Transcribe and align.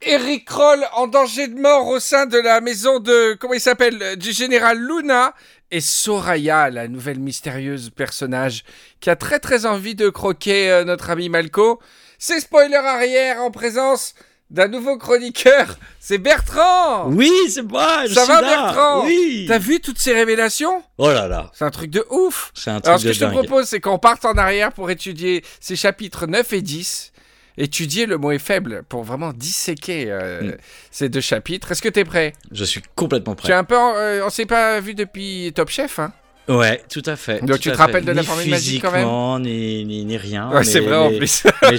Eric 0.00 0.44
Kroll 0.44 0.84
en 0.94 1.08
danger 1.08 1.48
de 1.48 1.60
mort 1.60 1.88
au 1.88 1.98
sein 1.98 2.26
de 2.26 2.38
la 2.38 2.60
maison 2.60 3.00
de, 3.00 3.34
comment 3.34 3.54
il 3.54 3.60
s'appelle, 3.60 4.16
du 4.16 4.30
général 4.30 4.78
Luna. 4.78 5.34
Et 5.72 5.80
Soraya, 5.80 6.70
la 6.70 6.86
nouvelle 6.86 7.18
mystérieuse 7.18 7.90
personnage 7.90 8.62
qui 9.00 9.10
a 9.10 9.16
très 9.16 9.40
très 9.40 9.66
envie 9.66 9.96
de 9.96 10.10
croquer 10.10 10.70
euh, 10.70 10.84
notre 10.84 11.10
ami 11.10 11.28
Malco. 11.28 11.80
C'est 12.18 12.38
spoiler 12.38 12.76
arrière 12.76 13.42
en 13.42 13.50
présence 13.50 14.14
d'un 14.52 14.68
nouveau 14.68 14.96
chroniqueur. 14.98 15.76
C'est 15.98 16.18
Bertrand 16.18 17.08
Oui, 17.08 17.32
c'est 17.48 17.62
moi. 17.62 18.06
Je 18.06 18.12
Ça 18.14 18.24
suis 18.24 18.32
va 18.32 18.40
là. 18.40 18.48
Bertrand 18.48 19.04
Oui. 19.06 19.46
T'as 19.48 19.58
vu 19.58 19.80
toutes 19.80 19.98
ces 19.98 20.12
révélations? 20.14 20.82
Oh 20.98 21.08
là 21.08 21.26
là, 21.26 21.50
C'est 21.54 21.64
un 21.64 21.70
truc 21.70 21.90
de 21.90 22.04
ouf 22.10 22.52
c'est 22.54 22.70
un 22.70 22.74
truc 22.74 22.86
Alors 22.86 23.00
ce 23.00 23.04
de 23.06 23.10
que 23.10 23.14
je 23.18 23.24
te 23.24 23.30
propose, 23.30 23.66
c'est 23.66 23.80
qu'on 23.80 23.98
parte 23.98 24.24
en 24.24 24.34
arrière 24.34 24.72
pour 24.72 24.90
étudier 24.90 25.42
ces 25.60 25.74
chapitres 25.74 26.26
9 26.26 26.52
et 26.52 26.62
10. 26.62 27.12
Étudier 27.58 28.06
le 28.06 28.16
mot 28.16 28.30
est 28.32 28.38
faible 28.38 28.82
pour 28.88 29.02
vraiment 29.04 29.32
disséquer 29.34 30.06
euh, 30.08 30.42
Mm. 30.42 30.56
ces 30.90 31.08
deux 31.10 31.20
chapitres. 31.20 31.70
Est-ce 31.72 31.82
que 31.82 31.88
t'es 31.90 32.04
prêt? 32.04 32.32
Je 32.50 32.64
suis 32.64 32.80
complètement 32.94 33.34
Tu 33.34 33.40
es 33.46 33.48
prêt. 33.48 33.52
un 33.52 33.64
peu, 33.64 33.76
en- 33.76 33.94
euh, 33.96 34.22
on 34.24 34.30
s'est 34.30 34.46
pas 34.46 34.80
vu 34.80 34.94
depuis 34.94 35.52
Top 35.54 35.68
Chef, 35.68 35.98
hein? 35.98 36.12
Ouais, 36.48 36.82
tout 36.90 37.02
à 37.06 37.14
fait. 37.16 37.40
Donc 37.40 37.50
tout 37.52 37.58
tu 37.58 37.70
te 37.70 37.76
fait. 37.76 37.82
rappelles 37.82 38.04
de 38.04 38.12
la 38.12 38.22
Ni 38.22 38.26
formule 38.26 38.48
magique 38.50 38.82
quand 38.82 38.90
même? 38.90 39.00
physiquement, 39.02 39.38
ni, 39.38 39.84
ni, 39.84 40.04
ni 40.04 40.16
rien. 40.16 40.50
Ouais, 40.50 40.64
c'est 40.64 40.80
mais- 40.80 40.86
vrai 40.88 40.96
en 40.96 41.16
plus. 41.16 41.44
mais 41.70 41.78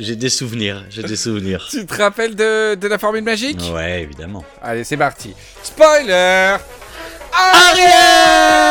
j'ai- 0.00 0.16
des 0.16 0.28
souvenirs. 0.30 0.84
J'ai 0.90 1.02
des 1.02 1.16
souvenirs. 1.16 1.66
tu 1.70 1.84
te 1.86 1.94
rappelles 2.02 2.34
de, 2.34 2.74
de 2.74 2.88
la 2.88 2.98
formule 2.98 3.22
magique? 3.24 3.60
Ouais, 3.72 4.02
évidemment. 4.02 4.44
Allez, 4.62 4.84
c'est 4.84 4.96
parti. 4.96 5.34
Spoiler 5.62 6.56
Arrière 7.32 8.66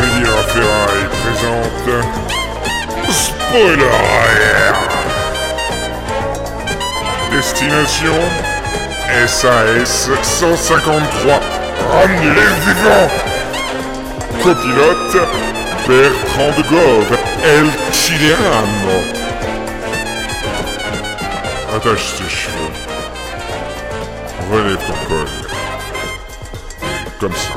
Rivière 0.00 0.44
Ferraille 0.48 1.08
présente 1.22 1.88
Spoiler 3.10 3.84
arrière 3.84 4.78
Destination 7.32 8.14
SAS 9.26 10.08
153 10.22 11.40
Ramenez-les 11.90 12.50
vivants 12.64 13.10
Copilote 14.42 15.16
Bertrand 15.88 16.50
de 16.54 16.62
Gauve 16.68 17.18
El 17.42 17.66
Chileano. 17.94 19.00
Attache 21.74 22.16
tes 22.18 22.28
cheveux 22.28 22.72
Relève 24.52 24.76
ton 24.86 24.92
col 25.08 25.26
Comme 27.18 27.32
ça 27.32 27.54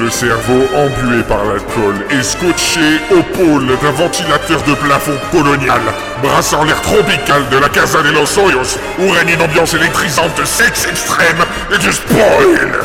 le 0.00 0.08
cerveau 0.10 0.66
embué 0.74 1.22
par 1.28 1.44
l'alcool 1.44 1.94
et 2.10 2.22
scotché 2.22 2.98
au 3.12 3.22
pôle 3.22 3.66
d'un 3.66 3.90
ventilateur 3.92 4.60
de 4.62 4.74
plafond 4.74 5.16
colonial, 5.30 5.80
brassant 6.22 6.64
l'air 6.64 6.80
tropical 6.80 7.48
de 7.50 7.58
la 7.58 7.68
Casa 7.68 8.02
de 8.02 8.10
los 8.10 8.36
Hoyos, 8.36 8.78
où 8.98 9.10
règne 9.10 9.34
une 9.34 9.42
ambiance 9.42 9.74
électrisante 9.74 10.36
de 10.40 10.44
sexe 10.44 10.88
extrême 10.90 11.44
et 11.72 11.78
du 11.78 11.92
spoil. 11.92 12.80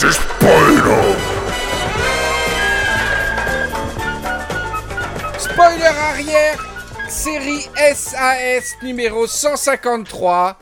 Du 0.00 0.10
spoilo 0.10 1.29
Série 7.08 7.62
SAS 7.94 8.74
numéro 8.82 9.26
153. 9.26 10.58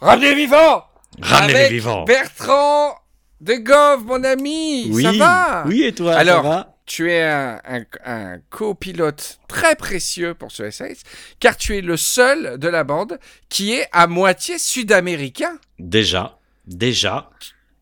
Ramenez 0.00 0.34
vivant 0.36 0.84
Ramenez 1.20 1.54
Avec 1.54 1.72
vivants. 1.72 2.04
Bertrand 2.04 2.94
de 3.40 3.54
Gauve, 3.54 4.04
mon 4.06 4.22
ami 4.22 4.88
Oui, 4.92 5.02
Ça 5.02 5.10
va? 5.12 5.64
Oui, 5.66 5.82
et 5.82 5.92
toi, 5.92 6.14
Alors, 6.14 6.44
ça 6.44 6.48
va? 6.48 6.76
tu 6.86 7.10
es 7.10 7.22
un, 7.24 7.60
un- 7.68 7.84
un 8.04 8.38
copilote 8.50 9.40
très 9.48 9.74
précieux 9.74 10.34
pour 10.34 10.52
ce 10.52 10.70
SAS, 10.70 10.98
car 11.40 11.56
tu 11.56 11.76
es 11.76 11.80
le 11.80 11.96
seul 11.96 12.56
de 12.58 12.68
la 12.68 12.84
bande 12.84 13.18
qui 13.48 13.72
est 13.74 13.88
à 13.90 14.06
moitié 14.06 14.58
sud-américain. 14.58 15.58
Déjà, 15.80 16.38
déjà. 16.66 17.30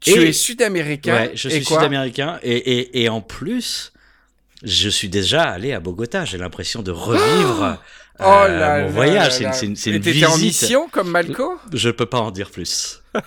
Tu 0.00 0.12
Et- 0.12 0.28
es 0.28 0.32
sud-américain. 0.32 1.14
Ouais, 1.14 1.32
je 1.34 1.50
suis 1.50 1.64
sud-américain 1.64 2.38
et, 2.42 2.56
et, 2.56 3.02
et 3.02 3.08
en 3.10 3.20
plus, 3.20 3.92
je 4.62 4.88
suis 4.88 5.08
déjà 5.08 5.42
allé 5.42 5.72
à 5.72 5.80
Bogota. 5.80 6.24
J'ai 6.24 6.38
l'impression 6.38 6.82
de 6.82 6.90
revivre 6.90 7.78
Oh 8.20 8.24
euh, 8.24 8.48
là 8.48 8.78
mon 8.80 8.84
là 8.86 8.88
voyage. 8.88 9.32
C'est 9.52 9.66
une, 9.66 9.76
une, 9.86 9.94
une 9.94 10.00
visite. 10.02 10.26
en 10.26 10.36
mission 10.38 10.88
comme 10.88 11.10
Malco? 11.10 11.56
Je 11.72 11.90
peux 11.90 12.06
pas 12.06 12.18
en 12.18 12.30
dire 12.30 12.50
plus. 12.50 13.02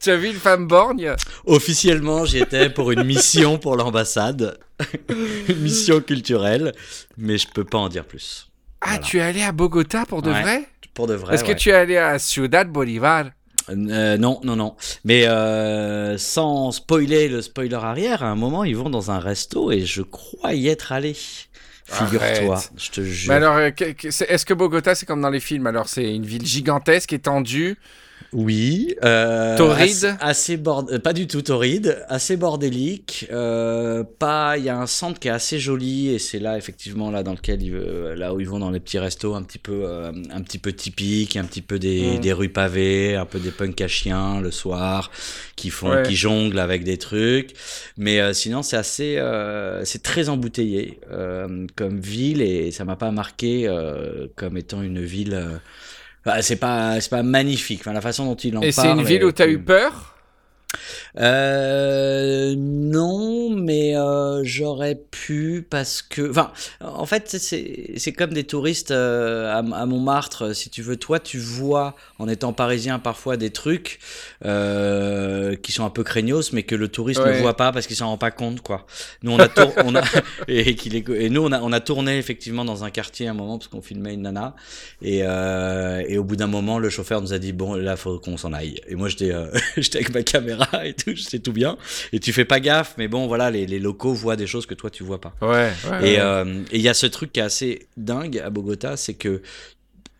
Tu 0.00 0.10
as 0.10 0.16
vu 0.16 0.28
une 0.28 0.34
femme 0.38 0.66
borgne? 0.66 1.12
Officiellement, 1.44 2.24
j'y 2.24 2.38
étais 2.38 2.70
pour 2.70 2.90
une 2.90 3.04
mission 3.04 3.58
pour 3.58 3.76
l'ambassade, 3.76 4.58
une 5.48 5.58
mission 5.60 6.00
culturelle, 6.00 6.72
mais 7.16 7.36
je 7.38 7.46
peux 7.48 7.64
pas 7.64 7.78
en 7.78 7.88
dire 7.88 8.04
plus. 8.04 8.48
Ah, 8.80 8.86
Voilà. 8.92 8.98
tu 9.04 9.18
es 9.18 9.20
allé 9.20 9.42
à 9.42 9.52
Bogota 9.52 10.04
pour 10.06 10.22
de 10.22 10.30
Ouais, 10.32 10.42
vrai? 10.42 10.68
Pour 10.94 11.06
de 11.06 11.14
vrai. 11.14 11.34
Est-ce 11.34 11.44
que 11.44 11.52
tu 11.52 11.68
es 11.68 11.74
allé 11.74 11.96
à 11.96 12.18
Ciudad 12.18 12.68
Bolivar 12.68 13.26
Euh, 13.70 14.16
non, 14.16 14.40
non, 14.44 14.56
non. 14.56 14.74
Mais 15.04 15.26
euh, 15.26 16.16
sans 16.18 16.72
spoiler 16.72 17.28
le 17.28 17.42
spoiler 17.42 17.74
arrière, 17.74 18.22
à 18.22 18.28
un 18.28 18.34
moment, 18.34 18.64
ils 18.64 18.76
vont 18.76 18.90
dans 18.90 19.10
un 19.10 19.18
resto 19.18 19.70
et 19.72 19.84
je 19.84 20.02
crois 20.02 20.54
y 20.54 20.68
être 20.68 20.92
allé. 20.92 21.16
Figure-toi, 21.84 22.62
je 22.76 22.90
te 22.90 23.00
jure. 23.00 23.30
Mais 23.30 23.36
alors, 23.36 23.56
euh, 23.56 23.70
est-ce 23.80 24.44
que 24.44 24.52
Bogota, 24.52 24.94
c'est 24.94 25.06
comme 25.06 25.22
dans 25.22 25.30
les 25.30 25.40
films? 25.40 25.66
Alors, 25.66 25.88
c'est 25.88 26.14
une 26.14 26.26
ville 26.26 26.44
gigantesque, 26.44 27.14
étendue. 27.14 27.78
Oui. 28.34 28.94
Euh, 29.04 29.56
Torride 29.56 29.88
Assez, 30.04 30.06
assez 30.20 30.56
bord- 30.58 30.86
euh, 30.92 30.98
Pas 30.98 31.14
du 31.14 31.26
tout 31.26 31.40
torride. 31.40 32.04
Assez 32.08 32.36
bordélique. 32.36 33.26
Euh, 33.32 34.04
pas. 34.18 34.58
Il 34.58 34.64
y 34.64 34.68
a 34.68 34.76
un 34.78 34.86
centre 34.86 35.18
qui 35.18 35.28
est 35.28 35.30
assez 35.30 35.58
joli 35.58 36.08
et 36.10 36.18
c'est 36.18 36.38
là 36.38 36.58
effectivement 36.58 37.10
là 37.10 37.22
dans 37.22 37.32
lequel 37.32 37.62
ils, 37.62 37.74
euh, 37.74 38.14
là 38.14 38.34
où 38.34 38.40
ils 38.40 38.48
vont 38.48 38.58
dans 38.58 38.70
les 38.70 38.80
petits 38.80 38.98
restos 38.98 39.34
un 39.34 39.42
petit 39.42 39.58
peu 39.58 39.82
euh, 39.86 40.12
un 40.30 40.42
petit 40.42 40.58
peu 40.58 40.72
typiques, 40.72 41.36
un 41.36 41.44
petit 41.44 41.62
peu 41.62 41.78
des, 41.78 42.16
Mm. 42.16 42.20
des 42.20 42.32
rues 42.34 42.48
pavées, 42.50 43.16
un 43.16 43.24
peu 43.24 43.38
des 43.38 43.50
punks 43.50 43.80
à 43.80 43.88
chiens 43.88 44.40
le 44.42 44.50
soir 44.50 45.10
qui 45.56 45.70
font 45.70 45.88
Ouais. 45.90 46.02
qui 46.02 46.14
jonglent 46.14 46.58
avec 46.58 46.84
des 46.84 46.98
trucs. 46.98 47.52
Mais 47.96 48.34
sinon 48.34 48.62
c'est 48.62 48.76
assez 48.76 49.16
euh, 49.16 49.84
c'est 49.86 50.02
très 50.02 50.28
embouteillé 50.28 51.00
euh, 51.10 51.66
comme 51.76 51.98
ville 51.98 52.42
et 52.42 52.72
ça 52.72 52.84
m'a 52.84 52.96
pas 52.96 53.10
marqué 53.10 53.66
euh, 53.66 54.26
comme 54.36 54.58
étant 54.58 54.82
une 54.82 55.00
ville. 55.02 55.60
Euh, 56.26 56.30
bah, 56.30 56.42
c'est 56.42 56.56
pas 56.56 57.00
c'est 57.00 57.10
pas 57.10 57.22
magnifique. 57.22 57.80
Enfin, 57.80 57.92
la 57.92 58.00
façon 58.00 58.26
dont 58.26 58.34
il 58.34 58.56
en 58.56 58.62
Et 58.62 58.72
c'est 58.72 58.82
parle 58.82 59.00
une 59.00 59.04
ville 59.04 59.24
où 59.24 59.32
tu 59.32 59.42
as 59.42 59.48
eu 59.48 59.58
peur? 59.58 60.17
Euh, 61.18 62.54
non, 62.56 63.50
mais 63.50 63.96
euh, 63.96 64.42
j'aurais 64.44 64.94
pu 64.96 65.66
parce 65.68 66.02
que, 66.02 66.30
enfin, 66.30 66.52
en 66.80 67.06
fait, 67.06 67.28
c'est 67.38 68.12
comme 68.12 68.32
des 68.32 68.44
touristes 68.44 68.90
euh, 68.90 69.50
à, 69.52 69.58
à 69.58 69.86
Montmartre. 69.86 70.54
Si 70.54 70.70
tu 70.70 70.82
veux, 70.82 70.96
toi, 70.96 71.18
tu 71.20 71.38
vois 71.38 71.94
en 72.18 72.28
étant 72.28 72.52
parisien 72.52 72.98
parfois 72.98 73.36
des 73.36 73.50
trucs 73.50 73.98
qui 74.42 75.72
sont 75.72 75.84
un 75.84 75.90
peu 75.90 76.04
craignos, 76.04 76.52
mais 76.52 76.62
que 76.62 76.74
le 76.74 76.88
touriste 76.88 77.18
Ouais. 77.18 77.34
ne 77.36 77.40
voit 77.40 77.56
pas 77.56 77.72
parce 77.72 77.86
qu'il 77.88 77.96
s'en 77.96 78.06
rend 78.08 78.18
pas 78.18 78.30
compte, 78.30 78.60
quoi. 78.60 78.86
Nous, 79.22 79.32
on 79.32 79.38
a, 79.40 79.48
tour- 79.48 79.72
on 79.84 79.94
a 79.96 80.02
et, 80.48 80.76
qu'il 80.76 80.94
est- 80.94 81.08
et 81.08 81.30
nous, 81.30 81.42
on 81.42 81.50
a, 81.52 81.60
on 81.60 81.72
a 81.72 81.80
tourné 81.80 82.18
effectivement 82.18 82.64
dans 82.64 82.84
un 82.84 82.90
quartier 82.90 83.26
à 83.26 83.30
un 83.32 83.34
moment 83.34 83.58
parce 83.58 83.68
qu'on 83.68 83.82
filmait 83.82 84.14
une 84.14 84.22
nana 84.22 84.54
et, 85.02 85.18
et 85.18 86.18
au 86.18 86.24
bout 86.24 86.36
d'un 86.36 86.46
moment, 86.46 86.78
le 86.78 86.90
chauffeur 86.90 87.20
nous 87.22 87.32
a 87.32 87.38
dit 87.38 87.52
bon, 87.52 87.74
là, 87.74 87.96
faut 87.96 88.18
qu'on 88.20 88.36
s'en 88.36 88.52
aille. 88.52 88.80
Et 88.88 88.94
moi, 88.94 89.08
j'étais, 89.08 89.32
j'étais 89.76 89.98
avec 89.98 90.14
ma 90.14 90.22
caméra 90.22 90.57
et 90.84 90.94
tout, 90.94 91.12
j'étais 91.14 91.38
tout 91.38 91.52
bien. 91.52 91.76
Et 92.12 92.20
tu 92.20 92.32
fais 92.32 92.44
pas 92.44 92.60
gaffe, 92.60 92.94
mais 92.98 93.08
bon, 93.08 93.26
voilà, 93.26 93.50
les, 93.50 93.66
les 93.66 93.78
locaux 93.78 94.12
voient 94.14 94.36
des 94.36 94.46
choses 94.46 94.66
que 94.66 94.74
toi 94.74 94.90
tu 94.90 95.02
vois 95.02 95.20
pas. 95.20 95.34
Ouais. 95.42 95.72
Et 96.02 96.18
euh, 96.20 96.62
et 96.70 96.76
il 96.76 96.82
y 96.82 96.88
a 96.88 96.94
ce 96.94 97.06
truc 97.06 97.32
qui 97.32 97.40
est 97.40 97.42
assez 97.42 97.86
dingue 97.96 98.38
à 98.38 98.50
Bogota, 98.50 98.96
c'est 98.96 99.14
que 99.14 99.42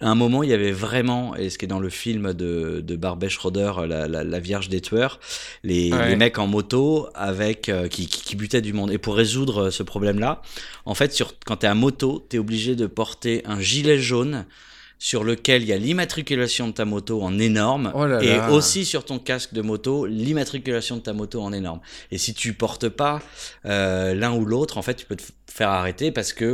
à 0.01 0.09
un 0.09 0.15
moment, 0.15 0.45
il 0.45 0.51
y 0.51 0.53
avait 0.53 0.71
vraiment, 0.71 1.35
et 1.35 1.51
ce 1.51 1.59
qui 1.59 1.65
est 1.65 1.69
dans 1.69 1.81
le 1.81 1.89
film 1.91 2.33
de, 2.33 2.81
de 2.87 2.95
Barbet 2.95 3.29
Schroeder, 3.29 3.73
la, 3.89 4.07
la, 4.07 4.23
la 4.23 4.39
Vierge 4.39 4.69
des 4.69 4.81
tueurs, 4.81 5.19
les, 5.65 5.93
Ouais. 5.93 6.11
les 6.11 6.15
mecs 6.15 6.39
en 6.39 6.47
moto 6.47 7.09
avec 7.17 7.69
euh, 7.69 7.89
qui, 7.89 8.07
qui, 8.07 8.23
qui 8.23 8.37
butaient 8.37 8.61
du 8.61 8.73
monde. 8.73 8.93
Et 8.93 8.99
pour 8.99 9.17
résoudre 9.17 9.65
euh, 9.65 9.71
ce 9.73 9.83
problème-là, 9.83 10.41
en 10.85 10.95
fait, 10.95 11.13
sur, 11.13 11.35
quand 11.45 11.57
tu 11.57 11.67
es 11.67 11.69
à 11.69 11.75
moto, 11.75 12.25
tu 12.31 12.37
es 12.37 12.39
obligé 12.39 12.77
de 12.77 12.87
porter 12.87 13.43
un 13.45 13.59
gilet 13.61 13.99
jaune 13.99 14.47
sur 14.99 15.23
lequel 15.25 15.63
il 15.63 15.69
y 15.69 15.73
a 15.73 15.77
l'immatriculation 15.77 16.67
de 16.69 16.73
ta 16.73 16.85
moto 16.85 17.23
en 17.23 17.39
énorme 17.39 17.93
Oh 17.95 18.07
là 18.07 18.21
et 18.23 18.37
là. 18.37 18.51
aussi 18.51 18.85
sur 18.85 19.05
ton 19.05 19.19
casque 19.19 19.55
de 19.55 19.63
moto 19.63 20.07
l'immatriculation 20.07 20.97
de 20.97 21.03
ta 21.03 21.13
moto 21.13 21.41
en 21.43 21.53
énorme. 21.53 21.81
Et 22.11 22.19
si 22.19 22.35
tu 22.35 22.53
portes 22.55 22.89
pas 22.89 23.21
euh, 23.65 24.15
l'un 24.15 24.33
ou 24.35 24.45
l'autre, 24.45 24.77
en 24.79 24.83
fait, 24.83 24.95
tu 24.95 25.07
peux 25.07 25.17
te 25.17 25.23
faire 25.47 25.69
arrêter 25.71 26.11
parce 26.11 26.33
que 26.33 26.45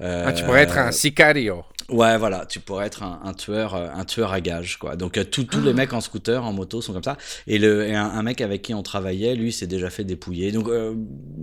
euh, 0.00 0.24
Ah, 0.26 0.32
tu 0.32 0.44
pourrais 0.44 0.62
être 0.62 0.78
un 0.78 0.92
sicario. 0.92 1.64
Ouais, 1.90 2.16
voilà, 2.18 2.46
tu 2.46 2.60
pourrais 2.60 2.86
être 2.86 3.02
un, 3.02 3.20
un 3.24 3.32
tueur, 3.34 3.74
euh, 3.74 3.88
un 3.94 4.04
tueur 4.04 4.32
à 4.32 4.40
gages, 4.40 4.78
quoi. 4.78 4.96
Donc 4.96 5.18
euh, 5.18 5.24
tous 5.24 5.46
les 5.62 5.72
mecs 5.72 5.92
en 5.92 6.00
scooter, 6.00 6.44
en 6.44 6.52
moto 6.52 6.80
sont 6.80 6.92
comme 6.92 7.02
ça. 7.02 7.16
Et, 7.46 7.58
le, 7.58 7.86
et 7.86 7.94
un, 7.94 8.04
un 8.06 8.22
mec 8.22 8.40
avec 8.40 8.62
qui 8.62 8.74
on 8.74 8.82
travaillait, 8.82 9.34
lui, 9.34 9.52
s'est 9.52 9.66
déjà 9.66 9.90
fait 9.90 10.04
dépouiller. 10.04 10.52
Donc, 10.52 10.68
euh, 10.68 10.94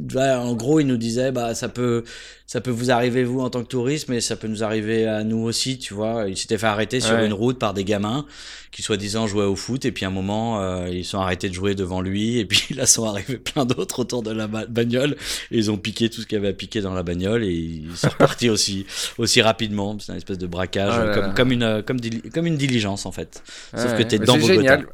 voilà, 0.09 0.41
en 0.41 0.53
gros, 0.55 0.79
il 0.79 0.87
nous 0.87 0.97
disait, 0.97 1.31
bah, 1.31 1.53
ça 1.55 1.67
peut, 1.69 2.03
ça 2.45 2.61
peut 2.61 2.71
vous 2.71 2.91
arriver 2.91 3.23
vous 3.23 3.41
en 3.41 3.49
tant 3.49 3.61
que 3.61 3.67
touriste, 3.67 4.07
mais 4.09 4.21
ça 4.21 4.35
peut 4.37 4.47
nous 4.47 4.63
arriver 4.63 5.05
à 5.05 5.23
nous 5.23 5.39
aussi, 5.43 5.77
tu 5.79 5.93
vois. 5.93 6.25
Il 6.27 6.37
s'était 6.37 6.57
fait 6.57 6.67
arrêter 6.67 6.99
sur 6.99 7.15
Ouais. 7.15 7.25
une 7.25 7.33
route 7.33 7.59
par 7.59 7.73
des 7.73 7.83
gamins 7.83 8.25
qui 8.71 8.81
soi-disant 8.83 9.25
jouaient 9.27 9.45
au 9.45 9.55
foot, 9.55 9.85
et 9.85 9.91
puis 9.91 10.05
à 10.05 10.09
un 10.09 10.11
moment, 10.11 10.61
euh, 10.61 10.87
ils 10.89 11.05
sont 11.05 11.19
arrêtés 11.19 11.49
de 11.49 11.53
jouer 11.53 11.73
devant 11.73 11.99
lui, 12.01 12.37
et 12.37 12.45
puis 12.45 12.73
là 12.75 12.85
sont 12.85 13.05
arrivés 13.05 13.37
plein 13.37 13.65
d'autres 13.65 13.99
autour 14.01 14.21
de 14.23 14.29
la 14.31 14.47
ba- 14.47 14.65
bagnole, 14.67 15.15
et 15.51 15.57
ils 15.57 15.71
ont 15.71 15.77
piqué 15.77 16.09
tout 16.09 16.21
ce 16.21 16.27
qu'il 16.27 16.35
y 16.35 16.39
avait 16.39 16.49
à 16.49 16.53
piquer 16.53 16.81
dans 16.81 16.93
la 16.93 17.01
bagnole, 17.03 17.43
et 17.43 17.51
ils 17.51 17.89
sont 17.97 18.09
repartis 18.11 18.49
aussi, 18.49 18.85
aussi 19.17 19.41
rapidement. 19.41 19.97
C'est 19.99 20.11
une 20.11 20.17
espèce 20.17 20.36
de 20.37 20.47
braquage, 20.47 20.97
là 20.97 21.33
comme, 21.35 21.51
une, 21.51 21.63
euh, 21.63 21.81
comme, 21.81 22.47
une 22.47 22.57
diligence 22.57 23.05
en 23.05 23.11
fait. 23.11 23.43
Sauf 23.75 23.97
que 23.97 24.03
t'es 24.03 24.19
dans 24.19 24.37
Bogota. 24.37 24.53
génial. 24.53 24.87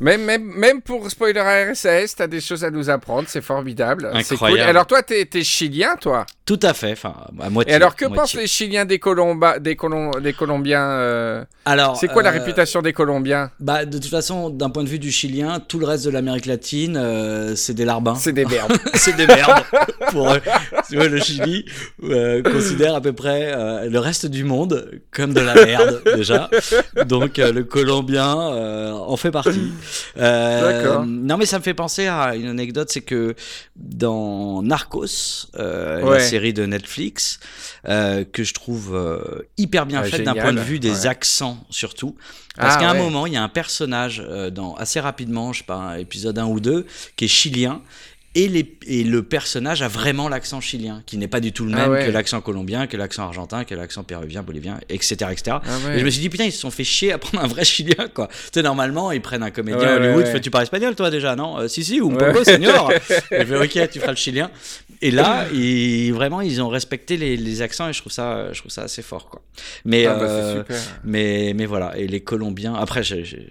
même, 0.00 0.24
même, 0.24 0.44
même 0.44 0.82
pour 0.82 1.10
spoiler 1.10 1.40
RSS, 1.40 2.16
t'as 2.16 2.26
des 2.26 2.40
choses 2.40 2.64
à 2.64 2.70
nous 2.70 2.88
apprendre, 2.88 3.28
c'est 3.28 3.42
formidable. 3.42 4.08
Cool. 4.10 4.20
Incroyable. 4.20 4.70
Alors 4.70 4.86
toi, 4.86 5.02
t'es 5.02 5.28
es 5.32 5.44
chilien, 5.44 5.96
toi? 5.96 6.26
Tout 6.50 6.58
à 6.64 6.74
fait, 6.74 6.90
enfin, 6.90 7.14
à 7.40 7.48
moitié. 7.48 7.72
Et 7.72 7.76
alors, 7.76 7.94
que 7.94 8.06
moitié. 8.06 8.20
pensent 8.20 8.34
les 8.34 8.48
Chiliens 8.48 8.84
des, 8.84 8.98
Colomba, 8.98 9.60
des, 9.60 9.76
Colom- 9.76 10.20
des 10.20 10.32
Colombiens 10.32 10.82
euh, 10.82 11.44
Alors, 11.64 11.96
C'est 11.96 12.08
quoi 12.08 12.24
la 12.24 12.30
euh, 12.30 12.38
réputation 12.40 12.82
des 12.82 12.92
Colombiens? 12.92 13.52
Bah, 13.60 13.84
de 13.84 13.98
toute 13.98 14.10
façon, 14.10 14.50
d'un 14.50 14.68
point 14.68 14.82
de 14.82 14.88
vue 14.88 14.98
du 14.98 15.12
Chilien, 15.12 15.60
tout 15.60 15.78
le 15.78 15.86
reste 15.86 16.04
de 16.06 16.10
l'Amérique 16.10 16.46
latine, 16.46 16.96
euh, 16.96 17.54
c'est 17.54 17.74
des 17.74 17.84
larbins. 17.84 18.16
C'est 18.16 18.32
des 18.32 18.44
verbes. 18.44 18.72
c'est 18.94 19.16
des 19.16 19.28
merdes 19.28 19.62
pour 20.08 20.32
eux. 20.32 20.40
Tu 20.88 20.96
vois, 20.96 21.06
le 21.06 21.20
Chili 21.20 21.66
considère 22.42 22.96
à 22.96 23.00
peu 23.00 23.12
près 23.12 23.88
le 23.88 23.98
reste 24.00 24.26
du 24.26 24.42
monde 24.42 24.90
comme 25.12 25.32
de 25.32 25.40
la 25.40 25.54
merde 25.54 26.02
déjà. 26.16 26.50
Donc 27.06 27.36
le 27.36 27.62
Colombien 27.62 28.40
euh, 28.40 28.90
en 28.90 29.16
fait 29.16 29.30
partie. 29.30 29.70
Euh. 30.18 31.04
Non 31.06 31.36
mais 31.36 31.46
ça 31.46 31.58
me 31.58 31.62
fait 31.62 31.74
penser 31.74 32.08
à 32.08 32.34
une 32.34 32.48
anecdote, 32.48 32.88
c'est 32.90 33.02
que 33.02 33.34
dans 33.76 34.62
Narcos, 34.62 35.46
euh, 35.58 36.02
Ouais. 36.02 36.18
la 36.18 36.20
série 36.20 36.39
de 36.52 36.66
Netflix, 36.66 37.38
euh, 37.88 38.24
que 38.24 38.42
je 38.44 38.54
trouve 38.54 38.94
euh, 38.94 39.42
hyper 39.58 39.86
bien 39.86 40.02
faite 40.02 40.22
d'un 40.24 40.34
point 40.34 40.52
de 40.52 40.60
vue 40.60 40.78
des 40.78 41.02
Ouais. 41.02 41.06
accents 41.06 41.58
surtout. 41.70 42.16
Parce 42.56 42.74
Ah, 42.76 42.80
qu'à 42.80 42.90
un 42.90 42.94
moment, 42.94 43.26
il 43.26 43.32
y 43.32 43.36
a 43.36 43.42
un 43.42 43.48
personnage 43.48 44.22
euh, 44.26 44.50
dans 44.50 44.74
assez 44.74 45.00
rapidement, 45.00 45.52
je 45.52 45.58
sais 45.58 45.64
pas, 45.64 45.98
épisode 46.00 46.38
1 46.38 46.46
ou 46.46 46.60
2, 46.60 46.86
qui 47.16 47.24
est 47.26 47.28
chilien. 47.28 47.80
Et, 48.36 48.46
les, 48.46 48.78
et 48.86 49.02
le 49.02 49.24
personnage 49.24 49.82
a 49.82 49.88
vraiment 49.88 50.28
l'accent 50.28 50.60
chilien, 50.60 51.02
qui 51.04 51.16
n'est 51.16 51.26
pas 51.26 51.40
du 51.40 51.50
tout 51.52 51.64
le 51.64 51.72
Ah 51.74 51.78
même 51.78 51.90
ouais. 51.90 52.06
que 52.06 52.10
l'accent 52.12 52.40
colombien, 52.40 52.86
que 52.86 52.96
l'accent 52.96 53.24
argentin, 53.24 53.64
que 53.64 53.74
l'accent 53.74 54.04
péruvien, 54.04 54.42
bolivien, 54.44 54.78
etc. 54.88 55.16
etc. 55.32 55.56
Ah 55.64 55.78
ouais. 55.84 55.96
Et 55.96 55.98
je 55.98 56.04
me 56.04 56.10
suis 56.10 56.20
dit, 56.20 56.28
putain, 56.28 56.44
ils 56.44 56.52
se 56.52 56.60
sont 56.60 56.70
fait 56.70 56.84
chier 56.84 57.10
à 57.12 57.18
prendre 57.18 57.42
un 57.42 57.48
vrai 57.48 57.64
chilien, 57.64 58.06
quoi. 58.14 58.28
Tu 58.28 58.34
sais, 58.54 58.62
normalement, 58.62 59.10
ils 59.10 59.20
prennent 59.20 59.42
un 59.42 59.50
comédien 59.50 59.98
Ouais, 59.98 60.12
Hollywood, 60.14 60.40
tu 60.40 60.48
parles 60.52 60.62
espagnol, 60.62 60.94
toi, 60.94 61.10
déjà, 61.10 61.34
non? 61.34 61.58
Euh, 61.58 61.66
Si, 61.66 61.82
si, 61.84 62.00
ou 62.00 62.12
un 62.12 62.14
poco, 62.32 62.44
senior. 62.44 62.92
et 63.32 63.40
je 63.40 63.44
fais, 63.46 63.56
ok, 63.82 63.90
tu 63.90 63.98
feras 63.98 64.12
le 64.12 64.16
chilien. 64.16 64.48
Et 65.02 65.10
là, 65.10 65.46
ils, 65.52 66.12
vraiment, 66.12 66.42
ils 66.42 66.60
ont 66.62 66.68
respecté 66.68 67.16
les, 67.16 67.36
les 67.36 67.62
accents 67.62 67.88
et 67.88 67.92
je 67.94 68.00
trouve 68.00 68.12
ça, 68.12 68.52
je 68.52 68.60
trouve 68.60 68.70
ça 68.70 68.82
assez 68.82 69.00
fort, 69.02 69.30
quoi. 69.30 69.40
Mais, 69.86 70.04
Ah 70.04 70.14
bah, 70.14 70.22
euh, 70.24 70.58
super. 70.58 70.76
mais, 71.04 71.52
mais 71.56 71.64
voilà, 71.64 71.96
et 71.96 72.06
les 72.06 72.20
Colombiens. 72.20 72.74
Après, 72.74 73.02
j'ai- 73.02 73.48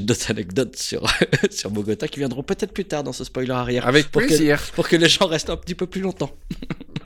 d'autres 0.00 0.30
anecdotes 0.30 0.76
sur, 0.76 1.06
sur 1.50 1.70
Bogota 1.70 2.08
qui 2.08 2.18
viendront 2.18 2.42
peut-être 2.42 2.72
plus 2.72 2.84
tard 2.84 3.04
dans 3.04 3.12
ce 3.12 3.22
spoiler 3.24 3.50
arrière. 3.52 3.86
Avec 3.86 4.10
pour 4.10 4.22
que- 4.22 4.26
plaisir. 4.26 4.60
pour 4.74 4.88
que 4.88 4.96
les 4.96 5.08
gens 5.08 5.26
restent 5.26 5.50
un 5.50 5.56
petit 5.56 5.74
peu 5.74 5.86
plus 5.86 6.00
longtemps. 6.00 6.30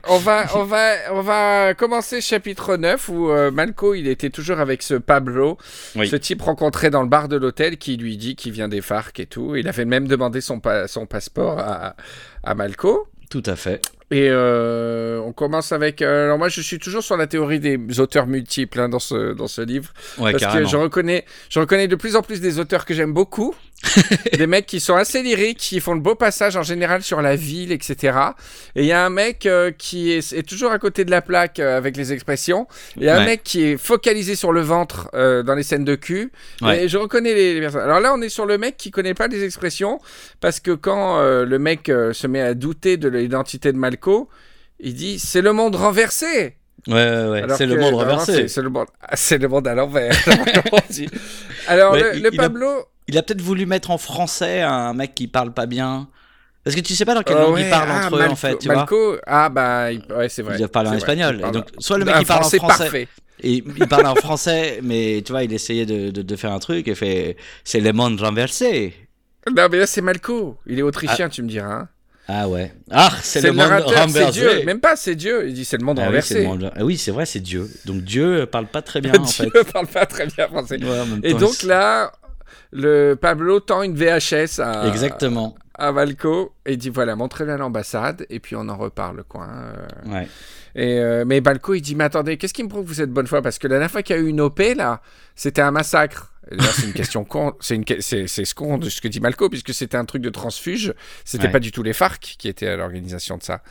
On 0.06 0.19
va, 0.19 0.44
on, 0.55 0.64
va, 0.64 0.96
on 1.12 1.23
va 1.23 1.73
commencer 1.73 2.20
chapitre 2.20 2.76
9 2.76 3.08
où 3.08 3.31
euh, 3.31 3.50
Malco, 3.50 3.94
il 3.94 4.06
était 4.06 4.29
toujours 4.29 4.58
avec 4.61 4.82
ce 4.82 4.93
Pablo, 4.93 5.56
Oui. 5.96 6.06
ce 6.08 6.17
type 6.17 6.43
rencontré 6.43 6.91
dans 6.91 7.02
le 7.02 7.08
bar 7.08 7.26
de 7.26 7.37
l'hôtel 7.37 7.79
qui 7.79 7.96
lui 7.96 8.19
dit 8.19 8.37
qu'il 8.37 8.52
vient 8.52 8.69
des 8.69 8.82
FARC 8.82 9.19
et 9.20 9.25
tout. 9.25 9.56
Il 9.56 9.67
avait 9.67 9.87
même 9.87 10.06
demandé 10.06 10.43
son, 10.43 10.61
pa- 10.61 10.88
son 10.88 11.06
passeport 11.06 11.58
à, 11.58 11.96
à 12.43 12.55
Malco. 12.55 13.08
Tout 13.30 13.42
à 13.46 13.56
fait. 13.56 13.80
Et 14.10 14.28
euh, 14.30 15.18
on 15.20 15.32
commence 15.32 15.72
avec. 15.72 16.02
euh, 16.02 16.26
alors 16.26 16.38
moi, 16.38 16.48
je 16.48 16.60
suis 16.60 16.78
toujours 16.78 17.02
sur 17.02 17.16
la 17.16 17.26
théorie 17.26 17.58
des 17.58 18.00
auteurs 18.00 18.26
multiples 18.26 18.78
hein, 18.78 18.88
dans 18.88 18.98
ce 18.98 19.32
dans 19.32 19.48
ce 19.48 19.62
livre, 19.62 19.92
Ouais, 20.18 20.32
parce 20.32 20.42
carrément. 20.44 20.66
que 20.66 20.70
je 20.70 20.76
reconnais, 20.76 21.24
je 21.48 21.58
reconnais 21.58 21.88
de 21.88 21.96
plus 21.96 22.14
en 22.14 22.22
plus 22.22 22.40
des 22.40 22.58
auteurs 22.58 22.84
que 22.84 22.94
j'aime 22.94 23.12
beaucoup, 23.12 23.54
des 24.38 24.46
mecs 24.46 24.66
qui 24.66 24.80
sont 24.80 24.94
assez 24.94 25.22
lyriques, 25.22 25.58
qui 25.58 25.80
font 25.80 25.94
le 25.94 26.00
beau 26.00 26.14
passage 26.14 26.56
en 26.56 26.62
général 26.62 27.02
sur 27.02 27.20
la 27.20 27.36
ville, 27.36 27.70
etc. 27.70 28.16
Et 28.74 28.82
il 28.82 28.86
y 28.86 28.92
a 28.92 29.04
un 29.04 29.10
mec 29.10 29.46
euh, 29.46 29.70
qui 29.76 30.10
est, 30.12 30.32
est 30.32 30.42
toujours 30.42 30.70
à 30.72 30.78
côté 30.78 31.04
de 31.04 31.10
la 31.10 31.20
plaque 31.22 31.58
euh, 31.60 31.76
avec 31.76 31.96
les 31.96 32.12
expressions. 32.12 32.66
Il 32.96 33.02
y 33.04 33.08
a 33.08 33.16
un 33.20 33.24
mec 33.26 33.42
qui 33.42 33.62
est 33.62 33.76
focalisé 33.76 34.36
sur 34.36 34.52
le 34.52 34.62
ventre 34.62 35.10
euh, 35.14 35.42
dans 35.42 35.54
les 35.54 35.62
scènes 35.62 35.84
de 35.84 35.94
cul. 35.96 36.32
Ouais. 36.62 36.84
Et 36.84 36.88
je 36.88 36.96
reconnais 36.96 37.34
les, 37.34 37.54
les 37.54 37.60
personnes. 37.60 37.82
Alors 37.82 38.00
là, 38.00 38.14
on 38.14 38.22
est 38.22 38.28
sur 38.30 38.46
le 38.46 38.56
mec 38.58 38.76
qui 38.76 38.90
connaît 38.90 39.14
pas 39.14 39.26
les 39.28 39.44
expressions 39.44 40.00
parce 40.40 40.60
que 40.60 40.70
quand 40.70 41.20
le 41.22 41.58
mec 41.58 41.86
se 41.86 42.26
met 42.26 42.40
à 42.40 42.54
douter 42.54 42.96
de 42.96 43.08
l'identité 43.08 43.70
de 43.72 43.76
Malco, 43.76 44.28
il 44.80 44.94
dit 44.94 45.18
c'est 45.18 45.42
le 45.42 45.52
monde 45.52 45.76
renversé. 45.76 46.56
Ouais, 46.86 46.92
ouais, 46.94 47.28
ouais. 47.28 47.42
C'est 47.56 47.64
le 47.66 47.76
monde 47.76 47.94
renversé. 47.94 48.32
C'est 48.32 48.48
c'est 48.48 48.62
le 48.62 48.68
monde, 48.68 48.86
ah, 49.00 49.16
c'est 49.16 49.38
le 49.38 49.48
monde 49.48 49.66
à 49.66 49.74
l'envers. 49.74 50.14
Alors 51.66 51.92
Ouais, 51.92 52.18
le, 52.18 52.30
il- 52.32 52.36
Pablo. 52.36 52.84
Il 53.08 53.18
a 53.18 53.22
peut-être 53.22 53.42
voulu 53.42 53.66
mettre 53.66 53.90
en 53.90 53.98
français 53.98 54.62
un 54.62 54.94
mec 54.94 55.14
qui 55.14 55.28
parle 55.28 55.52
pas 55.52 55.66
bien. 55.66 56.08
Parce 56.64 56.74
que 56.74 56.80
tu 56.80 56.94
sais 56.94 57.04
pas 57.04 57.14
dans 57.14 57.22
quelle 57.22 57.36
euh, 57.36 57.42
langue 57.42 57.54
ouais, 57.54 57.64
ils 57.64 57.70
parlent 57.70 57.90
ah, 57.92 58.06
entre 58.06 58.16
eux, 58.16 58.20
Malco- 58.20 58.32
en 58.32 58.36
fait, 58.36 58.58
tu 58.58 58.66
vois. 58.68 58.76
Malco, 58.76 59.16
ah 59.26 59.48
bah 59.50 59.92
il- 59.92 60.02
ouais 60.10 60.30
c'est 60.30 60.40
vrai. 60.40 60.54
Ils 60.54 60.58
doivent 60.58 60.70
parler 60.70 60.88
en 60.88 60.94
espagnol. 60.94 61.42
Et 61.46 61.50
donc, 61.50 61.66
soit 61.78 61.98
le 61.98 62.06
mec 62.06 62.14
il 62.20 62.26
parle 62.26 62.44
en 62.44 62.48
français, 62.48 62.84
parfait. 62.84 63.08
et 63.42 63.52
il 63.76 63.86
parle 63.88 64.06
en 64.06 64.14
français, 64.14 64.80
mais 64.82 65.20
tu 65.24 65.32
vois, 65.32 65.44
il 65.44 65.52
essayait 65.52 65.84
de, 65.84 66.10
de, 66.10 66.22
de 66.22 66.36
faire 66.36 66.52
un 66.52 66.58
truc 66.60 66.88
et 66.88 66.94
fait 66.94 67.36
c'est 67.64 67.80
le 67.80 67.92
monde 67.92 68.18
renversé. 68.20 68.94
Non 69.54 69.68
mais 69.70 69.76
là 69.78 69.86
c'est 69.86 70.00
Malco. 70.00 70.56
Il 70.66 70.78
est 70.78 70.82
autrichien, 70.82 71.28
tu 71.28 71.42
me 71.42 71.48
diras. 71.48 71.70
hein. 71.80 71.88
Ah 72.26 72.48
ouais. 72.48 72.72
Ah, 72.90 73.10
c'est 73.22 73.42
le, 73.42 73.52
monde 73.52 73.68
renversé. 73.84 74.30
Dieu. 74.40 74.64
Même 74.64 74.80
pas, 74.80 74.96
c'est 74.96 75.14
Dieu. 75.14 75.46
Il 75.46 75.52
dit 75.52 75.66
c'est 75.66 75.76
le 75.76 75.84
monde 75.84 75.98
Ah 75.98 76.04
oui, 76.04 76.06
renversé. 76.06 76.32
c'est 76.34 76.40
le 76.40 76.46
monde- 76.46 76.72
ah 76.74 76.82
oui, 76.82 76.96
c'est 76.96 77.10
vrai, 77.10 77.26
c'est 77.26 77.40
Dieu. 77.40 77.68
Donc 77.84 78.00
Dieu 78.00 78.46
parle 78.50 78.66
pas 78.66 78.80
très 78.80 79.02
bien 79.02 79.12
en 79.18 79.22
Dieu 79.22 79.50
fait. 79.52 79.70
parle 79.70 79.86
pas 79.88 80.06
très 80.06 80.24
bien 80.28 80.48
français. 80.48 80.82
Ouais, 80.82 81.04
Et 81.22 81.34
donc 81.34 81.62
là, 81.64 82.10
le 82.74 83.14
Pablo 83.14 83.60
tend 83.60 83.82
une 83.82 83.94
VHS 83.94 84.60
à, 84.60 84.88
Exactement. 84.88 85.54
à 85.74 85.92
Valco 85.92 86.52
et 86.66 86.76
dit 86.76 86.90
voilà, 86.90 87.14
montrez-le 87.16 87.52
à 87.52 87.56
l'ambassade 87.56 88.26
et 88.28 88.40
puis 88.40 88.56
on 88.56 88.68
en 88.68 88.76
reparle 88.76 89.22
quoi. 89.28 89.48
Ouais. 90.06 90.28
Et 90.74 90.98
euh, 90.98 91.24
mais 91.24 91.40
Balco 91.40 91.74
il 91.74 91.80
dit 91.82 91.94
mais 91.94 92.04
attendez, 92.04 92.36
qu'est-ce 92.36 92.52
qui 92.52 92.64
me 92.64 92.68
prouve 92.68 92.82
que 92.82 92.88
vous 92.88 93.00
êtes 93.00 93.10
bonne 93.12 93.28
foi? 93.28 93.42
Parce 93.42 93.58
que 93.60 93.68
la 93.68 93.76
dernière 93.76 93.90
fois 93.92 94.02
qu'il 94.02 94.16
y 94.16 94.18
a 94.18 94.22
eu 94.22 94.26
une 94.26 94.40
OP 94.40 94.60
là, 94.76 95.00
c'était 95.36 95.62
un 95.62 95.70
massacre. 95.70 96.32
C'est 96.74 96.84
une 96.86 96.92
question 96.92 97.24
con, 97.24 97.54
c'est 97.60 97.74
une 97.76 97.84
ce 97.86 98.16
de 98.78 98.90
ce 98.90 99.00
que 99.00 99.08
dit 99.08 99.20
Malco 99.20 99.48
puisque 99.48 99.72
c'était 99.72 99.96
un 99.96 100.04
truc 100.04 100.20
de 100.20 100.28
transfuge, 100.30 100.92
c'était 101.24 101.46
Ouais. 101.46 101.52
pas 101.52 101.58
du 101.60 101.70
tout 101.72 101.82
les 101.82 101.94
FARC 101.94 102.20
qui 102.38 102.48
étaient 102.48 102.66
à 102.66 102.76
l'organisation 102.76 103.38
de 103.38 103.42
ça. 103.44 103.62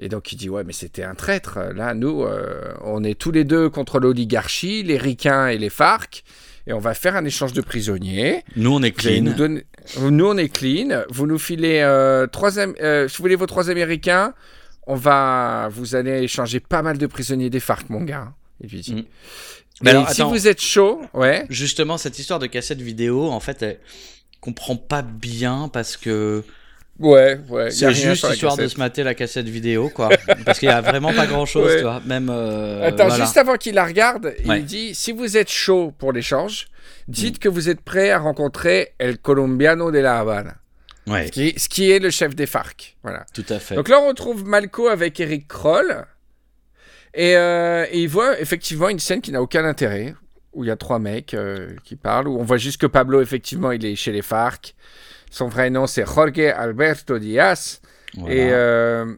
Et 0.00 0.08
donc 0.08 0.32
il 0.32 0.36
dit 0.36 0.48
ouais 0.48 0.64
mais 0.64 0.72
c'était 0.72 1.04
un 1.04 1.14
traître. 1.14 1.58
Là 1.74 1.92
nous 1.94 2.24
euh, 2.24 2.72
on 2.82 3.04
est 3.04 3.18
tous 3.20 3.30
les 3.32 3.44
deux 3.44 3.68
contre 3.68 4.00
l'oligarchie, 4.00 4.82
les 4.82 4.96
ricains 4.96 5.46
et 5.48 5.58
les 5.58 5.70
FARC 5.70 6.24
et 6.66 6.72
on 6.72 6.78
va 6.78 6.94
faire 6.94 7.16
un 7.16 7.24
échange 7.24 7.52
de 7.52 7.60
prisonniers. 7.60 8.44
Nous 8.56 8.72
on 8.72 8.82
est 8.82 8.92
clean. 8.92 9.22
nous, 9.22 9.34
donner- 9.34 9.64
nous, 10.00 10.26
on 10.26 10.36
est 10.36 10.48
clean. 10.48 11.02
Vous 11.10 11.26
nous 11.26 11.38
filez 11.38 11.80
euh, 11.80 12.26
trois, 12.26 12.58
Am- 12.58 12.74
euh, 12.80 13.08
si 13.08 13.16
vous 13.16 13.22
voulez 13.24 13.34
vos 13.36 13.46
trois 13.46 13.70
Américains, 13.70 14.34
on 14.86 14.94
va, 14.94 15.68
vous 15.72 15.94
allez 15.94 16.22
échanger 16.22 16.60
pas 16.60 16.82
mal 16.82 16.98
de 16.98 17.06
prisonniers 17.06 17.50
des 17.50 17.60
FARC, 17.60 17.88
mon 17.90 18.02
gars. 18.02 18.32
Lui 18.60 18.80
dit. 18.80 18.94
Mm. 18.94 18.98
Et 18.98 19.04
Mais 19.82 19.90
alors, 19.90 20.10
si 20.10 20.20
attends. 20.20 20.30
vous 20.30 20.46
êtes 20.48 20.60
chaud, 20.60 21.00
ouais. 21.14 21.46
Justement, 21.48 21.96
cette 21.96 22.18
histoire 22.18 22.38
de 22.38 22.46
cassette 22.46 22.80
vidéo, 22.82 23.30
en 23.30 23.40
fait, 23.40 23.62
elle 23.62 23.78
comprend 24.40 24.76
pas 24.76 25.00
bien 25.02 25.70
parce 25.72 25.96
que 25.96 26.44
Ouais, 27.00 27.40
ouais. 27.48 27.70
c'est 27.70 27.92
juste 27.92 28.26
histoire 28.30 28.56
de 28.56 28.68
se 28.68 28.78
mater 28.78 29.02
la 29.02 29.14
cassette 29.14 29.48
vidéo, 29.48 29.88
quoi. 29.88 30.10
parce 30.44 30.58
qu'il 30.58 30.68
y 30.68 30.72
a 30.72 30.80
vraiment 30.82 31.12
pas 31.14 31.26
grand 31.26 31.46
chose, 31.46 31.66
Ouais. 31.66 31.76
tu 31.78 31.82
vois. 31.82 32.00
Même. 32.04 32.28
euh, 32.30 32.86
Attends, 32.86 33.08
voilà. 33.08 33.24
juste 33.24 33.36
avant 33.38 33.56
qu'il 33.56 33.74
la 33.74 33.86
regarde, 33.86 34.34
Ouais. 34.46 34.58
il 34.60 34.64
dit 34.66 34.94
si 34.94 35.10
vous 35.12 35.36
êtes 35.36 35.50
chaud 35.50 35.92
pour 35.98 36.12
l'échange, 36.12 36.68
dites 37.08 37.36
Mm. 37.36 37.38
que 37.38 37.48
vous 37.48 37.68
êtes 37.70 37.80
prêt 37.80 38.10
à 38.10 38.18
rencontrer 38.18 38.92
El 38.98 39.18
Colombiano 39.18 39.90
de 39.90 39.98
la 39.98 40.18
Habana, 40.20 40.56
Ouais, 41.06 41.26
ce 41.26 41.32
qui, 41.32 41.54
ce 41.58 41.68
qui 41.70 41.90
est 41.90 41.98
le 41.98 42.10
chef 42.10 42.34
des 42.36 42.46
FARC. 42.46 42.96
Voilà. 43.02 43.24
tout 43.34 43.46
à 43.48 43.58
fait. 43.58 43.74
Donc 43.74 43.88
là, 43.88 43.98
on 44.00 44.08
retrouve 44.08 44.44
Malco 44.46 44.88
avec 44.88 45.18
Eric 45.20 45.48
Kroll. 45.48 46.04
Et, 47.14 47.34
euh, 47.36 47.86
et 47.90 48.00
il 48.02 48.08
voit 48.08 48.38
effectivement 48.40 48.88
une 48.88 49.00
scène 49.00 49.20
qui 49.20 49.32
n'a 49.32 49.42
aucun 49.42 49.64
intérêt, 49.64 50.14
où 50.52 50.62
il 50.64 50.68
y 50.68 50.70
a 50.70 50.76
trois 50.76 50.98
mecs 50.98 51.34
euh, 51.34 51.70
qui 51.82 51.96
parlent, 51.96 52.28
où 52.28 52.38
on 52.38 52.44
voit 52.44 52.58
juste 52.58 52.80
que 52.80 52.86
Pablo, 52.86 53.20
effectivement, 53.20 53.72
il 53.72 53.84
est 53.84 53.96
chez 53.96 54.12
les 54.12 54.22
FARC. 54.22 54.74
Son 55.30 55.48
vrai 55.48 55.70
nom, 55.70 55.86
c'est 55.86 56.04
Jorge 56.04 56.38
Alberto 56.40 57.18
Diaz. 57.18 57.80
Voilà. 58.16 58.34
Et, 58.34 58.48
euh, 58.50 59.14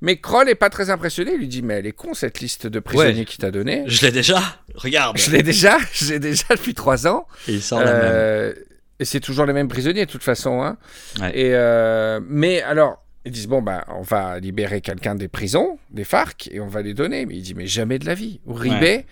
mais 0.00 0.16
Kroll 0.18 0.48
est 0.48 0.54
pas 0.54 0.70
très 0.70 0.88
impressionné. 0.90 1.32
Il 1.34 1.38
lui 1.40 1.48
dit 1.48 1.62
Mais 1.62 1.74
elle 1.74 1.86
est 1.86 1.92
con, 1.92 2.14
cette 2.14 2.40
liste 2.40 2.66
de 2.66 2.78
prisonniers 2.80 3.20
Ouais. 3.20 3.24
qu'il 3.24 3.38
t'a 3.38 3.50
donnée. 3.50 3.82
Je 3.86 4.06
l'ai 4.06 4.12
déjà. 4.12 4.40
Regarde. 4.74 5.18
Je 5.18 5.30
l'ai 5.30 5.42
déjà, 5.42 5.76
je 5.92 6.12
l'ai 6.12 6.18
déjà 6.20 6.44
depuis 6.50 6.74
trois 6.74 7.06
ans. 7.06 7.26
Et 7.48 7.54
il 7.54 7.62
sort 7.62 7.80
la 7.80 7.92
même. 7.92 8.00
Euh, 8.04 8.54
et 8.98 9.04
c'est 9.04 9.20
toujours 9.20 9.44
les 9.44 9.52
mêmes 9.52 9.68
prisonniers, 9.68 10.06
de 10.06 10.10
toute 10.10 10.22
façon. 10.22 10.62
Hein. 10.62 10.78
Ouais. 11.20 11.38
Et 11.38 11.50
euh, 11.54 12.20
mais 12.26 12.62
alors, 12.62 13.04
Ils 13.26 13.32
disent 13.32 13.48
bon 13.48 13.60
ben 13.60 13.82
on 13.88 14.02
va 14.02 14.38
libérer 14.38 14.80
quelqu'un 14.80 15.16
des 15.16 15.28
prisons, 15.28 15.78
des 15.90 16.04
FARC, 16.04 16.48
et 16.52 16.60
on 16.60 16.68
va 16.68 16.80
les 16.82 16.94
donner. 16.94 17.26
Mais 17.26 17.34
il 17.34 17.42
dit 17.42 17.54
mais 17.54 17.66
jamais 17.66 17.98
de 17.98 18.06
la 18.06 18.14
vie. 18.14 18.40
Uribe, 18.46 18.72
Ouais. 18.80 19.04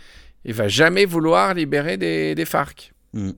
il 0.44 0.54
va 0.54 0.68
jamais 0.68 1.04
vouloir 1.04 1.52
libérer 1.54 1.96
des, 1.98 2.34
des 2.36 2.44
FARC. 2.44 2.92
Mm. 3.12 3.32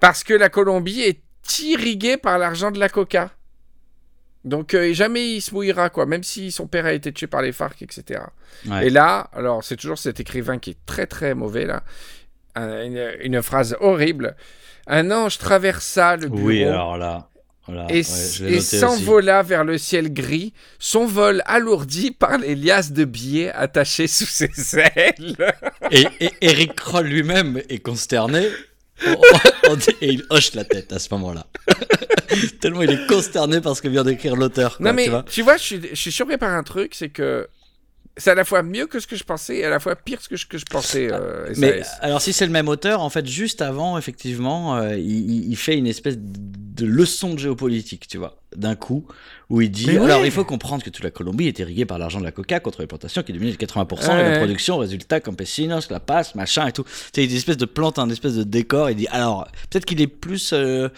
Parce 0.00 0.24
que 0.24 0.34
la 0.34 0.48
Colombie 0.48 1.02
est 1.02 1.20
irriguée 1.58 2.16
par 2.16 2.38
l'argent 2.38 2.70
de 2.70 2.78
la 2.78 2.88
coca. 2.88 3.30
Donc 4.44 4.72
euh, 4.72 4.94
jamais 4.94 5.32
il 5.34 5.40
se 5.42 5.52
mouillera, 5.52 5.90
quoi, 5.90 6.06
même 6.06 6.22
si 6.22 6.50
son 6.50 6.66
père 6.66 6.86
a 6.86 6.92
été 6.94 7.12
tué 7.12 7.26
par 7.26 7.42
les 7.42 7.52
FARC, 7.52 7.82
etc. 7.82 8.20
Ouais. 8.66 8.86
Et 8.86 8.90
là, 8.90 9.28
alors 9.34 9.62
c'est 9.62 9.76
toujours 9.76 9.98
cet 9.98 10.18
écrivain 10.20 10.58
qui 10.58 10.70
est 10.70 10.78
très 10.86 11.06
très 11.06 11.34
mauvais, 11.34 11.66
là. 11.66 11.82
Un- 12.54 12.84
une, 12.84 13.12
une 13.20 13.42
phrase 13.42 13.76
horrible. 13.80 14.34
Un 14.86 15.10
ange 15.10 15.36
traversa 15.38 16.16
le 16.16 16.28
bureau 16.28 16.46
Oui, 16.46 16.64
alors 16.64 16.96
là. 16.96 17.28
voilà, 17.66 17.86
et, 17.90 17.96
ouais, 17.98 18.60
s'envola 18.60 19.42
vers 19.42 19.62
le 19.62 19.76
ciel 19.78 20.12
gris, 20.12 20.54
son 20.78 21.04
vol 21.04 21.42
alourdi 21.44 22.10
par 22.10 22.38
les 22.38 22.54
liasses 22.56 22.92
de 22.92 23.04
billets 23.04 23.52
attachés 23.52 24.06
sous 24.08 24.24
ses 24.24 24.50
ailes. 24.96 25.36
Et, 25.90 26.06
et 26.18 26.30
Eric 26.40 26.74
Kroll 26.76 27.06
lui-même 27.06 27.60
est 27.68 27.78
consterné. 27.80 28.48
On- 29.06 29.70
on 29.70 29.76
dit- 29.76 29.86
et 30.00 30.08
il 30.12 30.24
hoche 30.30 30.54
la 30.54 30.64
tête 30.64 30.92
à 30.92 30.98
ce 30.98 31.08
moment-là. 31.12 31.46
Tellement 32.60 32.82
il 32.82 32.90
est 32.90 33.06
consterné 33.06 33.60
par 33.60 33.76
ce 33.76 33.82
que 33.82 33.88
vient 33.88 34.04
d'écrire 34.04 34.36
l'auteur. 34.36 34.76
quoi, 34.76 34.86
non 34.86 34.92
mais 34.92 35.04
tu 35.04 35.10
vois. 35.10 35.24
tu 35.28 35.42
vois, 35.42 35.56
je 35.56 35.62
suis, 35.62 35.80
je 35.90 35.94
suis 35.94 36.12
surpris 36.12 36.36
par 36.38 36.50
un 36.52 36.62
truc, 36.62 36.94
c'est 36.94 37.08
que 37.08 37.48
c'est 38.16 38.30
à 38.30 38.34
la 38.34 38.44
fois 38.44 38.62
mieux 38.62 38.86
que 38.86 39.00
ce 39.00 39.06
que 39.06 39.16
je 39.16 39.24
pensais 39.24 39.56
et 39.58 39.64
à 39.64 39.70
la 39.70 39.80
fois 39.80 39.96
pire 39.96 40.18
que 40.28 40.36
ce 40.36 40.44
que 40.46 40.58
je 40.58 40.64
pensais. 40.64 41.08
euh, 41.10 41.52
Mais 41.56 41.82
alors 42.00 42.20
si 42.20 42.32
c'est 42.32 42.46
le 42.46 42.52
même 42.52 42.68
auteur, 42.68 43.00
en 43.00 43.10
fait, 43.10 43.26
juste 43.26 43.62
avant, 43.62 43.96
effectivement, 43.98 44.76
euh, 44.76 44.96
il, 44.96 45.56
fait 45.56 45.76
une 45.76 45.86
espèce 45.86 46.16
de 46.18 46.86
leçon 46.86 47.34
de 47.34 47.38
géopolitique, 47.38 48.06
tu 48.08 48.18
vois, 48.18 48.36
d'un 48.56 48.74
coup, 48.74 49.06
où 49.48 49.60
il 49.60 49.70
dit, 49.70 49.86
Mais 49.86 49.96
alors 49.98 50.24
il 50.24 50.30
faut 50.30 50.44
comprendre 50.44 50.82
que 50.84 50.90
toute 50.90 51.02
la 51.04 51.10
Colombie 51.10 51.48
est 51.48 51.58
irriguée 51.58 51.84
par 51.84 51.98
l'argent 51.98 52.20
de 52.20 52.24
la 52.24 52.30
coca 52.30 52.60
contre 52.60 52.80
les 52.82 52.86
plantations 52.86 53.22
qui 53.22 53.32
dominent 53.32 53.50
de 53.52 53.56
80% 53.56 54.04
et 54.04 54.08
Ouais. 54.22 54.30
la 54.32 54.38
production, 54.38 54.78
résultat, 54.78 55.20
campesinos, 55.20 55.90
la 55.90 55.98
passe, 56.00 56.34
machin 56.36 56.66
et 56.68 56.72
tout. 56.72 56.84
C'est 57.14 57.24
une 57.24 57.32
espèce 57.34 57.56
de 57.56 57.64
plante, 57.64 57.98
un 57.98 58.08
espèce 58.10 58.34
de 58.34 58.44
décor. 58.44 58.90
Il 58.90 58.96
dit, 58.96 59.08
alors 59.10 59.48
peut-être 59.70 59.84
qu'il 59.84 60.00
est 60.00 60.06
plus, 60.06 60.52
euh, 60.52 60.88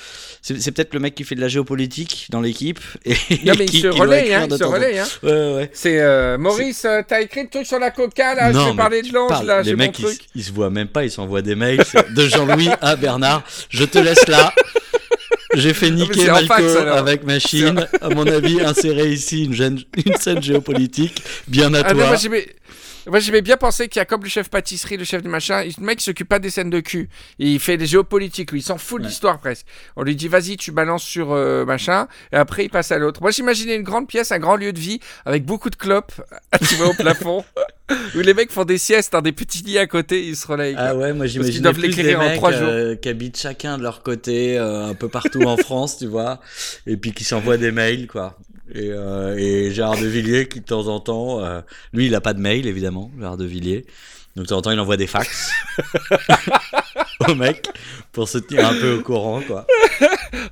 c'est 0.43 0.61
c'est 0.61 0.71
peut-être 0.73 0.93
le 0.95 1.01
mec 1.01 1.15
qui 1.15 1.25
fait 1.25 1.35
de 1.35 1.41
la 1.41 1.49
géopolitique 1.49 2.27
dans 2.31 2.41
l'équipe. 2.43 2.79
Et 3.07 3.15
Non 3.45 3.55
mais 3.59 3.65
il 3.65 3.71
qui- 3.71 3.87
hein, 3.87 4.47
de 4.47 4.55
il 4.55 4.59
se 4.59 4.65
relaye. 4.65 4.99
Hein. 4.99 5.07
Ouais, 5.23 5.31
ouais, 5.33 5.55
ouais. 5.55 5.71
C'est 5.73 6.01
euh, 6.01 6.37
Maurice, 6.39 6.87
euh, 7.03 7.07
t'as 7.09 7.21
écrit 7.21 7.43
le 7.43 7.49
truc 7.49 7.67
sur 7.67 7.79
la 7.79 7.91
coca 7.91 8.35
là, 8.35 8.53
Non, 8.53 8.65
je 8.67 8.71
vais 8.71 8.77
parler 8.77 9.03
de 9.03 9.13
l'ange 9.13 9.45
là, 9.45 9.59
les 9.59 9.65
j'ai 9.65 9.73
mon 9.73 9.79
mecs, 9.79 9.99
ils, 9.99 10.05
truc. 10.05 10.21
ils 10.35 10.45
se 10.45 10.53
voient 10.53 10.71
même 10.71 10.89
pas, 10.89 11.05
ils 11.05 11.11
s'envoient 11.11 11.43
des 11.43 11.55
mails 11.55 11.83
de 12.17 12.27
Jean-Louis 12.29 12.69
à 12.81 12.97
Bernard. 12.97 13.43
Je 13.71 13.85
te 13.85 13.99
laisse 13.99 14.27
là. 14.29 14.53
J'ai 15.55 15.75
fait 15.75 15.91
niquer 15.91 16.29
Malco 16.29 16.47
fax, 16.55 16.77
avec 16.77 17.25
machine. 17.25 17.87
À 18.01 18.09
mon 18.09 18.27
avis, 18.27 18.63
insérer 18.63 19.09
ici 19.11 19.45
une, 19.45 19.53
gêne- 19.53 19.83
une 20.07 20.17
scène 20.17 20.43
géopolitique. 20.43 21.23
Bien 21.47 21.75
à 21.75 21.81
Ah 21.85 21.93
non, 21.93 21.99
toi. 22.07 22.17
moi. 22.29 22.39
Moi 23.07 23.19
j'aimais 23.19 23.43
bien 23.43 23.57
penser 23.57 23.89
qu'il 23.89 23.99
y 23.99 24.03
a 24.03 24.05
comme 24.05 24.23
le 24.23 24.29
chef 24.29 24.49
pâtisserie, 24.49 24.97
le 24.97 25.05
chef 25.05 25.23
du 25.23 25.29
machin, 25.29 25.65
le 25.65 25.85
mec 25.85 26.01
s'occupe 26.01 26.29
pas 26.29 26.39
des 26.39 26.51
scènes 26.51 26.71
de 26.71 26.79
cul. 26.81 27.09
Il 27.41 27.59
fait 27.59 27.77
des 27.77 27.87
géopolitiques, 27.87 28.53
lui, 28.53 28.61
il 28.61 28.63
s'en 28.63 28.79
fout 28.79 29.01
de 29.01 29.05
Ouais. 29.05 29.09
l'histoire 29.11 29.39
presque. 29.41 29.67
On 29.97 30.03
lui 30.05 30.15
dit 30.15 30.29
vas-y 30.29 30.57
tu 30.57 30.71
balances 30.71 31.03
sur 31.03 31.33
euh, 31.33 31.65
machin, 31.65 32.07
et 32.33 32.37
après 32.37 32.65
il 32.65 32.69
passe 32.69 32.93
à 32.93 32.99
l'autre. 32.99 33.21
Moi 33.21 33.33
j'imaginais 33.33 33.75
une 33.75 33.83
grande 33.83 34.07
pièce, 34.07 34.31
un 34.31 34.39
grand 34.39 34.55
lieu 34.57 34.73
de 34.73 34.79
vie, 34.79 35.01
avec 35.25 35.45
beaucoup 35.45 35.69
de 35.71 35.75
clopes, 35.77 36.13
tu 36.69 36.77
vois, 36.77 36.91
au 36.91 36.95
plafond, 36.95 37.45
où 38.15 38.21
les 38.21 38.35
mecs 38.35 38.53
font 38.53 38.65
des 38.65 38.79
siestes 38.79 39.13
dans 39.13 39.21
des 39.21 39.33
petits 39.33 39.63
lits 39.65 39.79
à 39.79 39.87
côté, 39.89 40.25
ils 40.25 40.37
se 40.37 40.47
relayent. 40.47 40.75
quoi. 40.75 40.83
Ah 40.85 40.95
ouais, 40.97 41.13
moi 41.13 41.27
j'imagine 41.27 41.63
doivent 41.63 41.75
plus 41.79 41.97
des 41.97 42.15
en 42.15 42.21
mecs 42.21 42.41
euh, 42.45 42.95
qui 42.95 43.09
habitent 43.09 43.37
chacun 43.39 43.79
de 43.79 43.83
leur 43.83 44.03
côté 44.05 44.57
euh, 44.59 44.87
un 44.91 44.95
peu 44.95 45.09
partout 45.09 45.43
en 45.43 45.57
France, 45.59 45.99
tu 45.99 46.07
vois, 46.07 46.41
et 46.87 46.97
puis 46.97 47.13
qui 47.13 47.25
s'envoient 47.25 47.57
des 47.59 47.73
mails, 47.73 48.07
quoi. 48.07 48.39
Et, 48.75 48.89
euh, 48.91 49.37
et 49.37 49.71
Gérard 49.73 49.99
de 49.99 50.07
Villiers 50.07 50.49
qui 50.49 50.61
de 50.61 50.65
temps 50.65 50.87
en 50.89 50.99
temps, 51.01 51.45
euh, 51.45 51.61
lui 51.93 52.07
il 52.07 52.15
a 52.15 52.21
pas 52.23 52.33
de 52.33 52.41
mail 52.41 52.67
évidemment, 52.67 53.11
Gérard 53.19 53.37
de 53.37 53.45
Villiers, 53.45 53.85
donc 54.35 54.45
de 54.47 54.49
temps 54.49 54.57
en 54.59 54.63
temps 54.63 54.71
il 54.71 54.81
envoie 54.81 54.97
des 54.97 55.07
fax 55.07 55.51
au 57.29 57.35
mec 57.35 57.69
pour 58.13 58.29
se 58.29 58.39
tenir 58.39 58.67
un 58.67 58.75
peu 58.75 58.95
au 58.95 59.03
courant, 59.03 59.41
quoi. 59.43 59.67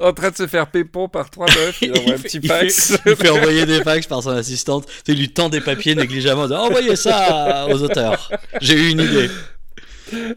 En 0.01 0.13
train 0.13 0.31
de 0.31 0.37
se 0.37 0.47
faire 0.47 0.71
pépon 0.71 1.09
par 1.09 1.31
trois 1.31 1.47
meufs, 1.47 1.81
il 1.83 1.91
envoie 1.97 2.15
un 2.15 2.17
fait- 2.17 2.29
petit 2.29 2.41
il 2.43 2.49
fax. 2.49 2.97
fait- 2.97 3.11
il 3.11 3.17
fait 3.17 3.29
envoyer 3.31 3.67
des 3.67 3.83
fax 3.83 4.07
par 4.07 4.23
son 4.23 4.31
assistante. 4.31 4.87
Il 5.07 5.19
lui 5.19 5.31
tend 5.31 5.49
des 5.49 5.61
papiers 5.61 5.95
négligemment. 5.95 6.43
en 6.43 6.47
disant, 6.47 6.65
Envoyez 6.67 6.97
ça 6.97 7.67
aux 7.71 7.83
auteurs. 7.83 8.31
J'ai 8.61 8.75
eu 8.75 8.91
une 8.91 9.01
idée. 9.01 9.29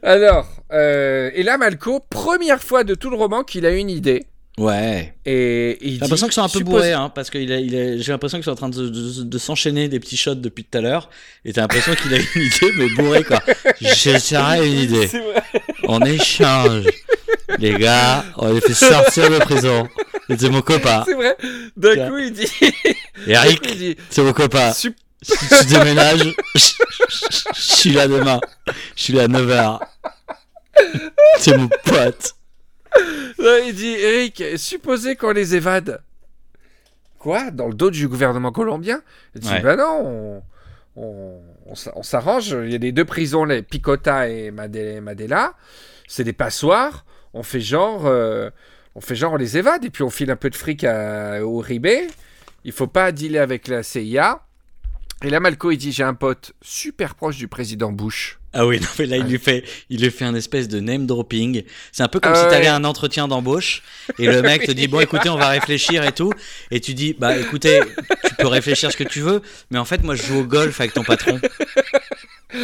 Alors, 0.02 0.48
euh, 0.72 1.30
et 1.34 1.44
là 1.44 1.58
Malco, 1.58 2.00
première 2.10 2.62
fois 2.62 2.84
de 2.84 2.94
tout 2.96 3.10
le 3.10 3.16
roman 3.16 3.44
qu'il 3.44 3.66
a 3.66 3.72
une 3.72 3.90
idée. 3.90 4.26
Ouais. 4.60 5.16
Et 5.26 5.80
il 5.82 5.94
J'ai 5.96 6.00
l'impression 6.02 6.28
qu'ils 6.28 6.34
sont 6.36 6.42
un 6.44 6.48
peu 6.50 6.60
suppose- 6.60 6.74
bourrés, 6.74 6.94
hein, 6.94 7.10
parce 7.14 7.32
que 7.32 7.40
il 7.40 7.52
a- 7.52 7.60
il 7.60 7.76
a- 7.76 7.98
j'ai 7.98 8.12
l'impression 8.12 8.38
qu'ils 8.38 8.46
sont 8.46 8.52
en 8.52 8.56
train 8.56 8.70
de, 8.70 8.88
de- 8.88 9.24
de 9.24 9.38
s'enchaîner 9.40 9.88
des 9.90 10.00
petits 10.00 10.16
shots 10.18 10.36
depuis 10.36 10.64
tout 10.64 10.78
à 10.78 10.82
l'heure. 10.82 11.10
Et 11.44 11.54
t'as 11.54 11.62
l'impression 11.62 11.96
qu'il 11.96 12.14
a 12.14 12.18
une 12.18 12.24
idée, 12.36 12.72
mais 12.78 12.90
bourré, 12.90 13.24
quoi. 13.24 13.42
J'essaierai 13.82 14.68
une 14.68 14.80
idée. 14.82 15.10
On 15.88 16.02
échange. 16.02 16.86
Les 17.60 17.74
gars, 17.74 18.24
on 18.38 18.54
les 18.54 18.62
fait 18.62 18.74
sortir 18.76 19.30
de 19.32 19.40
prison. 19.40 19.88
C'est 20.30 20.50
mon 20.50 20.62
copain. 20.62 21.04
C'est 21.08 21.14
vrai. 21.16 21.36
D'un 21.76 22.10
coup, 22.10 22.18
il 22.20 22.32
dit. 22.32 22.48
Eric, 23.28 23.60
il 23.72 23.78
dit 23.78 23.96
c'est 24.10 24.22
mon 24.22 24.34
copain. 24.34 24.72
Sup- 24.72 24.96
Si 25.22 25.34
tu 25.62 25.66
déménages, 25.74 26.36
je 26.56 26.62
suis 27.54 27.92
là 27.92 28.08
demain. 28.08 28.40
Je 28.96 29.04
suis 29.04 29.14
là 29.14 29.24
à 29.24 29.28
9h. 29.28 29.80
C'est 31.40 31.58
mon 31.58 31.68
pote. 31.86 32.36
Non, 33.40 33.58
il 33.66 33.74
dit 33.74 33.94
Eric, 33.94 34.44
supposez 34.58 35.16
qu'on 35.16 35.32
les 35.32 35.56
évade. 35.56 36.02
Quoi? 37.20 37.52
Dans 37.52 37.68
le 37.68 37.74
dos 37.74 37.90
du 37.90 38.08
gouvernement 38.08 38.52
colombien? 38.52 39.02
Il 39.36 39.42
dit 39.42 39.50
Ouais. 39.50 39.62
Bah 39.62 39.76
non, 39.76 40.42
on, 40.96 41.02
on- 41.02 41.42
on 41.68 41.76
s'a- 41.76 41.92
on 41.96 42.04
s'arrange. 42.04 42.50
Il 42.66 42.72
y 42.72 42.76
a 42.76 42.78
les 42.78 42.92
deux 42.92 43.06
prisons, 43.06 43.46
les 43.46 43.62
Picota 43.64 44.28
et 44.30 44.52
Made- 44.52 45.02
Madela. 45.02 45.54
C'est 46.08 46.24
des 46.24 46.34
passoires. 46.34 47.06
On 47.34 47.44
fait 47.44 47.62
genre. 47.62 48.06
euh, 48.06 48.50
on 48.96 49.02
fait 49.02 49.16
genre, 49.16 49.34
on 49.34 49.38
les 49.38 49.58
évade. 49.58 49.84
Et 49.86 49.90
puis 49.90 50.04
on 50.04 50.10
file 50.10 50.30
un 50.32 50.36
peu 50.36 50.50
de 50.50 50.56
fric 50.56 50.84
à, 50.84 51.44
au 51.46 51.58
Ribé. 51.60 52.08
Il 52.66 52.72
faut 52.74 52.88
pas 52.88 53.12
dealer 53.12 53.40
avec 53.40 53.68
la 53.68 53.82
CIA. 53.84 54.42
Et 55.24 55.30
là, 55.30 55.40
Malco, 55.40 55.72
il 55.72 55.78
dit 55.78 55.92
J'ai 55.92 56.04
un 56.04 56.14
pote 56.14 56.52
super 56.62 57.16
proche 57.16 57.38
du 57.38 57.48
président 57.48 57.92
Bush. 57.92 58.40
Ah 58.54 58.66
oui, 58.66 58.80
non, 58.82 58.88
mais 59.00 59.06
là, 59.08 59.18
il 59.18 59.26
lui 59.26 59.40
fait, 59.40 59.64
il 59.90 60.02
lui 60.02 60.12
fait 60.12 60.26
un 60.26 60.36
espèce 60.36 60.68
de 60.68 60.80
name 60.80 61.06
dropping. 61.06 61.64
C'est 61.92 62.04
un 62.04 62.08
peu 62.08 62.20
comme 62.20 62.34
Ah 62.36 62.50
si 62.50 62.56
ouais. 62.56 62.68
à 62.68 62.76
un 62.76 62.84
entretien 62.84 63.28
d'embauche 63.28 63.82
et 64.20 64.28
le 64.28 64.42
mec 64.42 64.66
te 64.66 64.72
dit, 64.72 64.88
bon, 64.88 65.00
écoutez, 65.00 65.30
on 65.30 65.38
va 65.38 65.50
réfléchir 65.50 66.04
et 66.04 66.12
tout. 66.12 66.32
Et 66.72 66.80
tu 66.80 66.94
dis, 66.94 67.16
bah, 67.18 67.38
écoutez, 67.38 67.82
tu 68.28 68.36
peux 68.36 68.48
réfléchir 68.48 68.92
ce 68.92 68.98
que 68.98 69.04
tu 69.04 69.22
veux, 69.22 69.42
mais 69.72 69.80
en 69.80 69.86
fait, 69.86 70.04
moi, 70.04 70.16
je 70.16 70.24
joue 70.24 70.40
au 70.40 70.44
golf 70.44 70.80
avec 70.80 70.94
ton 70.94 71.04
patron. 71.04 71.40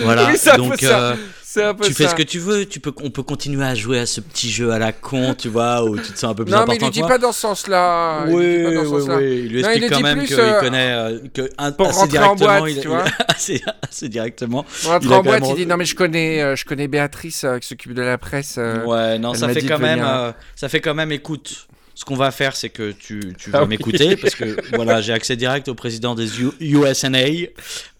Voilà. 0.03 0.29
Oui, 0.31 0.37
Donc, 0.57 0.83
euh, 0.83 1.15
C'est 1.51 1.63
un 1.63 1.73
peu 1.73 1.83
tu 1.83 1.95
fais 1.95 2.03
ça. 2.03 2.11
ce 2.11 2.15
que 2.15 2.21
tu 2.21 2.37
veux. 2.37 2.67
Tu 2.67 2.79
peux, 2.79 2.93
on 3.03 3.09
peut 3.09 3.23
continuer 3.23 3.65
à 3.65 3.73
jouer 3.73 3.97
à 3.97 4.05
ce 4.05 4.21
petit 4.21 4.51
jeu 4.51 4.71
à 4.71 4.77
la 4.77 4.91
con, 4.91 5.33
tu 5.35 5.49
vois, 5.49 5.83
où 5.83 5.97
tu 5.97 6.11
te 6.11 6.19
sens 6.19 6.25
un 6.31 6.35
peu 6.35 6.45
plus 6.45 6.51
Non, 6.51 6.59
mais 6.67 6.75
il 6.75 6.83
important 6.83 6.85
lui 6.85 6.91
dit 6.91 7.01
pas 7.01 7.17
dans 7.17 7.31
ce 7.31 7.39
sens-là. 7.39 8.25
Il 8.27 8.33
Oui, 8.35 8.57
dit 8.57 8.63
pas 8.65 8.71
dans 8.75 8.83
ce 8.83 8.87
oui, 8.89 8.99
sens-là. 8.99 9.17
oui. 9.17 9.23
Il 9.45 9.47
lui 9.53 9.61
Non, 9.63 9.69
il 9.69 9.83
explique 9.83 9.89
quand 9.89 10.01
même 10.01 10.25
qu'il 10.25 10.39
euh, 10.39 10.59
connaît 10.59 10.91
euh, 10.91 11.19
que 11.33 11.49
un- 11.57 11.71
pour 11.71 11.87
assez 11.87 11.99
rentrer 12.01 12.17
en 12.19 12.35
directement, 12.35 12.59
boîte, 12.59 12.71
il, 12.75 12.81
tu 12.81 12.87
vois. 12.87 13.03
il- 13.07 13.25
assez, 13.35 13.63
assez 13.81 14.09
directement. 14.09 14.63
Il 14.83 14.89
a 14.89 15.17
en 15.17 15.23
boîte, 15.23 15.41
même- 15.41 15.49
il 15.49 15.55
dit 15.55 15.65
non 15.65 15.77
mais 15.77 15.85
je 15.85 15.95
connais, 15.95 16.39
euh, 16.43 16.55
je 16.55 16.65
connais 16.65 16.87
Béatrice 16.87 17.43
qui 17.61 17.67
s'occupe 17.67 17.95
de 17.95 18.03
la 18.03 18.19
presse. 18.19 18.59
Ouais, 18.85 19.17
non, 19.17 19.33
ça 19.33 19.49
fait 19.49 19.63
quand 19.65 19.79
même, 19.79 20.05
ça 20.55 20.69
fait 20.69 20.81
quand 20.81 20.93
même. 20.93 21.11
Écoute, 21.11 21.67
ce 21.99 22.05
qu'on 22.05 22.15
va 22.15 22.31
faire, 22.31 22.55
c'est 22.55 22.69
que 22.69 22.91
tu, 22.93 23.33
tu 23.37 23.49
Ah 23.51 23.57
vas 23.57 23.63
oui. 23.63 23.71
m'écouter 23.71 24.15
parce 24.15 24.33
que 24.33 24.55
voilà, 24.75 25.01
j'ai 25.01 25.11
accès 25.11 25.35
direct 25.35 25.67
au 25.67 25.75
président 25.75 26.15
des 26.15 26.41
U- 26.41 26.51
USNA. 26.61 27.19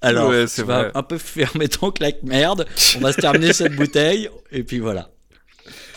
Alors, 0.01 0.29
Ouais, 0.29 0.46
tu 0.48 0.63
vas 0.63 0.84
vrai. 0.84 0.91
un 0.96 1.03
peu 1.03 1.18
fermer 1.18 1.68
ton 1.68 1.91
claque 1.91 2.24
merde. 2.24 2.65
On 2.96 3.00
va 3.01 3.12
se 3.12 3.20
terminer 3.20 3.51
cette 3.51 3.75
bouteille 3.75 4.29
et 4.53 4.63
puis 4.63 4.79
voilà. 4.79 5.10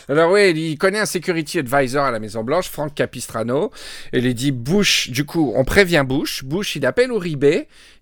Alors 0.09 0.33
oui, 0.33 0.51
il 0.53 0.77
connaît 0.77 0.99
un 0.99 1.05
security 1.05 1.59
advisor 1.59 2.03
à 2.03 2.11
la 2.11 2.19
Maison 2.19 2.43
Blanche, 2.43 2.67
Frank 2.67 2.93
Capistrano, 2.93 3.71
et 4.11 4.17
il 4.17 4.25
lui 4.25 4.33
dit 4.33 4.51
Bush. 4.51 5.09
Du 5.09 5.23
coup, 5.23 5.53
on 5.55 5.63
prévient 5.63 6.03
Bush. 6.05 6.43
Bush, 6.43 6.75
il 6.75 6.85
appelle 6.85 7.09
Uribe, 7.11 7.45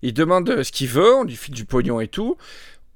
il 0.02 0.12
demande 0.12 0.64
ce 0.64 0.72
qu'il 0.72 0.88
veut, 0.88 1.14
on 1.14 1.22
lui 1.22 1.36
file 1.36 1.54
du 1.54 1.64
pognon 1.64 2.00
et 2.00 2.08
tout. 2.08 2.36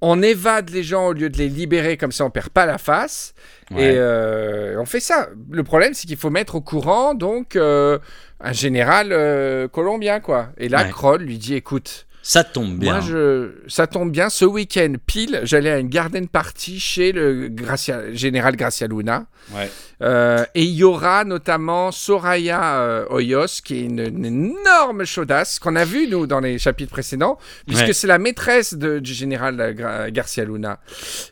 On 0.00 0.22
évade 0.22 0.70
les 0.70 0.82
gens 0.82 1.06
au 1.08 1.12
lieu 1.12 1.30
de 1.30 1.38
les 1.38 1.48
libérer, 1.48 1.96
comme 1.96 2.12
ça 2.12 2.24
on 2.24 2.30
perd 2.30 2.50
pas 2.50 2.66
la 2.66 2.78
face. 2.78 3.34
Ouais. 3.70 3.94
Et 3.94 3.96
euh, 3.96 4.80
on 4.80 4.84
fait 4.84 5.00
ça. 5.00 5.28
Le 5.50 5.62
problème, 5.62 5.94
c'est 5.94 6.06
qu'il 6.06 6.16
faut 6.18 6.30
mettre 6.30 6.54
au 6.56 6.60
courant 6.60 7.14
donc 7.14 7.56
euh, 7.56 7.98
un 8.40 8.52
général 8.52 9.08
euh, 9.12 9.68
colombien, 9.68 10.20
quoi. 10.20 10.50
Et 10.58 10.68
là, 10.68 10.84
Ouais. 10.84 10.90
Kroll 10.90 11.22
lui 11.22 11.38
dit, 11.38 11.54
écoute, 11.54 12.06
Ça 12.28 12.42
tombe 12.42 12.76
bien. 12.78 12.94
moi, 12.94 13.00
je... 13.02 13.50
ça 13.68 13.86
tombe 13.86 14.10
bien. 14.10 14.28
Ce 14.30 14.44
week-end, 14.44 14.94
pile, 15.06 15.40
j'allais 15.44 15.70
à 15.70 15.78
une 15.78 15.88
garden 15.88 16.26
party 16.26 16.80
chez 16.80 17.12
le 17.12 17.48
Gracia- 17.48 18.12
général 18.12 18.56
Gracia 18.56 18.88
Luna. 18.88 19.26
Ouais. 19.54 19.70
Euh, 20.02 20.44
et 20.56 20.64
il 20.64 20.74
y 20.74 20.82
aura 20.82 21.22
notamment 21.22 21.92
Soraya 21.92 22.78
euh, 22.80 23.04
Hoyos, 23.10 23.60
qui 23.64 23.76
est 23.76 23.82
une, 23.82 24.00
une 24.00 24.24
énorme 24.24 25.04
chaudasse 25.04 25.60
qu'on 25.60 25.76
a 25.76 25.84
vu 25.84 26.08
nous 26.08 26.26
dans 26.26 26.40
les 26.40 26.58
chapitres 26.58 26.90
précédents, 26.90 27.38
puisque 27.66 27.86
Ouais. 27.86 27.92
c'est 27.92 28.08
la 28.08 28.18
maîtresse 28.18 28.74
de- 28.74 28.98
du 28.98 29.14
général 29.14 30.10
Garcia 30.12 30.44
Luna. 30.44 30.80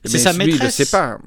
C'est 0.05 0.19
sa 0.19 0.33
lui, 0.33 0.43
il 0.45 0.47
le 0.47 0.53
maîtresse 0.53 0.75
sait 0.77 0.97
pas. 0.97 1.19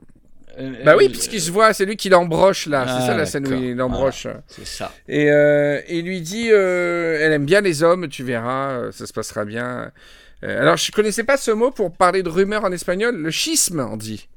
Euh, 0.59 0.83
Bah 0.83 0.95
oui, 0.97 1.05
euh, 1.05 1.09
puisqu'il 1.09 1.41
se 1.41 1.51
voit, 1.51 1.73
c'est 1.73 1.85
lui 1.85 1.97
qui 1.97 2.09
l'embroche 2.09 2.65
là. 2.67 2.85
Ah, 2.87 2.97
c'est 2.99 3.07
ça 3.07 3.15
la 3.15 3.25
scène 3.25 3.47
où 3.47 3.53
il 3.53 3.75
l'embroche. 3.75 4.27
C'est 4.47 4.65
ça. 4.65 4.91
Et 5.07 5.31
euh, 5.31 5.79
il 5.89 6.05
lui 6.05 6.21
dit, 6.21 6.49
euh, 6.51 7.17
elle 7.21 7.31
aime 7.33 7.45
bien 7.45 7.61
les 7.61 7.83
hommes, 7.83 8.07
tu 8.07 8.23
verras, 8.23 8.69
euh, 8.71 8.91
ça 8.91 9.05
se 9.05 9.13
passera 9.13 9.45
bien. 9.45 9.91
Euh, 10.43 10.61
alors, 10.61 10.77
je 10.77 10.91
connaissais 10.91 11.23
pas 11.23 11.37
ce 11.37 11.51
mot 11.51 11.71
pour 11.71 11.91
parler 11.91 12.23
de 12.23 12.29
rumeur 12.29 12.63
en 12.63 12.71
espagnol. 12.71 13.15
Le 13.15 13.31
schisme, 13.31 13.79
on 13.79 13.97
dit. 13.97 14.27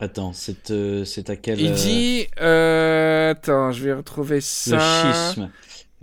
Attends, 0.00 0.32
c'est 0.32 0.70
euh, 0.70 1.04
c'est 1.04 1.30
à 1.30 1.36
quel. 1.36 1.60
Il 1.60 1.70
euh, 1.72 1.74
dit, 1.74 2.26
euh, 2.40 3.30
attends, 3.30 3.70
je 3.72 3.84
vais 3.84 3.92
retrouver 3.92 4.36
Le 4.36 4.40
ça. 4.40 4.78
schisme. 4.78 5.50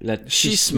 La 0.01 0.15
Schisme. 0.27 0.29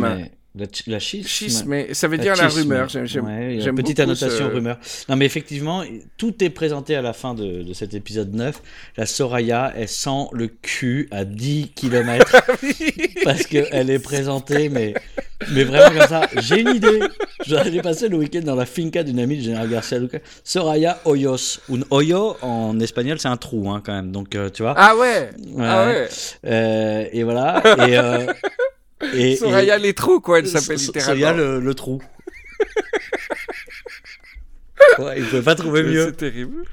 schisme. 0.07 0.25
La, 0.53 0.65
la 0.88 1.00
schisme. 1.00 1.27
Schisme, 1.29 1.74
et 1.74 1.93
ça 1.93 2.10
veut 2.10 2.17
dire 2.17 2.36
la 2.36 2.50
rumeur. 2.50 2.89
J'aime, 2.89 3.25
Ouais, 3.25 3.58
petite 3.74 4.01
annotation 4.01 4.38
ce- 4.50 4.53
rumeur. 4.53 4.77
Non, 5.08 5.15
mais 5.15 5.25
effectivement, 5.25 5.81
tout 6.17 6.43
est 6.43 6.50
présenté 6.50 6.93
à 6.98 7.01
la 7.01 7.13
fin 7.13 7.34
de, 7.34 7.63
de 7.63 7.74
cet 7.74 7.93
épisode 7.93 8.34
9. 8.34 8.62
La 8.98 9.05
Soraya, 9.05 9.72
elle 9.77 9.88
sent 9.88 10.27
le 10.34 10.48
cul 10.48 11.08
à 11.12 11.24
10 11.24 11.72
km 11.74 12.36
parce 13.24 13.43
qu'elle 13.43 13.89
est 13.89 14.00
présentée, 14.00 14.67
mais, 14.67 14.93
mais 15.53 15.63
vraiment 15.63 15.98
comme 15.98 16.08
ça. 16.10 16.27
J'ai 16.41 16.60
une 16.60 16.75
idée. 16.75 17.00
J'ai 17.46 17.81
passé 17.81 18.10
le 18.10 18.17
week-end 18.17 18.41
dans 18.43 18.55
la 18.55 18.65
finca 18.65 19.03
d'une 19.03 19.20
amie 19.20 19.38
de 19.38 19.43
Général 19.43 19.70
Garcia 19.70 20.00
Luca. 20.00 20.20
Soraya 20.43 21.00
Hoyos. 21.05 21.60
Un 21.72 21.79
hoyo, 21.91 22.36
en 22.41 22.77
espagnol, 22.81 23.20
c'est 23.22 23.29
un 23.29 23.38
trou, 23.38 23.70
hein, 23.72 23.81
quand 23.86 23.93
même. 23.93 24.12
Donc, 24.12 24.36
euh, 24.36 24.50
tu 24.50 24.63
vois. 24.63 24.74
Ah 24.75 24.98
ouais, 24.98 25.29
ah 25.60 25.86
Ouais. 25.86 25.93
ouais. 25.93 26.10
Euh, 26.46 27.05
et 27.13 27.24
voilà. 27.24 27.62
Et, 27.88 27.98
euh, 27.98 28.25
et, 29.13 29.36
Soraya 29.38 29.77
et- 29.77 29.81
les 29.81 29.93
trous, 29.93 30.20
quoi, 30.22 30.39
elle 30.39 30.48
s'appelle 30.48 30.77
littéralement. 30.77 31.20
Soya 31.22 31.34
le, 31.34 31.60
le 31.60 31.74
trou. 31.74 32.01
ouais, 35.00 35.20
il 35.20 35.25
pouvait 35.25 35.41
pas 35.41 35.55
trouver 35.55 35.84
mieux. 35.84 36.05
C'est 36.08 36.17
terrible. 36.17 36.63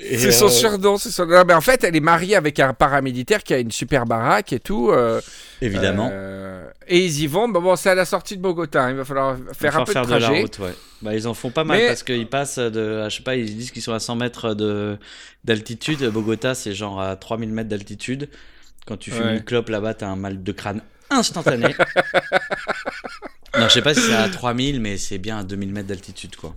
C'est 0.00 0.32
son 0.32 0.46
euh, 0.46 0.48
surnom, 0.48 0.96
c'est 0.98 1.10
son. 1.10 1.26
Non, 1.26 1.44
mais 1.46 1.54
en 1.54 1.60
fait, 1.60 1.84
elle 1.84 1.96
est 1.96 2.00
mariée 2.00 2.36
avec 2.36 2.58
un 2.60 2.74
paramilitaire 2.74 3.42
qui 3.42 3.54
a 3.54 3.58
une 3.58 3.70
super 3.70 4.06
baraque 4.06 4.52
et 4.52 4.60
tout. 4.60 4.90
euh, 4.90 5.20
Évidemment. 5.62 6.08
euh, 6.12 6.68
et 6.88 7.04
ils 7.04 7.22
y 7.22 7.26
vont. 7.26 7.48
Bon, 7.48 7.60
bon, 7.62 7.76
c'est 7.76 7.90
à 7.90 7.94
la 7.94 8.04
sortie 8.04 8.36
de 8.36 8.42
Bogota. 8.42 8.84
hein, 8.84 8.90
Il 8.90 8.96
va 8.96 9.04
falloir 9.04 9.36
faire 9.52 9.76
un 9.76 9.84
peu 9.84 9.86
de 9.86 9.92
faire 9.92 10.02
la 10.02 10.08
trajet. 10.18 10.42
route, 10.42 10.58
ouais. 10.58 10.74
Bah, 11.02 11.14
ils 11.14 11.26
en 11.26 11.34
font 11.34 11.50
pas 11.50 11.64
mal 11.64 11.78
Mais- 11.78 11.86
parce 11.88 12.02
qu'ils 12.02 12.28
passent 12.28 12.58
de, 12.58 13.08
je 13.08 13.16
sais 13.16 13.22
pas, 13.22 13.36
ils 13.36 13.56
disent 13.56 13.70
qu'ils 13.70 13.82
sont 13.82 13.92
à 13.94 14.00
100 14.00 14.16
mètres 14.16 14.54
de, 14.54 14.98
d'altitude. 15.44 16.04
Bogota, 16.10 16.54
c'est 16.54 16.74
genre 16.74 17.00
à 17.00 17.16
3000 17.16 17.50
mètres 17.52 17.68
d'altitude. 17.70 18.28
Quand 18.86 18.96
tu 18.96 19.10
fumes 19.10 19.26
Ouais. 19.26 19.36
une 19.36 19.44
clope 19.44 19.68
là-bas, 19.68 19.94
t'as 19.94 20.08
un 20.08 20.16
mal 20.16 20.42
de 20.42 20.52
crâne 20.52 20.80
instantané. 21.10 21.74
non, 23.58 23.68
je 23.68 23.72
sais 23.74 23.82
pas 23.82 23.94
si 23.94 24.00
c'est 24.00 24.14
à 24.14 24.28
3000, 24.28 24.80
mais 24.80 24.96
c'est 24.96 25.18
bien 25.18 25.38
à 25.38 25.42
2000 25.44 25.72
mètres 25.72 25.88
d'altitude, 25.88 26.36
quoi. 26.36 26.54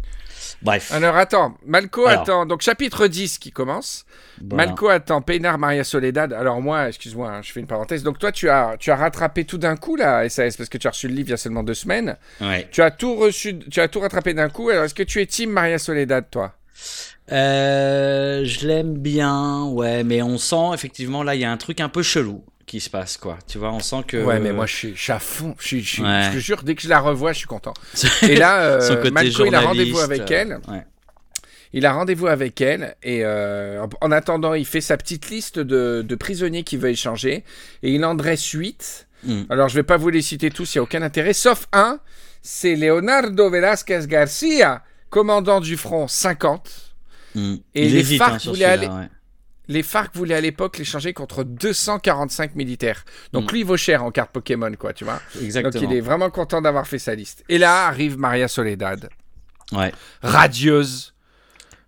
Bref. 0.61 0.91
Alors 0.93 1.17
attends, 1.17 1.57
Malco 1.65 2.05
Alors. 2.07 2.21
attend. 2.21 2.45
Donc 2.45 2.61
chapitre 2.61 3.07
10 3.07 3.37
qui 3.37 3.51
commence. 3.51 4.05
voilà. 4.41 4.67
Malco 4.67 4.87
attend 4.87 5.21
Peinar 5.21 5.57
Maria 5.57 5.83
Soledad. 5.83 6.31
Alors 6.31 6.61
moi, 6.61 6.87
excuse-moi, 6.87 7.29
hein, 7.29 7.41
je 7.41 7.51
fais 7.51 7.59
une 7.59 7.67
parenthèse. 7.67 8.01
Donc 8.03 8.17
toi, 8.17 8.31
tu 8.31 8.49
as, 8.49 8.75
tu 8.79 8.89
as 8.89 8.95
rattrapé 8.95 9.43
tout 9.43 9.57
d'un 9.57 9.75
coup 9.75 9.95
la 9.97 10.27
SAS 10.29 10.55
parce 10.55 10.69
que 10.69 10.77
tu 10.77 10.87
as 10.87 10.91
reçu 10.91 11.07
le 11.09 11.15
livre 11.15 11.27
il 11.29 11.31
y 11.31 11.33
a 11.33 11.37
seulement 11.37 11.63
deux 11.63 11.73
semaines. 11.73 12.17
Ouais. 12.39 12.67
Tu 12.71 12.81
as 12.81 12.91
tout 12.91 13.15
reçu, 13.15 13.59
tu 13.59 13.81
as 13.81 13.87
tout 13.89 13.99
rattrapé 13.99 14.33
d'un 14.33 14.47
coup. 14.49 14.69
Alors 14.69 14.85
est-ce 14.85 14.95
que 14.95 15.03
tu 15.03 15.21
es 15.21 15.25
team 15.25 15.49
Maria 15.49 15.77
Soledad, 15.79 16.29
toi? 16.31 16.53
Euh, 17.31 18.43
je 18.45 18.67
l'aime 18.67 18.97
bien, 18.97 19.63
ouais, 19.65 20.03
mais 20.03 20.21
on 20.21 20.37
sent 20.37 20.71
effectivement 20.73 21.23
là, 21.23 21.35
il 21.35 21.41
y 21.41 21.45
a 21.45 21.51
un 21.51 21.57
truc 21.57 21.79
un 21.79 21.89
peu 21.89 22.03
chelou 22.03 22.43
qui 22.73 22.79
se 22.79 22.89
passe, 22.89 23.17
quoi. 23.17 23.37
Tu 23.47 23.59
vois, 23.59 23.71
on 23.71 23.79
sent 23.79 24.03
que. 24.07 24.17
Ouais, 24.17 24.39
mais 24.39 24.51
moi 24.51 24.65
je 24.65 24.73
suis, 24.75 24.95
je 24.95 25.01
suis 25.03 25.11
à 25.11 25.19
fond. 25.19 25.55
Je, 25.59 25.67
suis, 25.67 25.83
je, 25.83 25.89
suis- 25.89 26.01
Ouais. 26.01 26.23
je 26.31 26.37
te 26.37 26.39
jure, 26.39 26.63
dès 26.63 26.73
que 26.73 26.81
je 26.81 26.89
la 26.89 26.99
revois, 26.99 27.31
je 27.31 27.37
suis 27.37 27.47
content. 27.47 27.75
Et 28.23 28.35
là, 28.35 28.61
euh, 28.63 29.11
Malco, 29.11 29.45
il 29.45 29.53
a 29.53 29.61
rendez-vous 29.61 29.99
avec 29.99 30.21
euh, 30.31 30.35
elle. 30.35 30.59
ouais. 30.73 30.83
Il 31.71 31.85
a 31.85 31.93
rendez-vous 31.93 32.25
avec 32.27 32.61
elle 32.61 32.95
et 33.03 33.23
euh, 33.25 33.83
en- 33.83 33.89
en 34.07 34.11
attendant, 34.11 34.53
il 34.55 34.65
fait 34.65 34.81
sa 34.81 34.95
petite 34.97 35.29
liste 35.29 35.57
de, 35.59 36.03
de 36.07 36.15
prisonniers 36.15 36.63
qu'il 36.63 36.79
veut 36.79 36.89
échanger 36.89 37.43
et 37.83 37.91
il 37.93 38.03
en 38.05 38.15
dresse 38.15 38.43
8. 38.49 39.07
Mm. 39.23 39.41
Alors, 39.49 39.69
je 39.69 39.75
vais 39.75 39.83
pas 39.83 39.97
vous 39.97 40.09
les 40.09 40.21
citer 40.23 40.49
tous, 40.49 40.73
il 40.73 40.77
n'y 40.77 40.79
a 40.79 40.83
aucun 40.83 41.01
intérêt, 41.03 41.33
sauf 41.33 41.67
un, 41.73 41.99
c'est 42.41 42.75
Leonardo 42.75 43.49
Velázquez 43.51 44.01
Garcia, 44.07 44.83
commandant 45.11 45.61
du 45.61 45.77
front 45.77 46.07
50. 46.07 46.69
Mm. 47.35 47.55
Et 47.75 47.85
Il 47.85 47.93
les 47.93 47.99
hésite, 47.99 48.17
FARC 48.19 48.33
hein, 48.33 48.37
voulaient 48.45 48.65
celui-là, 48.65 48.71
aller- 48.71 48.87
ouais. 48.87 49.09
Les 49.69 49.81
FARC 49.83 50.13
voulaient 50.15 50.35
à 50.35 50.41
l'époque 50.41 50.77
l'échanger 50.77 51.13
contre 51.13 51.43
245 51.43 52.55
militaires. 52.55 53.05
Donc, 53.31 53.45
Mm. 53.49 53.53
lui, 53.53 53.59
il 53.61 53.65
vaut 53.65 53.77
cher 53.77 54.03
en 54.03 54.11
carte 54.11 54.31
Pokémon, 54.31 54.71
quoi, 54.77 54.91
tu 54.93 55.05
vois. 55.05 55.21
Exactement. 55.41 55.81
Donc, 55.81 55.91
il 55.91 55.97
est 55.97 56.01
vraiment 56.01 56.29
content 56.29 56.61
d'avoir 56.61 56.85
fait 56.85 56.99
sa 56.99 57.15
liste. 57.15 57.43
Et 57.47 57.57
là 57.57 57.87
arrive 57.87 58.17
Maria 58.17 58.47
Soledad. 58.47 59.09
Ouais. 59.71 59.91
radieuse. 60.21 61.13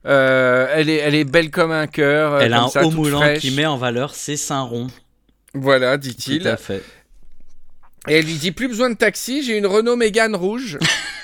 Euh, 0.08 0.68
elle, 0.72 0.90
est, 0.90 0.98
elle 0.98 1.16
est 1.16 1.24
belle 1.26 1.52
comme 1.52 1.72
un 1.72 1.88
cœur. 1.88 2.34
euh, 2.34 2.40
Elle 2.40 2.54
a 2.54 2.64
un 2.64 2.68
ça, 2.70 2.84
haut 2.86 2.92
moulant 2.92 3.34
qui 3.40 3.52
met 3.52 3.66
en 3.66 3.76
valeur 3.78 4.14
ses 4.16 4.38
seins 4.38 4.62
ronds. 4.62 4.88
Voilà, 5.54 5.98
Tout 5.98 6.08
dit-il. 6.08 6.48
à 6.48 6.58
fait. 6.58 6.84
Et 8.08 8.20
elle 8.20 8.26
lui 8.26 8.36
dit 8.36 8.52
plus 8.52 8.68
besoin 8.68 8.90
de 8.92 8.96
taxi, 8.96 9.44
j'ai 9.44 9.58
une 9.58 9.66
Renault 9.66 9.96
Mégane 9.96 10.36
rouge. 10.36 10.78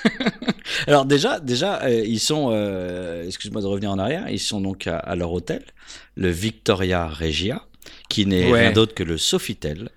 Alors 0.86 1.04
déjà, 1.04 1.40
déjà, 1.40 1.82
euh, 1.82 2.02
ils 2.06 2.20
sont, 2.20 2.50
euh, 2.52 3.24
excuse-moi 3.26 3.60
de 3.62 3.66
revenir 3.66 3.90
en 3.90 3.98
arrière, 3.98 4.28
ils 4.30 4.38
sont 4.40 4.60
donc 4.60 4.86
à, 4.86 4.96
à 4.98 5.14
leur 5.16 5.32
hôtel, 5.32 5.62
le 6.16 6.28
Victoria 6.30 7.06
Regia, 7.08 7.62
qui 8.08 8.26
n'est 8.26 8.50
Ouais. 8.50 8.60
rien 8.60 8.72
d'autre 8.72 8.94
que 8.94 9.02
le 9.02 9.18
Sofitel 9.18 9.88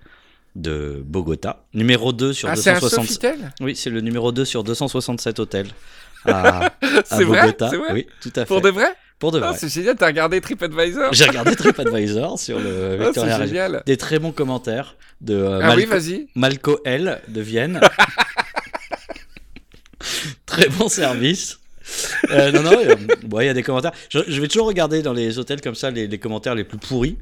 de 0.54 1.02
Bogota, 1.04 1.64
numéro 1.74 2.12
2 2.12 2.32
sur 2.32 2.48
ah, 2.48 2.56
c'est 2.56 2.70
un 2.70 2.74
267. 2.80 3.06
Sofitel? 3.34 3.52
Oui, 3.60 3.76
c'est 3.76 3.90
le 3.90 4.00
numéro 4.00 4.32
2 4.32 4.44
sur 4.44 4.64
267 4.64 5.38
hôtels 5.38 5.68
à, 6.24 6.66
à 6.66 6.70
C'est 7.04 7.24
vrai 7.24 7.42
Bogota. 7.42 7.68
Vrai 7.68 7.92
Oui, 7.92 8.06
tout 8.22 8.32
à 8.36 8.40
fait. 8.40 8.46
Pour 8.46 8.60
de 8.62 8.70
vrai? 8.70 8.88
Pour 9.18 9.32
de 9.32 9.40
Ah, 9.40 9.50
vrai. 9.50 9.58
C'est 9.58 9.68
génial, 9.68 9.96
t'as 9.96 10.06
regardé 10.06 10.40
TripAdvisor? 10.40 11.12
J'ai 11.12 11.24
regardé 11.26 11.54
TripAdvisor 11.56 12.38
sur 12.38 12.58
le 12.58 12.96
Ah, 13.00 13.04
Victoria 13.04 13.46
génial. 13.46 13.82
Des 13.86 13.96
très 13.96 14.18
bons 14.18 14.32
commentaires 14.32 14.96
de 15.20 15.34
euh, 15.34 15.60
Ah 15.62 15.74
oui, 15.76 15.84
Malco- 15.84 15.88
vas-y. 15.90 16.26
Malco 16.34 16.80
L 16.84 17.20
de 17.28 17.40
Vienne. 17.40 17.80
Très 20.56 20.70
bon 20.70 20.88
service. 20.88 21.58
Euh, 22.30 22.50
non, 22.50 22.62
non, 22.62 22.72
euh, 22.72 22.96
il 23.42 23.44
y 23.44 23.48
a 23.50 23.52
des 23.52 23.62
commentaires. 23.62 23.92
Je, 24.08 24.40
vais 24.40 24.48
toujours 24.48 24.66
regarder 24.66 25.02
dans 25.02 25.12
les 25.12 25.38
hôtels 25.38 25.60
comme 25.60 25.74
ça 25.74 25.90
les 25.90 26.18
commentaires 26.18 26.54
les 26.54 26.64
plus 26.64 26.78
pourris. 26.78 27.18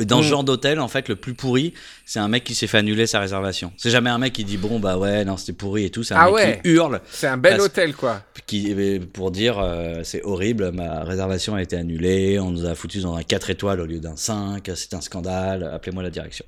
Dans 0.00 0.22
ce 0.22 0.26
Mm. 0.26 0.30
genre 0.30 0.44
d'hôtel, 0.44 0.80
en 0.80 0.88
fait, 0.88 1.08
le 1.08 1.14
plus 1.14 1.34
pourri, 1.34 1.72
c'est 2.04 2.18
un 2.18 2.26
mec 2.26 2.42
qui 2.42 2.56
s'est 2.56 2.66
fait 2.66 2.78
annuler 2.78 3.06
sa 3.06 3.20
réservation. 3.20 3.72
C'est 3.76 3.90
jamais 3.90 4.10
un 4.10 4.18
mec 4.18 4.32
qui 4.32 4.42
dit 4.42 4.56
bon 4.56 4.80
bah 4.80 4.98
ouais 4.98 5.24
non 5.24 5.36
c'était 5.36 5.52
pourri 5.52 5.84
et 5.84 5.90
tout. 5.90 6.02
C'est 6.02 6.14
un 6.14 6.18
Ah 6.20 6.24
mec 6.26 6.34
ouais. 6.34 6.60
qui 6.64 6.70
hurle 6.70 7.00
C'est 7.12 7.28
un 7.28 7.36
bel 7.36 7.52
Parce- 7.52 7.66
hôtel, 7.66 7.94
quoi. 7.94 8.22
qui 8.46 8.74
pour 9.12 9.30
dire 9.30 9.58
euh, 9.60 10.00
c'est 10.02 10.22
horrible, 10.24 10.72
ma 10.72 11.04
réservation 11.04 11.54
a 11.54 11.62
été 11.62 11.76
annulée, 11.76 12.40
on 12.40 12.50
nous 12.50 12.64
a 12.66 12.74
foutus 12.74 13.02
dans 13.04 13.14
un 13.14 13.22
4 13.22 13.50
étoiles 13.50 13.80
au 13.80 13.86
lieu 13.86 14.00
d'un 14.00 14.16
5, 14.16 14.68
c'est 14.74 14.94
un 14.94 15.00
scandale, 15.00 15.62
appelez-moi 15.72 16.02
la 16.02 16.10
direction. 16.10 16.44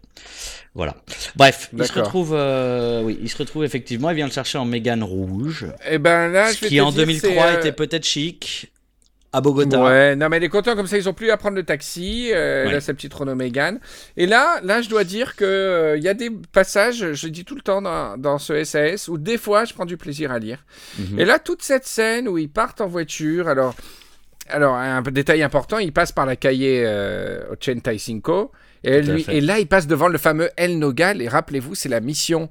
Voilà. 0.75 0.96
Bref, 1.37 1.70
il 1.72 1.85
se 1.87 1.92
retrouve 1.92 2.33
euh, 2.35 3.03
oui, 3.05 3.16
il 3.22 3.29
se 3.31 3.37
retrouve 3.37 3.64
effectivement, 3.64 4.11
il 4.11 4.16
vient 4.16 4.27
le 4.27 4.33
chercher 4.33 4.59
en 4.59 4.64
Mégane 4.64 5.05
rouge, 5.05 5.66
Et 5.88 5.99
ben 5.99 6.29
là, 6.33 6.53
je 6.53 6.61
vais 6.62 6.68
qui 6.68 6.77
te 6.79 6.81
en 6.83 6.90
dire, 6.90 7.07
2003 7.07 7.31
c'est, 7.31 7.38
euh, 7.38 7.59
était 7.61 7.72
peut-être 7.72 8.05
chic 8.05 8.72
à 9.37 9.40
Bogota. 9.42 9.83
Ouais, 9.85 10.16
non 10.16 10.29
mais 10.31 10.38
est 10.38 10.49
contente 10.49 10.77
comme 10.77 10.87
ça, 10.87 10.96
ils 10.96 11.09
ont 11.09 11.12
plus 11.12 11.31
à 11.31 11.37
prendre 11.37 11.57
le 11.57 11.62
taxi. 11.62 12.31
euh, 12.33 12.66
Ouais. 12.66 12.75
a 12.75 12.81
sa 12.81 12.94
petite 12.94 13.12
Renault 13.12 13.35
Mégane. 13.35 13.81
Et 14.16 14.27
là, 14.27 14.61
là, 14.62 14.81
je 14.81 14.88
dois 14.88 15.05
dire 15.05 15.37
que 15.37 15.44
euh, 15.44 15.96
il 15.96 16.03
y 16.03 16.09
a 16.09 16.14
des 16.14 16.31
passages, 16.53 17.12
je 17.12 17.27
le 17.27 17.31
dis 17.31 17.44
tout 17.44 17.55
le 17.55 17.61
temps 17.61 17.83
dans, 17.83 18.16
dans 18.16 18.38
ce 18.38 18.64
SAS, 18.64 19.09
où 19.09 19.18
des 19.18 19.37
fois, 19.37 19.64
je 19.64 19.75
prends 19.75 19.85
du 19.85 19.96
plaisir 19.96 20.33
à 20.33 20.38
lire. 20.38 20.64
Mhm. 20.99 21.18
Et 21.20 21.25
là, 21.25 21.38
toute 21.38 21.62
cette 21.62 21.87
scène 21.87 22.29
où 22.29 22.38
ils 22.38 22.49
partent 22.49 22.81
en 22.81 22.87
voiture, 22.87 23.49
alors, 23.49 23.75
alors 24.49 24.75
un 24.75 25.03
détail 25.03 25.42
important, 25.42 25.79
ils 25.79 25.92
passent 25.92 26.12
par 26.12 26.25
la 26.27 26.37
cahier 26.37 26.83
euh, 26.87 27.42
85. 27.61 28.22
Et, 28.85 28.90
elle 28.90 29.05
Tout 29.05 29.11
à 29.11 29.14
lui, 29.14 29.25
et 29.29 29.40
là, 29.40 29.59
ils 29.59 29.66
passent 29.66 29.87
devant 29.87 30.09
le 30.09 30.18
fameux 30.18 30.49
El 30.57 30.79
Nogal. 30.79 31.20
Et 31.20 31.29
rappelez-vous, 31.29 31.75
c'est 31.75 31.88
la 31.88 32.01
mission 32.01 32.49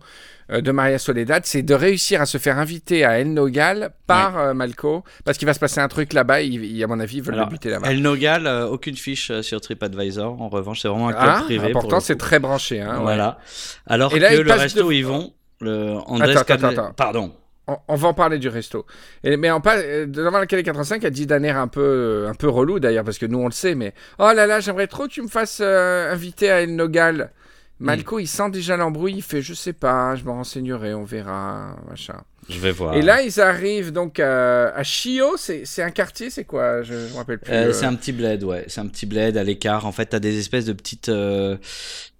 de 0.49 0.71
Maria 0.71 0.99
Soledad, 0.99 1.43
c'est 1.45 1.63
de 1.63 1.73
réussir 1.73 2.21
à 2.21 2.25
se 2.25 2.37
faire 2.37 2.59
inviter 2.59 3.03
à 3.03 3.19
El 3.19 3.33
Nogal 3.33 3.91
par 4.07 4.37
euh, 4.37 4.53
Malco, 4.53 5.03
parce 5.23 5.37
qu'il 5.37 5.47
va 5.47 5.53
se 5.53 5.59
passer 5.59 5.79
un 5.79 5.87
truc 5.87 6.13
là-bas. 6.13 6.41
Il, 6.41 6.63
il- 6.63 6.83
à 6.83 6.87
mon 6.87 6.99
avis, 6.99 7.17
ils 7.17 7.23
veulent 7.23 7.33
Alors, 7.35 7.47
le 7.47 7.51
buter 7.51 7.69
là-bas. 7.69 7.89
El 7.91 8.01
Nogal, 8.01 8.45
euh, 8.45 8.67
aucune 8.67 8.95
fiche 8.95 9.31
euh, 9.31 9.41
sur 9.41 9.59
TripAdvisor. 9.61 10.41
En 10.41 10.49
revanche, 10.49 10.81
c'est 10.81 10.87
vraiment 10.87 11.09
un 11.09 11.13
club 11.13 11.25
Ah, 11.35 11.41
privé. 11.45 11.71
pour 11.71 11.79
important, 11.81 11.95
le 11.97 12.01
c'est 12.01 12.15
très 12.17 12.39
branché. 12.39 12.81
Hein, 12.81 12.97
ouais. 12.97 13.01
Voilà. 13.01 13.39
Alors 13.87 14.13
Et 14.15 14.19
là, 14.19 14.35
que 14.35 14.41
le 14.41 14.51
resto 14.53 14.81
de- 14.81 14.85
où 14.85 14.91
ils 14.91 15.05
vont, 15.05 15.33
le 15.61 15.93
Andrés 16.05 16.31
Attends, 16.31 16.41
attends, 16.41 16.67
Cadle- 16.67 16.79
attends. 16.79 16.93
Pardon. 16.93 17.33
On, 17.67 17.77
on 17.87 17.95
va 17.95 18.09
en 18.09 18.13
parler 18.13 18.37
du 18.37 18.47
resto. 18.47 18.85
Et- 19.23 19.37
mais 19.37 19.49
en 19.49 19.59
pas, 19.61 19.77
euh, 19.77 20.05
devant 20.05 20.37
la 20.37 20.45
Calais 20.45 20.61
85, 20.61 21.03
elle 21.03 21.09
dit 21.11 21.25
d'un 21.25 21.41
air 21.41 21.57
un 21.57 21.67
peu, 21.67 21.81
euh, 21.81 22.29
un 22.29 22.35
peu 22.35 22.47
relou 22.47 22.79
d'ailleurs, 22.79 23.03
parce 23.03 23.17
que 23.17 23.25
nous 23.25 23.39
on 23.39 23.45
le 23.47 23.51
sait, 23.51 23.73
mais 23.73 23.95
oh 24.19 24.29
là 24.35 24.45
là, 24.45 24.59
j'aimerais 24.59 24.85
trop 24.85 25.05
que 25.07 25.11
tu 25.13 25.23
me 25.23 25.27
fasses 25.27 25.57
euh, 25.63 26.13
inviter 26.13 26.51
à 26.51 26.61
El 26.61 26.75
Nogal. 26.75 27.31
Malco, 27.79 28.19
il 28.19 28.27
sent 28.27 28.49
déjà 28.51 28.77
l'embrouille, 28.77 29.15
il 29.15 29.21
fait 29.21 29.41
je 29.41 29.53
sais 29.53 29.73
pas, 29.73 30.15
je 30.15 30.23
me 30.23 30.31
renseignerai, 30.31 30.93
on 30.93 31.03
verra, 31.03 31.75
machin. 31.89 32.23
Je 32.49 32.59
vais 32.59 32.71
voir. 32.71 32.95
Et 32.95 33.01
là, 33.01 33.21
ils 33.21 33.39
arrivent 33.41 33.91
donc 33.91 34.19
à, 34.19 34.69
à 34.69 34.83
Chio. 34.83 35.35
C'est 35.37 35.81
un 35.81 35.89
quartier, 35.91 36.29
c'est 36.29 36.43
quoi? 36.45 36.83
Je 36.83 36.93
ne 36.93 37.09
me 37.09 37.15
rappelle 37.15 37.39
plus. 37.39 37.51
Euh, 37.51 37.69
euh. 37.69 37.73
c'est 37.73 37.85
un 37.85 37.95
petit 37.95 38.11
bled, 38.11 38.43
ouais. 38.43 38.65
C'est 38.67 38.81
un 38.81 38.87
petit 38.87 39.05
bled 39.05 39.35
à 39.37 39.43
l'écart. 39.43 39.85
En 39.85 39.91
fait, 39.91 40.05
t'as 40.07 40.19
des 40.19 40.37
espèces 40.39 40.65
de 40.65 40.73
petites. 40.73 41.09
euh, 41.09 41.57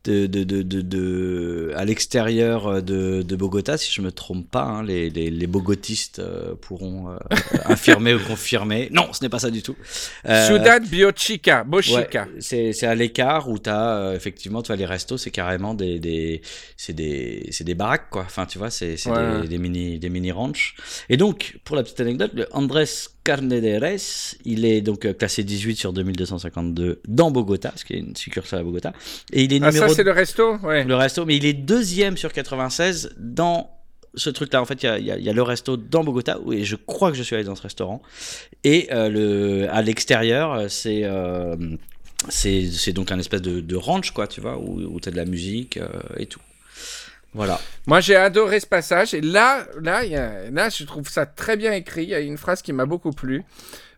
de, 0.05 0.27
de, 0.27 0.43
de, 0.43 0.61
de, 0.61 0.81
de- 0.81 1.73
à 1.75 1.83
l'extérieur 1.83 2.83
de, 2.83 3.23
de 3.23 3.35
Bogota, 3.35 3.75
si 3.75 3.91
je 3.91 4.01
me 4.03 4.11
trompe 4.11 4.47
pas, 4.51 4.61
hein, 4.61 4.83
les, 4.83 5.09
les, 5.09 5.31
les 5.31 5.47
bogotistes 5.47 6.21
pourront 6.61 7.09
euh, 7.09 7.17
affirmer 7.63 8.13
ou 8.13 8.19
confirmer. 8.19 8.87
Non, 8.91 9.11
ce 9.13 9.23
n'est 9.23 9.29
pas 9.29 9.39
ça 9.39 9.49
du 9.49 9.63
tout. 9.63 9.75
Euh, 10.27 10.45
Ciudad 10.47 10.83
Biochica, 10.87 11.61
Ouais, 11.61 11.65
Bochica. 11.65 12.27
c'est 12.39 12.71
c'est 12.73 12.85
à 12.85 12.93
l'écart 12.93 13.49
où 13.49 13.57
t'as 13.57 13.95
euh, 13.97 14.15
effectivement 14.15 14.61
tu 14.61 14.75
les 14.75 14.85
restos 14.85 15.17
c'est 15.17 15.31
carrément 15.31 15.73
des 15.73 15.97
des 15.99 16.41
c'est 16.77 16.93
des 16.93 17.47
c'est 17.49 17.63
des 17.63 17.73
baraques 17.75 18.09
quoi 18.11 18.23
enfin 18.27 18.45
tu 18.45 18.59
vois 18.59 18.69
c'est 18.69 18.97
c'est 18.97 19.09
Ouais. 19.09 19.41
des, 19.41 19.47
des 19.47 19.57
mini 19.57 19.97
des 19.97 20.09
mini 20.15 20.31
ranchs 20.31 20.75
et 21.09 21.17
donc 21.17 21.57
pour 21.65 21.75
la 21.75 21.83
petite 21.83 21.99
anecdote 21.99 22.31
le 22.33 22.47
Andrés 22.51 22.85
Carnederes 23.23 23.99
il 24.45 24.65
est 24.65 24.81
donc 24.81 25.05
euh, 25.05 25.13
classé 25.13 25.43
18 25.43 25.75
sur 25.75 25.93
2252 25.93 27.01
dans 27.07 27.29
Bogota 27.31 27.71
ce 27.75 27.85
qui 27.85 27.93
est 27.93 27.99
une 27.99 28.15
succursale 28.15 28.59
à 28.61 28.63
Bogota. 28.63 28.91
Et 29.33 29.43
il 29.43 29.53
est 29.53 29.59
Ah, 29.61 29.67
numéro 29.71 29.87
ça, 29.89 29.93
c'est 29.95 30.03
le 30.03 30.11
resto 30.11 30.57
Ouais. 30.63 30.83
le 30.83 30.95
resto 30.95 31.25
mais 31.25 31.35
il 31.37 31.45
est 31.45 31.53
deuxième 31.53 32.17
sur 32.17 32.31
96 32.33 33.13
dans 33.17 33.69
ce 34.17 34.29
truc 34.29 34.53
là 34.53 34.61
en 34.61 34.65
fait 34.65 34.81
il 34.81 34.85
y 34.85 34.89
a, 34.89 34.97
y 35.19 35.23
y 35.29 35.33
le 35.33 35.41
resto 35.43 35.75
dans 35.77 36.03
Bogota 36.03 36.39
où- 36.43 36.53
et 36.53 36.63
je 36.63 36.75
crois 36.77 37.11
que 37.11 37.17
je 37.17 37.23
suis 37.23 37.35
allé 37.35 37.43
dans 37.43 37.55
ce 37.55 37.63
restaurant. 37.63 38.01
Et 38.63 38.87
euh, 38.91 39.09
le 39.09 39.67
à 39.71 39.81
l'extérieur 39.81 40.53
euh, 40.53 40.67
c'est 40.69 41.01
euh, 41.03 41.55
c'est 42.29 42.65
c'est 42.71 42.93
donc 42.93 43.11
un 43.11 43.19
espèce 43.19 43.41
de, 43.41 43.59
de 43.59 43.75
ranch 43.75 44.11
quoi 44.11 44.27
tu 44.27 44.39
vois 44.41 44.57
où, 44.57 44.79
où 44.93 44.99
t'as 45.01 45.11
de 45.11 45.17
la 45.17 45.25
musique 45.25 45.77
euh, 45.77 45.87
et 46.17 46.25
tout 46.27 46.39
voilà 47.35 47.59
Moi, 47.85 47.99
j'ai 47.99 48.15
adoré 48.15 48.59
ce 48.59 48.65
passage. 48.65 49.13
Et 49.13 49.21
là, 49.21 49.65
là, 49.81 50.03
il 50.05 50.11
y 50.11 50.15
a- 50.15 50.49
là, 50.49 50.69
je 50.69 50.83
trouve 50.85 51.07
ça 51.09 51.25
très 51.27 51.55
bien 51.57 51.71
écrit. 51.73 52.03
Il 52.03 52.09
y 52.09 52.15
a 52.15 52.19
une 52.19 52.37
phrase 52.37 52.61
qui 52.63 52.73
m'a 52.73 52.85
beaucoup 52.85 53.11
plu. 53.11 53.43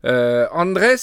Euh, 0.05 0.47
Andrés 0.51 0.95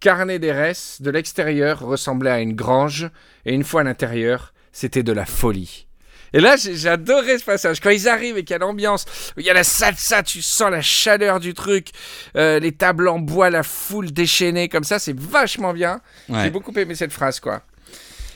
Carnederes, 0.00 0.74
de 1.00 1.10
l'extérieur, 1.10 1.80
ressemblait 1.80 2.30
à 2.30 2.40
une 2.40 2.54
grange. 2.54 3.08
Et 3.46 3.54
une 3.54 3.64
fois 3.64 3.82
à 3.82 3.84
l'intérieur, 3.84 4.52
c'était 4.72 5.02
de 5.02 5.12
la 5.12 5.24
folie. 5.24 5.86
Et 6.32 6.40
là, 6.40 6.56
j'ai 6.56 6.88
adoré 6.88 7.38
ce 7.38 7.44
passage. 7.44 7.78
Quand 7.78 7.90
ils 7.90 8.08
arrivent 8.08 8.36
et 8.36 8.42
qu'il 8.42 8.54
y 8.54 8.56
a 8.56 8.58
l'ambiance, 8.58 9.04
il 9.36 9.44
y 9.44 9.50
a 9.50 9.54
la 9.54 9.62
salsa, 9.62 10.24
tu 10.24 10.42
sens 10.42 10.68
la 10.68 10.82
chaleur 10.82 11.38
du 11.38 11.54
truc, 11.54 11.90
euh, 12.36 12.58
les 12.58 12.72
tables 12.72 13.06
en 13.06 13.20
bois, 13.20 13.50
la 13.50 13.62
foule 13.62 14.10
déchaînée 14.10 14.68
comme 14.68 14.82
ça, 14.82 14.98
c'est 14.98 15.16
vachement 15.16 15.72
bien. 15.72 16.00
J'ai 16.42 16.50
beaucoup 16.50 16.72
aimé 16.76 16.96
cette 16.96 17.12
phrase, 17.12 17.38
quoi. 17.38 17.62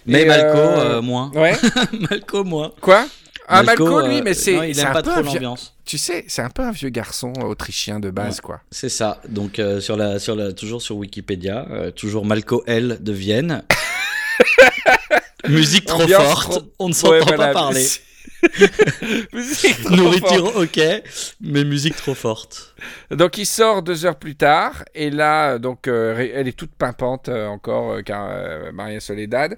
Mais 0.09 0.25
Malco 0.25 0.59
euh, 0.59 0.99
euh, 0.99 1.03
moins 1.03 1.31
Ouais. 1.35 1.55
Malco 2.11 2.45
moins 2.45 2.73
Quoi? 2.81 3.07
Ah, 3.51 3.63
Malco, 3.63 4.01
lui, 4.07 4.19
euh, 4.19 4.23
mais 4.23 4.35
c'est. 4.35 4.71
il 4.71 4.79
aime 4.79 4.93
pas 4.93 5.01
trop 5.03 5.23
l'ambiance 5.23 5.75
Tu 5.87 5.97
sais, 5.97 6.25
c'est 6.29 6.43
un 6.43 6.51
peu 6.51 6.63
un 6.63 6.71
vieux 6.71 6.91
garçon 6.91 7.33
autrichien 7.41 7.99
de 7.99 8.11
base, 8.11 8.37
Ouais. 8.37 8.41
quoi. 8.43 8.61
c'est 8.71 8.91
ça 8.91 9.23
donc 9.29 9.59
euh, 9.59 9.81
sur 9.81 9.97
la 9.97 10.19
sur 10.19 10.37
la 10.37 10.53
toujours 10.53 10.83
sur 10.83 10.97
Wikipédia 10.97 11.67
euh, 11.71 11.91
toujours 11.91 12.27
Malco 12.27 12.63
L 12.67 12.99
de 13.01 13.13
Vienne 13.13 13.63
musique 15.49 15.87
trop 15.87 16.03
Ambiance 16.03 16.23
forte 16.25 16.51
trop- 16.51 16.73
on 16.79 16.89
ne 16.89 16.93
s'entend 16.95 17.13
Ouais, 17.15 17.21
pas 17.21 17.37
voilà. 17.37 17.53
parler 17.53 17.87
Nourriture, 19.91 20.57
ok, 20.57 20.81
mais 21.41 21.65
musique 21.65 21.97
trop 21.97 22.15
forte. 22.15 22.75
Donc 23.11 23.39
il 23.39 23.47
sort 23.47 23.83
deux 23.83 24.07
heures 24.07 24.19
plus 24.19 24.37
tard, 24.37 24.85
et 24.95 25.11
là, 25.11 25.59
donc 25.59 25.89
euh, 25.89 26.29
elle 26.35 26.49
est 26.49 26.57
toute 26.57 26.73
pimpante 26.73 27.29
euh, 27.29 27.47
encore, 27.47 27.93
euh, 27.93 28.03
car 28.03 28.31
Maria 28.73 29.01
Soledad. 29.01 29.57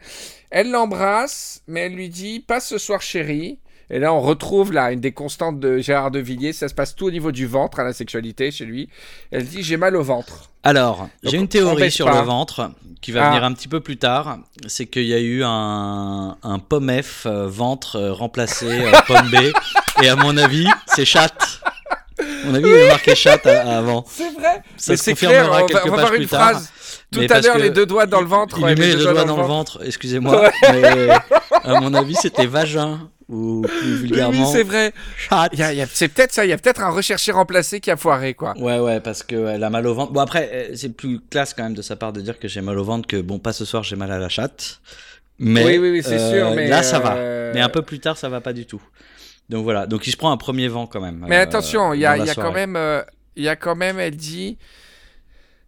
Elle 0.50 0.70
l'embrasse, 0.70 1.62
mais 1.66 1.80
elle 1.80 1.94
lui 1.94 2.08
dit 2.08 2.40
Passe 2.40 2.68
ce 2.68 2.78
soir, 2.78 3.02
chérie. 3.02 3.58
Et 3.90 3.98
là, 3.98 4.12
on 4.12 4.20
retrouve 4.20 4.72
là 4.72 4.92
une 4.92 5.00
des 5.00 5.12
constantes 5.12 5.58
de 5.58 5.78
Gérard 5.78 6.10
de 6.12 6.20
Villiers. 6.20 6.52
Ça 6.52 6.68
se 6.68 6.74
passe 6.74 6.94
tout 6.94 7.06
au 7.06 7.10
niveau 7.10 7.32
du 7.32 7.46
ventre, 7.46 7.80
à 7.80 7.84
la 7.84 7.92
sexualité 7.92 8.50
chez 8.50 8.64
lui. 8.64 8.88
Elle 9.32 9.44
dit 9.44 9.62
J'ai 9.62 9.76
mal 9.76 9.96
au 9.96 10.02
ventre. 10.02 10.50
Alors, 10.62 11.08
j'ai 11.24 11.36
une 11.38 11.48
théorie 11.48 11.90
sur 11.90 12.06
pas. 12.06 12.20
le 12.20 12.26
ventre 12.26 12.70
qui 13.00 13.12
va 13.12 13.24
Ah. 13.26 13.28
venir 13.30 13.44
un 13.44 13.52
petit 13.52 13.66
peu 13.68 13.80
plus 13.80 13.96
tard. 13.96 14.38
C'est 14.66 14.86
qu'il 14.86 15.06
y 15.06 15.14
a 15.14 15.18
eu 15.18 15.42
un, 15.44 16.36
un 16.42 16.58
pomme 16.58 16.90
F 17.02 17.24
euh, 17.26 17.48
ventre 17.48 17.96
euh, 17.96 18.12
remplacé 18.12 18.66
euh, 18.68 18.92
pomme 19.06 19.28
B. 19.30 19.36
Et 20.02 20.08
à 20.08 20.16
mon 20.16 20.36
avis, 20.36 20.66
c'est 20.86 21.04
chatte. 21.04 21.60
À 22.18 22.22
mon 22.46 22.54
avis, 22.54 22.66
il 22.68 22.70
y 22.70 22.74
avait 22.74 22.88
marqué 22.88 23.14
chatte 23.14 23.46
à- 23.46 23.78
avant. 23.78 24.04
C'est 24.06 24.30
vrai 24.34 24.62
Ça 24.76 24.92
Mais 24.92 24.96
se 24.98 25.04
c'est 25.04 25.12
confirmera 25.12 25.62
clair, 25.62 25.82
on 25.84 25.88
va, 25.88 25.92
on 25.94 25.96
va 25.96 25.96
pages 25.96 26.00
voir 26.02 26.12
une 26.12 26.18
plus 26.18 26.26
tard. 26.28 26.50
phrase. 26.50 26.72
Tout 27.10 27.20
Mais 27.20 27.32
à 27.32 27.40
l'heure, 27.40 27.58
les 27.58 27.70
deux 27.70 27.86
doigts 27.86 28.06
dans 28.06 28.20
le 28.20 28.26
ventre. 28.28 28.56
Il 28.58 28.64
ouais, 28.64 28.74
lui 28.74 28.82
les 28.82 28.88
met 28.88 28.92
deux 28.96 29.02
doigts 29.02 29.12
doigt 29.14 29.24
dans 29.24 29.36
le 29.38 29.42
ventre, 29.48 29.80
excusez-moi. 29.84 30.42
Ouais. 30.42 30.52
Mais 30.72 31.08
à 31.64 31.80
mon 31.80 31.92
avis, 31.94 32.14
c'était 32.14 32.46
vagin. 32.46 33.08
Ou 33.30 33.62
plus 33.66 33.70
Oui, 33.82 33.90
oui, 33.92 33.96
vulgairement, 34.08 34.46
c'est 34.52 34.62
vrai. 34.64 34.92
chatte. 35.16 35.50
Il 35.54 35.58
y 35.60 35.62
a- 35.62 35.72
il 35.72 35.78
y 35.78 35.82
a- 35.82 35.86
c'est 35.86 36.08
peut-être 36.08 36.32
ça, 36.32 36.44
il 36.44 36.48
y 36.48 36.52
a 36.52 36.58
peut-être 36.58 36.82
un 36.82 36.90
recherché 36.90 37.32
remplacé 37.32 37.80
qui 37.80 37.90
a 37.90 37.96
foiré, 37.96 38.34
quoi. 38.34 38.54
Ouais, 38.58 38.78
ouais, 38.78 39.00
parce 39.00 39.22
qu'elle 39.22 39.62
a 39.62 39.70
mal 39.70 39.86
au 39.86 39.94
ventre. 39.94 40.12
Bon, 40.12 40.20
après, 40.20 40.50
euh, 40.52 40.74
c'est 40.74 40.88
plus 40.96 41.20
classe 41.30 41.54
quand 41.54 41.62
même 41.62 41.74
de 41.74 41.82
sa 41.82 41.96
part 41.96 42.12
de 42.12 42.20
dire 42.20 42.38
que 42.38 42.48
j'ai 42.48 42.60
mal 42.60 42.78
au 42.78 42.84
ventre 42.84 43.06
que, 43.06 43.20
bon, 43.20 43.38
pas 43.38 43.52
ce 43.52 43.64
soir, 43.64 43.82
j'ai 43.84 43.96
mal 43.96 44.10
à 44.10 44.18
la 44.18 44.28
chatte. 44.28 44.80
Mais, 45.38 45.64
Oui, 45.64 45.78
oui, 45.78 45.90
oui, 45.90 46.02
c'est 46.02 46.18
euh, 46.18 46.30
sûr, 46.30 46.50
mais, 46.54 46.68
Là, 46.68 46.82
ça 46.82 46.98
va. 46.98 47.14
euh, 47.16 47.52
Mais 47.54 47.60
un 47.60 47.68
peu 47.70 47.82
plus 47.82 47.98
tard, 48.00 48.18
ça 48.18 48.28
va 48.28 48.40
pas 48.40 48.52
du 48.52 48.66
tout. 48.66 48.82
Donc 49.48 49.64
voilà. 49.64 49.86
Donc 49.86 50.06
il 50.06 50.10
se 50.12 50.16
prend 50.16 50.30
un 50.30 50.36
premier 50.36 50.68
vent 50.68 50.86
quand 50.86 51.00
même. 51.00 51.24
Mais 51.28 51.38
euh, 51.38 51.42
attention, 51.42 51.92
il 51.94 52.00
y 52.00 52.06
a, 52.06 52.16
y 52.16 52.34
quand 52.34 52.52
même, 52.52 52.76
euh, 52.76 53.02
il 53.36 53.42
y 53.42 53.48
a 53.48 53.56
quand 53.56 53.74
même, 53.74 53.98
elle 53.98 54.16
dit, 54.16 54.58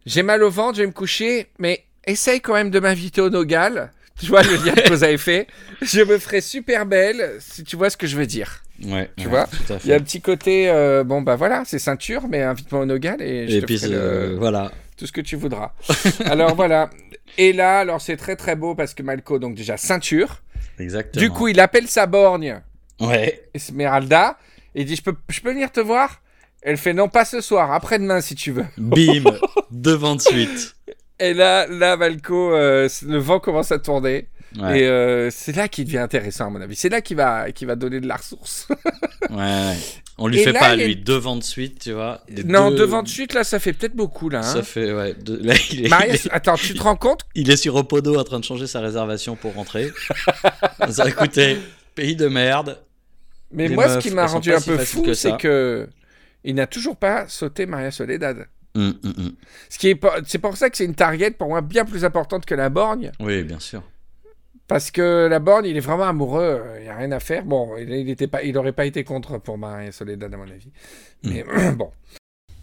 j'ai 0.06 0.22
mal 0.22 0.42
au 0.42 0.50
ventre, 0.50 0.76
je 0.76 0.82
vais 0.82 0.86
me 0.86 0.92
coucher, 0.92 1.48
mais 1.58 1.84
essaye 2.04 2.40
quand 2.40 2.54
même 2.54 2.70
de 2.70 2.78
m'inviter 2.80 3.20
au 3.20 3.30
Nogal. 3.30 3.92
Tu 4.22 4.28
vois 4.28 4.42
le 4.42 4.54
lien 4.64 4.72
que 4.76 4.88
vous 4.90 5.04
avez 5.04 5.18
fait. 5.18 5.46
Je 5.82 6.00
me 6.02 6.18
ferai 6.18 6.40
super 6.40 6.86
belle, 6.86 7.32
si 7.40 7.64
tu 7.64 7.76
vois 7.76 7.90
ce 7.90 7.96
que 7.96 8.06
je 8.06 8.16
veux 8.16 8.26
dire. 8.26 8.62
Ouais, 8.84 9.10
tu 9.16 9.24
ouais, 9.26 9.30
vois, 9.30 9.48
Il 9.84 9.90
y 9.90 9.92
a 9.92 9.96
un 9.96 10.00
petit 10.00 10.20
côté, 10.20 10.68
euh, 10.68 11.04
bon 11.04 11.22
bah 11.22 11.36
voilà, 11.36 11.62
c'est 11.66 11.78
ceinture, 11.78 12.26
mais 12.28 12.42
invite-moi 12.42 12.82
au 12.82 12.84
Nogal 12.84 13.20
et 13.22 13.48
je 13.48 13.56
Et 13.56 13.60
te 13.60 13.66
puis, 13.66 13.78
ferai 13.78 13.90
euh, 13.94 14.28
le- 14.30 14.36
voilà. 14.38 14.72
tout 14.96 15.06
ce 15.06 15.12
que 15.12 15.20
tu 15.20 15.36
voudras. 15.36 15.72
alors 16.24 16.54
voilà. 16.54 16.90
Et 17.38 17.52
là, 17.52 17.78
alors 17.80 18.00
c'est 18.00 18.16
très 18.16 18.36
très 18.36 18.56
beau 18.56 18.74
parce 18.74 18.94
que 18.94 19.02
Malco, 19.02 19.38
donc 19.38 19.54
déjà 19.54 19.76
ceinture. 19.76 20.42
Exactement. 20.78 21.20
Du 21.22 21.30
coup, 21.30 21.48
il 21.48 21.60
appelle 21.60 21.86
sa 21.86 22.06
borgne. 22.06 22.60
Ouais. 23.00 23.42
Esmeralda 23.54 24.36
et 24.74 24.82
il 24.82 24.86
dit 24.86 24.96
je 24.96 25.02
peux, 25.02 25.14
je 25.28 25.40
peux 25.40 25.50
venir 25.52 25.70
te 25.72 25.80
voir? 25.80 26.20
Elle 26.62 26.76
fait 26.76 26.92
non 26.94 27.08
pas 27.08 27.24
ce 27.24 27.40
soir, 27.40 27.72
après-demain 27.72 28.20
si 28.20 28.34
tu 28.36 28.52
veux. 28.52 28.66
Bim. 28.78 29.24
devant 29.70 30.14
de 30.16 30.20
suite. 30.20 30.74
Et 31.22 31.34
là, 31.34 31.66
là 31.68 31.96
Malco, 31.96 32.52
euh, 32.54 32.88
le 33.06 33.18
vent 33.18 33.38
commence 33.40 33.72
à 33.72 33.78
tourner 33.78 34.28
Ouais. 34.60 34.80
et 34.80 34.86
euh, 34.86 35.30
c'est 35.30 35.56
là 35.56 35.66
qu'il 35.66 35.86
devient 35.86 35.96
intéressant 35.96 36.48
à 36.48 36.50
mon 36.50 36.60
avis. 36.60 36.76
C'est 36.76 36.90
là 36.90 37.00
qu'il 37.00 37.16
va, 37.16 37.50
qu'il 37.52 37.66
va 37.66 37.74
donner 37.74 38.00
de 38.00 38.06
la 38.06 38.16
ressource. 38.16 38.68
ouais. 39.30 39.72
On 40.18 40.26
lui 40.28 40.40
Et 40.40 40.44
fait 40.44 40.52
là, 40.52 40.60
pas 40.60 40.76
lui 40.76 40.92
une- 40.92 41.02
devant 41.02 41.36
de 41.36 41.42
suite, 41.42 41.78
tu 41.80 41.92
vois. 41.92 42.20
Non, 42.44 42.68
deux- 42.70 42.76
devant 42.76 43.02
de 43.02 43.08
suite 43.08 43.32
là, 43.32 43.44
ça 43.44 43.58
fait 43.58 43.72
peut-être 43.72 43.96
beaucoup 43.96 44.28
là. 44.28 44.40
hein. 44.40 44.42
Ça 44.42 44.62
fait 44.62 44.92
ouais. 44.92 45.14
de- 45.14 45.36
Là, 45.42 45.54
il 45.70 45.86
est, 45.86 45.88
Maria, 45.88 46.08
il 46.08 46.14
est- 46.16 46.30
attends, 46.30 46.56
tu 46.56 46.74
te 46.74 46.82
rends 46.82 46.96
compte? 46.96 47.22
Il 47.34 47.50
est 47.50 47.56
sur 47.56 47.74
Opodo 47.76 48.18
en 48.18 48.24
train 48.24 48.40
de 48.40 48.44
changer 48.44 48.66
sa 48.66 48.80
réservation 48.80 49.36
pour 49.36 49.54
rentrer. 49.54 49.90
Ça, 50.90 51.08
écoutez, 51.08 51.56
pays 51.94 52.14
de 52.14 52.28
merde. 52.28 52.78
Mais 53.52 53.68
moi, 53.70 53.88
ce 53.88 53.98
qui 54.06 54.10
m'a 54.10 54.26
rendu 54.26 54.52
un 54.52 54.60
peu 54.60 54.76
fou, 54.78 55.14
c'est 55.14 55.38
que 55.38 55.88
il 56.44 56.54
n'a 56.56 56.66
toujours 56.66 56.96
pas 56.98 57.26
sauté 57.26 57.64
Maria 57.64 57.90
Soledad. 57.90 58.46
Hum, 58.74 58.94
hum, 59.04 59.14
hum. 59.18 59.32
Ce 59.68 59.78
qui 59.78 59.88
est 59.90 60.00
c'est 60.26 60.38
pour 60.38 60.56
ça 60.56 60.70
que 60.70 60.76
c'est 60.76 60.84
une 60.84 60.94
target 60.94 61.32
pour 61.32 61.48
moi 61.48 61.60
bien 61.60 61.84
plus 61.84 62.04
importante 62.04 62.46
que 62.46 62.54
la 62.54 62.70
borgne. 62.70 63.12
Oui, 63.20 63.42
bien 63.42 63.60
sûr. 63.60 63.82
Parce 64.66 64.90
que 64.90 65.26
la 65.28 65.38
borgne, 65.38 65.66
il 65.66 65.76
est 65.76 65.80
vraiment 65.80 66.04
amoureux, 66.04 66.62
il 66.78 66.84
n'y 66.84 66.88
a 66.88 66.96
rien 66.96 67.12
à 67.12 67.20
faire. 67.20 67.44
Bon, 67.44 67.76
il, 67.76 67.90
il 67.90 68.08
était 68.08 68.28
pas, 68.28 68.42
il 68.42 68.56
aurait 68.56 68.72
pas 68.72 68.86
été 68.86 69.04
contre 69.04 69.36
pour 69.38 69.58
Maria 69.58 69.92
Soledad, 69.92 70.32
à 70.32 70.36
mon 70.36 70.44
avis. 70.44 70.70
Mais 71.24 71.44
bon. 71.76 71.90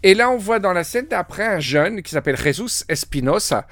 Et 0.02 0.14
là, 0.14 0.30
on 0.30 0.38
voit 0.38 0.60
dans 0.60 0.72
la 0.72 0.82
scène 0.82 1.06
d'après 1.08 1.44
un 1.46 1.60
jeune 1.60 2.02
qui 2.02 2.10
s'appelle 2.12 2.36
Jesus 2.36 2.84
Espinosa 2.88 3.66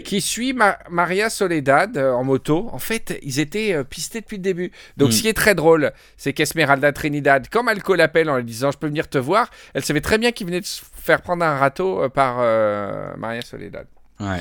qui 0.00 0.20
suit 0.22 0.54
Ma- 0.54 0.78
Maria 0.88 1.28
Soledad 1.28 1.98
euh, 1.98 2.12
en 2.12 2.24
moto. 2.24 2.70
En 2.72 2.78
fait, 2.78 3.18
ils 3.22 3.38
étaient 3.38 3.74
euh, 3.74 3.84
pistés 3.84 4.22
depuis 4.22 4.38
le 4.38 4.42
début. 4.42 4.72
Donc, 4.96 5.08
Mm. 5.10 5.12
ce 5.12 5.20
qui 5.22 5.28
est 5.28 5.34
très 5.34 5.54
drôle, 5.54 5.92
c'est 6.16 6.32
qu'Esmeralda 6.32 6.92
Trinidad, 6.92 7.48
comme 7.50 7.68
Alco 7.68 7.94
l'appelle 7.94 8.30
en 8.30 8.36
lui 8.38 8.44
disant 8.44 8.70
Je 8.70 8.78
peux 8.78 8.86
venir 8.86 9.08
te 9.10 9.18
voir, 9.18 9.50
elle 9.74 9.84
savait 9.84 10.00
très 10.00 10.16
bien 10.16 10.32
qu'il 10.32 10.46
venait 10.46 10.60
de 10.62 10.66
se 10.66 10.80
faire 10.94 11.20
prendre 11.20 11.44
un 11.44 11.56
râteau 11.58 12.02
euh, 12.04 12.08
par 12.08 12.38
Maria 13.18 13.42
Soledad. 13.42 13.86
Ouais. 14.20 14.40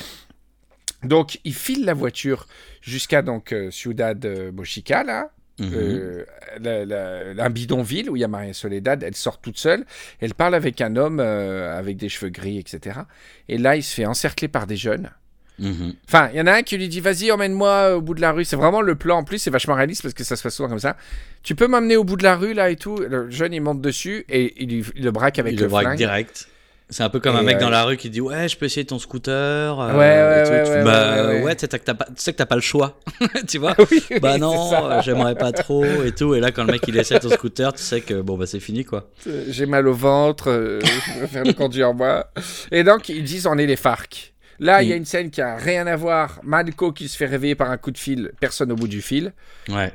Donc, 1.03 1.39
il 1.43 1.53
file 1.53 1.83
la 1.83 1.93
voiture 1.93 2.47
jusqu'à 2.81 3.21
donc 3.21 3.53
Ciudad 3.69 4.25
Bochica, 4.53 5.03
là. 5.03 5.29
Mhm. 5.59 5.69
Euh, 5.73 6.25
la- 6.59 6.83
la- 6.85 7.43
un 7.43 7.49
bidonville 7.49 8.09
où 8.09 8.15
il 8.15 8.19
y 8.19 8.23
a 8.23 8.27
Maria 8.27 8.53
Soledad, 8.53 9.03
elle 9.03 9.15
sort 9.15 9.39
toute 9.39 9.57
seule, 9.59 9.85
elle 10.19 10.33
parle 10.33 10.55
avec 10.55 10.81
un 10.81 10.95
homme 10.95 11.19
euh, 11.19 11.77
avec 11.77 11.97
des 11.97 12.09
cheveux 12.09 12.29
gris, 12.31 12.57
etc. 12.57 13.01
Et 13.49 13.57
là, 13.59 13.75
il 13.75 13.83
se 13.83 13.93
fait 13.93 14.05
encercler 14.07 14.47
par 14.47 14.65
des 14.65 14.77
jeunes. 14.77 15.11
Mhm. 15.59 15.93
Enfin, 16.07 16.29
il 16.33 16.37
y 16.39 16.41
en 16.41 16.47
a 16.47 16.53
un 16.53 16.61
qui 16.63 16.75
lui 16.77 16.89
dit 16.89 16.99
Vas-y, 16.99 17.31
emmène-moi 17.31 17.95
au 17.95 18.01
bout 18.01 18.15
de 18.15 18.21
la 18.21 18.31
rue. 18.31 18.43
C'est 18.43 18.55
vraiment 18.55 18.81
le 18.81 18.95
plan 18.95 19.17
en 19.19 19.23
plus, 19.23 19.37
c'est 19.37 19.51
vachement 19.51 19.75
réaliste 19.75 20.01
parce 20.01 20.15
que 20.15 20.23
ça 20.23 20.35
se 20.35 20.41
passe 20.41 20.55
souvent 20.55 20.69
comme 20.69 20.79
ça. 20.79 20.97
Tu 21.43 21.53
peux 21.53 21.67
m'emmener 21.67 21.95
au 21.97 22.03
bout 22.03 22.15
de 22.15 22.23
la 22.23 22.35
rue 22.35 22.53
là 22.55 22.71
et 22.71 22.75
tout. 22.75 22.97
Le 22.97 23.29
jeune 23.29 23.53
il 23.53 23.61
monte 23.61 23.79
dessus 23.79 24.25
et 24.29 24.55
il 24.63 24.83
le 24.95 25.11
braque 25.11 25.37
avec 25.37 25.53
il 25.53 25.57
le, 25.57 25.63
le 25.65 25.69
braque 25.69 25.83
flingue. 25.83 25.97
direct. 25.97 26.47
C'est 26.89 27.01
un 27.03 27.09
peu 27.09 27.19
comme 27.19 27.35
un 27.35 27.41
mec 27.43 27.57
euh, 27.57 27.59
dans 27.61 27.69
la 27.69 27.83
rue 27.85 27.97
qui 27.97 28.09
dit 28.09 28.21
ouais 28.21 28.47
je 28.47 28.55
peux 28.57 28.65
essayer 28.65 28.85
ton 28.85 28.99
scooter. 28.99 29.79
euh, 29.79 29.93
Ouais, 29.93 29.97
ouais, 29.97 30.63
Tu 30.65 30.71
ouais, 30.71 30.83
bah 30.83 31.43
ouais, 31.43 31.55
tu 31.55 31.61
sais 31.61 31.79
que 31.79 31.83
t'as 31.85 31.93
pas, 31.93 32.05
tu 32.05 32.13
sais 32.17 32.31
que 32.33 32.37
t'as 32.37 32.45
pas 32.45 32.55
le 32.55 32.61
choix, 32.61 32.99
tu 33.47 33.57
vois. 33.57 33.73
oui, 33.91 34.03
oui, 34.11 34.19
bah 34.19 34.37
non, 34.37 34.73
euh, 34.75 35.01
j'aimerais 35.01 35.35
pas 35.35 35.51
trop 35.51 35.85
et 36.03 36.11
tout. 36.11 36.35
Et 36.35 36.39
là 36.39 36.51
quand 36.51 36.63
le 36.65 36.71
mec 36.71 36.83
il 36.87 36.97
essaie 36.97 37.19
ton 37.19 37.29
scooter, 37.29 37.73
tu 37.73 37.81
sais 37.81 38.01
que 38.01 38.21
bon 38.21 38.37
bah 38.37 38.45
c'est 38.45 38.59
fini 38.59 38.85
quoi. 38.85 39.09
Euh, 39.27 39.45
J'ai 39.49 39.65
mal 39.65 39.87
au 39.87 39.93
ventre, 39.93 40.49
euh, 40.51 40.79
je 41.15 41.21
vais 41.21 41.27
faire 41.27 41.43
le 41.45 41.53
conduire 41.53 41.93
moi. 41.93 42.27
Et 42.71 42.83
donc, 42.83 43.09
ils 43.09 43.23
disent 43.23 43.47
on 43.47 43.57
est 43.57 43.65
les 43.65 43.75
FARC. 43.77 44.33
Là, 44.59 44.83
il 44.83 44.89
y 44.89 44.91
a 44.93 44.95
Mm. 44.95 44.99
une 44.99 45.05
scène 45.05 45.31
qui 45.31 45.41
a 45.41 45.55
rien 45.55 45.87
à 45.87 45.95
voir. 45.95 46.39
Malco 46.43 46.91
qui 46.91 47.07
se 47.09 47.17
fait 47.17 47.25
réveiller 47.25 47.55
par 47.55 47.71
un 47.71 47.77
coup 47.77 47.89
de 47.89 47.97
fil, 47.97 48.31
personne 48.39 48.71
au 48.71 48.75
bout 48.75 48.87
du 48.87 49.01
fil. 49.01 49.33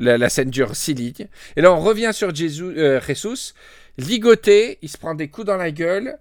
La, 0.00 0.18
la 0.18 0.28
scène 0.28 0.50
dure 0.50 0.74
six 0.74 0.94
lignes. 0.94 1.28
Et 1.56 1.60
là, 1.62 1.72
on 1.72 1.78
revient 1.80 2.10
sur 2.12 2.34
Jésus, 2.34 2.64
euh, 2.76 3.00
Jesus, 3.00 3.54
ligoté, 3.98 4.78
il 4.82 4.88
se 4.88 4.98
prend 4.98 5.14
des 5.14 5.28
coups 5.28 5.46
dans 5.46 5.56
la 5.56 5.70
gueule. 5.70 6.16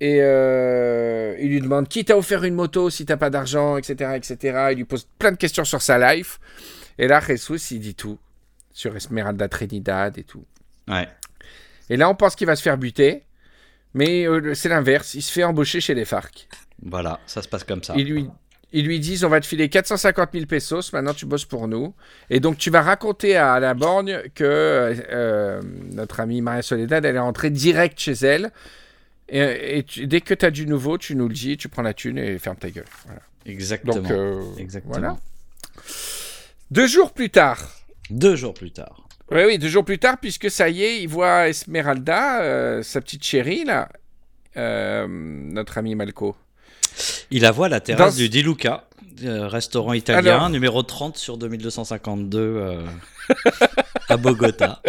Et 0.00 0.18
euh, 0.20 1.36
il 1.40 1.48
lui 1.48 1.60
demande 1.60 1.88
qui 1.88 2.04
t'a 2.04 2.16
offert 2.16 2.44
une 2.44 2.54
moto 2.54 2.88
si 2.88 3.04
t'as 3.04 3.16
pas 3.16 3.30
d'argent, 3.30 3.76
etc., 3.76 4.12
etc. 4.14 4.68
Il 4.70 4.76
lui 4.76 4.84
pose 4.84 5.08
plein 5.18 5.32
de 5.32 5.36
questions 5.36 5.64
sur 5.64 5.82
sa 5.82 6.14
life. 6.14 6.38
Et 6.98 7.08
là, 7.08 7.20
Jesus, 7.20 7.74
il 7.74 7.80
dit 7.80 7.94
tout 7.94 8.18
sur 8.72 8.94
Esmeralda 8.94 9.48
Trinidad 9.48 10.18
et 10.18 10.24
tout. 10.24 10.44
Ouais. 10.86 11.08
Et 11.90 11.96
là, 11.96 12.08
on 12.08 12.14
pense 12.14 12.36
qu'il 12.36 12.46
va 12.46 12.54
se 12.54 12.62
faire 12.62 12.78
buter. 12.78 13.24
Mais 13.94 14.26
euh, 14.26 14.54
c'est 14.54 14.68
l'inverse. 14.68 15.14
Il 15.14 15.22
se 15.22 15.32
fait 15.32 15.44
embaucher 15.44 15.80
chez 15.80 15.94
les 15.94 16.04
FARC. 16.04 16.48
Voilà, 16.82 17.18
ça 17.26 17.42
se 17.42 17.48
passe 17.48 17.64
comme 17.64 17.82
ça. 17.82 17.94
Ils 17.96 18.08
lui, 18.08 18.28
ils 18.72 18.86
lui 18.86 19.00
disent 19.00 19.24
on 19.24 19.28
va 19.28 19.40
te 19.40 19.46
filer 19.46 19.68
450 19.68 20.30
000 20.32 20.46
pesos, 20.46 20.92
maintenant 20.92 21.14
tu 21.14 21.26
bosses 21.26 21.44
pour 21.44 21.68
nous. 21.68 21.94
Et 22.30 22.38
donc 22.38 22.58
tu 22.58 22.70
vas 22.70 22.82
raconter 22.82 23.36
à 23.36 23.58
la 23.60 23.74
borgne 23.74 24.22
que 24.34 24.44
euh, 24.44 25.62
notre 25.92 26.20
amie 26.20 26.42
Maria 26.42 26.62
Soledad, 26.62 27.04
elle 27.04 27.16
est 27.16 27.20
rentrée 27.20 27.50
direct 27.50 27.98
chez 27.98 28.12
elle. 28.12 28.50
Et, 29.30 29.78
et 29.78 29.82
tu- 29.82 30.06
dès 30.06 30.20
que 30.20 30.32
tu 30.34 30.44
as 30.46 30.50
du 30.50 30.66
nouveau, 30.66 30.96
tu 30.98 31.14
nous 31.14 31.28
le 31.28 31.34
dis, 31.34 31.56
tu 31.56 31.68
prends 31.68 31.82
la 31.82 31.94
thune 31.94 32.16
et 32.18 32.38
ferme 32.38 32.56
ta 32.56 32.70
gueule. 32.70 32.86
Voilà. 33.06 33.20
Exactement. 33.46 33.94
Donc 33.94 34.10
euh, 34.10 34.42
Exactement. 34.58 34.94
voilà. 34.94 35.16
Deux 36.70 36.86
jours 36.86 37.12
plus 37.12 37.30
tard. 37.30 37.70
Deux 38.10 38.36
jours 38.36 38.54
plus 38.54 38.70
tard. 38.70 39.06
Oui, 39.30 39.42
oui, 39.46 39.58
deux 39.58 39.68
jours 39.68 39.84
plus 39.84 39.98
tard, 39.98 40.16
puisque 40.20 40.50
ça 40.50 40.68
y 40.70 40.82
est, 40.82 41.02
il 41.02 41.06
voit 41.08 41.48
Esmeralda, 41.48 42.40
euh, 42.42 42.82
sa 42.82 43.00
petite 43.02 43.22
chérie, 43.24 43.64
là, 43.64 43.90
euh, 44.56 45.06
notre 45.08 45.76
ami 45.76 45.94
Malco. 45.94 46.34
Il 47.30 47.42
la 47.42 47.50
voit 47.50 47.66
à 47.66 47.68
la 47.68 47.80
terrasse 47.80 48.14
Dans- 48.14 48.18
du 48.22 48.28
Di 48.28 48.42
Luca, 48.42 48.84
euh, 49.24 49.46
restaurant 49.48 49.92
italien, 49.92 50.36
Alors- 50.36 50.50
numéro 50.50 50.82
30 50.82 51.16
sur 51.16 51.36
2252 51.38 52.38
euh, 52.38 52.82
à 54.08 54.16
Bogota. 54.16 54.80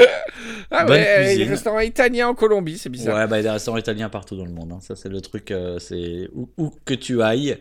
Ah 0.71 0.85
Bonne 0.85 0.95
ouais, 0.97 1.15
cuisine. 1.23 1.41
il 1.41 1.49
restaurant 1.49 1.79
italien 1.79 2.27
en 2.29 2.35
Colombie, 2.35 2.77
c'est 2.77 2.89
bizarre. 2.89 3.15
Ouais, 3.17 3.27
bah, 3.27 3.37
il 3.37 3.39
y 3.39 3.41
a 3.41 3.43
des 3.43 3.49
restaurants 3.49 3.77
italiens 3.77 4.09
partout 4.09 4.35
dans 4.35 4.45
le 4.45 4.51
monde. 4.51 4.71
hein. 4.73 4.79
Ça, 4.81 4.95
c'est 4.95 5.09
le 5.09 5.19
truc. 5.21 5.51
euh, 5.51 5.79
c'est 5.79 6.29
où, 6.33 6.47
où 6.57 6.71
que 6.85 6.93
tu 6.93 7.21
ailles. 7.21 7.57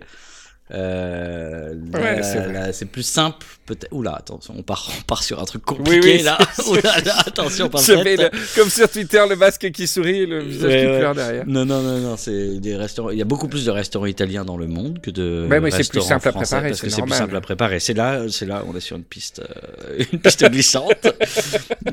Euh, 0.71 1.75
Ouais, 1.95 2.73
c'est 2.73 2.85
plus 2.87 3.03
simple, 3.03 3.47
peut-être. 3.67 3.93
Oula, 3.93 4.15
attention, 4.17 4.55
on 4.57 4.63
part, 4.63 4.89
on 4.99 5.03
part 5.03 5.23
sur 5.23 5.41
un 5.41 5.45
truc 5.45 5.63
compliqué 5.65 6.17
oui, 6.19 6.23
là. 6.23 6.39
Oula, 6.69 7.01
là, 7.01 7.15
attention, 7.27 7.69
pas 7.69 7.81
le- 7.81 8.57
comme 8.57 8.69
sur 8.69 8.89
Twitter, 8.91 9.23
le 9.29 9.37
masque 9.37 9.71
qui 9.71 9.87
sourit 9.87 10.23
et 10.23 10.27
le 10.27 10.41
visage 10.43 10.71
Ouais, 10.71 10.81
qui 10.81 10.87
ouais. 10.87 10.99
pleure 10.99 11.15
derrière. 11.15 11.45
Non, 11.47 11.65
non, 11.65 11.81
non, 11.83 11.99
non, 11.99 12.17
c'est 12.17 12.59
des 12.59 12.77
restaurants. 12.77 13.11
Il 13.11 13.19
y 13.19 13.23
a 13.23 13.25
beaucoup 13.27 13.49
plus 13.49 13.65
de 13.65 13.71
restaurants 13.71 14.07
italiens 14.07 14.45
dans 14.45 14.57
le 14.57 14.67
monde 14.67 15.01
que 15.01 15.11
de 15.11 15.47
Ouais, 15.51 15.61
mais 15.61 15.71
c'est 15.71 15.89
plus 15.89 15.99
restaurants 16.01 16.09
simple 16.21 16.29
à 16.29 16.33
préparer, 16.33 16.69
parce 16.71 16.81
que 16.81 16.91
c'est 16.91 17.03
plus 17.03 17.13
simple 17.13 17.37
à 17.37 17.41
préparer. 17.41 17.81
C'est 17.81 17.95
là, 17.95 18.23
c'est 18.31 18.47
là, 18.47 18.63
on 18.69 18.77
est 18.77 18.81
sur 18.81 18.97
une 18.97 19.05
piste, 19.05 19.41
euh, 19.41 20.05
une 20.13 20.19
piste 20.21 20.45
glissante. 20.51 21.07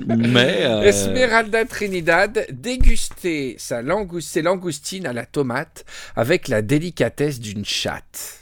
mais 0.08 0.60
euh, 0.62 0.82
Esmeralda 0.82 1.66
Trinidad 1.66 2.46
dégustait 2.52 3.56
sa 3.58 3.82
langou- 3.82 4.22
ses 4.22 4.42
langoustines 4.42 5.06
à 5.06 5.14
la 5.14 5.26
tomate 5.26 5.86
avec 6.16 6.48
la 6.48 6.62
délicatesse 6.62 7.40
d'une 7.40 7.66
chatte. 7.66 8.40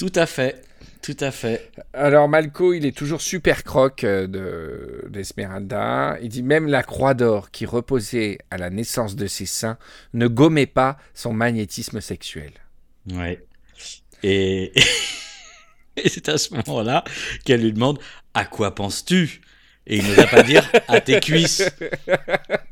Tout 0.00 0.12
à 0.14 0.26
fait, 0.26 0.62
tout 1.02 1.16
à 1.20 1.30
fait. 1.30 1.70
Alors 1.92 2.28
Malco, 2.28 2.72
il 2.72 2.86
est 2.86 2.96
toujours 2.96 3.20
super 3.20 3.62
croque 3.64 4.04
euh, 4.04 4.26
de 4.26 5.08
d'Esmeralda. 5.10 6.16
Il 6.22 6.28
dit 6.30 6.42
même 6.42 6.66
la 6.66 6.82
croix 6.82 7.14
d'or 7.14 7.50
qui 7.50 7.66
reposait 7.66 8.38
à 8.50 8.56
la 8.58 8.70
naissance 8.70 9.14
de 9.14 9.26
ses 9.26 9.46
seins 9.46 9.78
ne 10.14 10.26
gommait 10.26 10.66
pas 10.66 10.96
son 11.14 11.32
magnétisme 11.32 12.00
sexuel. 12.00 12.52
Ouais. 13.12 13.44
Et, 14.22 14.72
et 15.96 16.08
c'est 16.08 16.28
à 16.28 16.38
ce 16.38 16.54
moment-là 16.54 17.04
qu'elle 17.44 17.62
lui 17.62 17.72
demande 17.72 17.98
à 18.34 18.44
quoi 18.44 18.74
penses-tu? 18.74 19.42
Et 19.86 19.96
il 19.96 20.06
n'osa 20.06 20.26
pas 20.26 20.42
dire 20.42 20.70
à 20.88 21.00
tes 21.00 21.20
cuisses. 21.20 21.64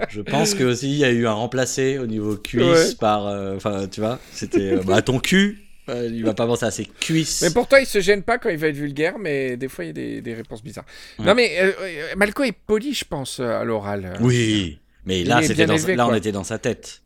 Je 0.09 0.21
pense 0.21 0.55
que 0.55 0.63
aussi 0.65 0.91
il 0.91 0.99
y 0.99 1.05
a 1.05 1.11
eu 1.11 1.27
un 1.27 1.33
remplacé 1.33 1.99
au 1.99 2.07
niveau 2.07 2.37
cuisses 2.37 2.91
Ouais. 2.91 2.95
par, 3.01 3.27
euh, 3.27 3.57
enfin 3.57 3.89
tu 3.89 4.01
vois, 4.01 4.21
c'était 4.33 4.75
euh, 4.75 4.83
bah, 4.85 4.97
à 4.97 5.03
ton 5.03 5.19
cul. 5.19 5.68
Euh, 5.89 6.09
il 6.13 6.25
va 6.25 6.35
pas 6.35 6.47
penser 6.47 6.67
à 6.67 6.71
ses 6.71 6.85
cuisses. 6.85 7.43
Mais 7.43 7.51
pourtant, 7.51 7.77
il 7.79 7.87
se 7.87 8.01
gêne 8.01 8.23
pas 8.23 8.39
quand 8.39 8.49
il 8.51 8.59
va 8.59 8.69
être 8.69 8.77
vulgaire, 8.77 9.19
mais 9.19 9.57
des 9.57 9.69
fois, 9.69 9.85
il 9.85 9.89
y 9.89 9.91
a 9.91 9.95
des, 9.95 10.21
des 10.21 10.35
réponses 10.35 10.63
bizarres. 10.63 10.85
Ouais. 11.19 11.25
Non, 11.25 11.35
mais 11.35 11.59
euh, 11.61 11.73
euh, 11.81 12.15
Malco 12.17 12.43
est 12.43 12.53
poli, 12.53 12.95
je 12.95 13.05
pense, 13.05 13.41
euh, 13.41 13.61
à 13.61 13.65
l'oral. 13.65 14.15
Oui, 14.21 14.79
mais 15.07 15.25
là 15.25 15.43
c'était 15.43 15.67
dans, 15.67 15.75
élevé, 15.75 15.97
là 15.97 16.07
on 16.07 16.15
était 16.15 16.33
dans 16.33 16.45
sa 16.45 16.59
tête. 16.59 17.03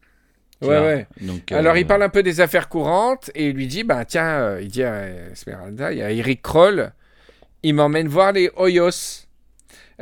Ouais, 0.61 0.69
vois. 0.69 0.81
ouais. 0.81 1.07
Donc, 1.21 1.51
Alors, 1.53 1.77
il 1.77 1.87
parle 1.87 2.03
un 2.03 2.09
peu 2.09 2.23
des 2.23 2.41
affaires 2.41 2.69
courantes 2.69 3.31
et 3.35 3.49
il 3.49 3.57
lui 3.57 3.67
dit 3.67 3.83
bah, 3.83 4.05
tiens, 4.05 4.59
il 4.61 4.69
dit 4.69 4.83
à 4.83 5.31
Esmeralda, 5.33 5.93
il 5.93 5.99
y 5.99 6.03
a 6.03 6.11
Eric 6.11 6.43
Kroll, 6.43 6.93
il 7.63 7.75
m'emmène 7.75 8.09
voir 8.09 8.33
les 8.33 8.51
Hoyos. 8.57 9.27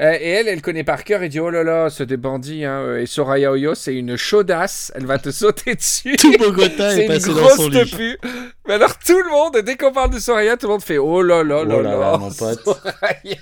Euh, 0.01 0.17
et 0.19 0.29
elle, 0.31 0.49
elle 0.49 0.63
connaît 0.63 0.83
par 0.85 1.05
cœur 1.05 1.23
et 1.23 1.29
dit 1.29 1.41
oh 1.41 1.51
là 1.51 1.63
là, 1.63 1.91
c'est 1.91 2.07
des 2.07 2.17
bandits. 2.17 2.65
Hein. 2.65 2.81
euh, 2.81 3.01
Et 3.03 3.07
Soraya 3.07 3.51
Hoyos, 3.51 3.75
c'est 3.75 3.95
une 3.95 4.17
chaudasse, 4.17 4.91
elle 4.95 5.05
va 5.05 5.19
te 5.19 5.31
sauter 5.31 5.75
dessus. 5.75 6.17
Tout 6.17 6.33
Bogota 6.39 6.97
est 6.97 7.03
une 7.03 7.09
passé 7.09 7.29
dans 7.35 7.49
son 7.51 7.69
lit. 7.69 8.17
Mais 8.67 8.75
alors 8.75 8.99
tout 8.99 9.19
le 9.19 9.31
monde, 9.31 9.59
dès 9.65 9.77
qu'on 9.77 9.93
parle 9.93 10.11
de 10.15 10.19
Soraya, 10.19 10.57
tout 10.57 10.67
le 10.67 10.73
monde 10.73 10.83
fait 10.83 10.97
oh 10.99 11.21
là 11.23 11.43
là 11.45 11.65
là 11.65 11.77
Oh 11.79 11.83
là 11.83 11.91
là, 11.91 11.99
là, 12.13 12.17
mon 12.19 12.31
pote. 12.33 12.61
Soraya. 12.65 13.37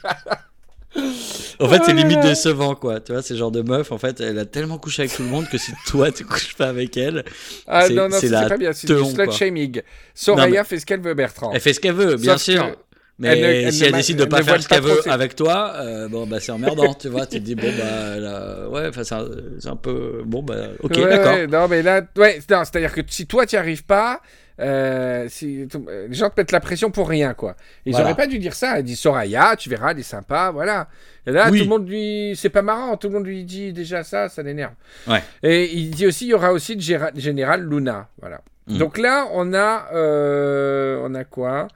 En 1.60 1.68
fait, 1.68 1.78
Oh 1.80 1.82
c'est 1.84 1.92
limite 1.92 2.16
là. 2.16 2.22
décevant, 2.22 2.74
quoi. 2.74 2.98
Tu 3.00 3.12
vois, 3.12 3.22
c'est 3.22 3.36
genre 3.36 3.50
de 3.50 3.62
meuf, 3.62 3.92
en 3.92 3.98
fait, 3.98 4.20
elle 4.20 4.38
a 4.38 4.44
tellement 4.46 4.78
couché 4.78 5.02
avec 5.02 5.14
tout 5.14 5.22
le 5.22 5.28
monde 5.28 5.48
que 5.48 5.58
si 5.58 5.72
toi, 5.86 6.10
tu 6.10 6.24
couches 6.24 6.56
pas 6.56 6.68
avec 6.68 6.96
elle, 6.96 7.24
Ah 7.66 7.86
C'est- 7.86 7.94
non, 7.94 8.08
non, 8.08 8.16
c'est 8.18 8.30
pas 8.30 8.56
bien, 8.56 8.72
c'est 8.72 8.86
du 8.86 9.04
slut 9.04 9.30
shaming. 9.30 9.82
Soraya 10.14 10.46
Non, 10.46 10.52
mais- 10.52 10.64
fait 10.64 10.78
ce 10.80 10.86
qu'elle 10.86 11.00
veut, 11.00 11.14
Bertrand. 11.14 11.52
elle 11.52 11.60
fait 11.60 11.72
ce 11.74 11.80
qu'elle 11.80 11.94
veut, 11.94 12.16
bien 12.16 12.32
Sauf 12.38 12.42
sûr. 12.42 12.76
Mais 13.20 13.28
elle 13.28 13.40
ne- 13.40 13.66
elle 13.66 13.72
si 13.72 13.82
ne 13.82 13.86
elle 13.86 13.92
décide 13.94 14.16
de 14.18 14.22
elle 14.22 14.28
pas 14.28 14.38
ne 14.38 14.42
faire 14.44 14.62
ce 14.62 14.68
qu'elle 14.68 14.82
veut 14.82 15.00
avec 15.10 15.34
toi, 15.34 15.72
euh, 15.76 16.08
bon, 16.08 16.26
bah, 16.26 16.38
c'est 16.40 16.52
emmerdant, 16.52 16.94
tu 16.94 17.08
vois. 17.08 17.26
Tu 17.26 17.38
te 17.40 17.44
dis, 17.44 17.54
bon, 17.56 17.66
bah, 17.76 18.68
ouais, 18.68 18.88
enfin, 18.88 19.02
c'est 19.04 19.14
un, 19.16 19.26
c'est 19.58 19.68
un 19.68 19.76
peu, 19.76 20.22
bon, 20.24 20.42
bah, 20.42 20.54
ok, 20.82 20.92
Ouais, 20.96 21.08
d'accord. 21.08 21.32
ouais, 21.34 21.46
non, 21.48 21.66
mais 21.68 21.82
là, 21.82 22.02
ouais, 22.16 22.38
non, 22.50 22.62
c'est-à-dire 22.64 22.92
que 22.92 23.00
si 23.08 23.26
toi, 23.26 23.44
tu 23.44 23.56
n'y 23.56 23.58
arrives 23.58 23.84
pas, 23.84 24.20
euh, 24.60 25.26
si, 25.28 25.66
euh, 25.88 26.06
les 26.08 26.14
gens 26.14 26.30
te 26.30 26.40
mettent 26.40 26.52
la 26.52 26.60
pression 26.60 26.90
pour 26.90 27.08
rien, 27.08 27.34
quoi. 27.34 27.56
Ils 27.86 27.90
Voilà. 27.92 28.06
auraient 28.06 28.16
pas 28.16 28.26
dû 28.26 28.38
dire 28.38 28.54
ça. 28.54 28.78
Elle 28.78 28.84
dit 28.84 28.96
Soraya, 28.96 29.54
tu 29.56 29.68
verras, 29.68 29.92
elle 29.92 30.00
est 30.00 30.02
sympa, 30.02 30.50
voilà. 30.52 30.88
Et 31.26 31.30
là, 31.32 31.48
Oui. 31.50 31.58
tout 31.58 31.64
le 31.64 31.70
monde 31.70 31.88
lui. 31.88 32.34
C'est 32.36 32.48
pas 32.48 32.62
marrant, 32.62 32.96
tout 32.96 33.06
le 33.08 33.14
monde 33.14 33.26
lui 33.26 33.44
dit 33.44 33.72
déjà 33.72 34.02
ça, 34.02 34.28
ça 34.28 34.42
l'énerve. 34.42 34.72
Ouais. 35.06 35.22
Et 35.44 35.72
il 35.72 35.90
dit 35.90 36.06
aussi 36.08 36.24
il 36.26 36.30
y 36.30 36.34
aura 36.34 36.52
aussi 36.52 36.74
le 36.74 36.80
général 37.20 37.68
Luna, 37.68 38.08
voilà. 38.20 38.40
Mm. 38.66 38.78
Donc 38.78 38.98
là, 38.98 39.26
on 39.32 39.54
a. 39.54 39.88
euh, 39.94 41.00
on 41.04 41.14
a 41.14 41.22
quoi? 41.24 41.68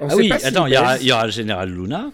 On 0.00 0.06
Ah 0.06 0.10
sait 0.10 0.16
oui, 0.16 0.28
pas 0.28 0.36
attends, 0.44 0.66
il 0.66 0.74
y, 0.74 0.78
aura, 0.78 0.98
il 0.98 1.06
y 1.06 1.12
aura 1.12 1.26
le 1.26 1.32
général 1.32 1.70
Luna, 1.70 2.10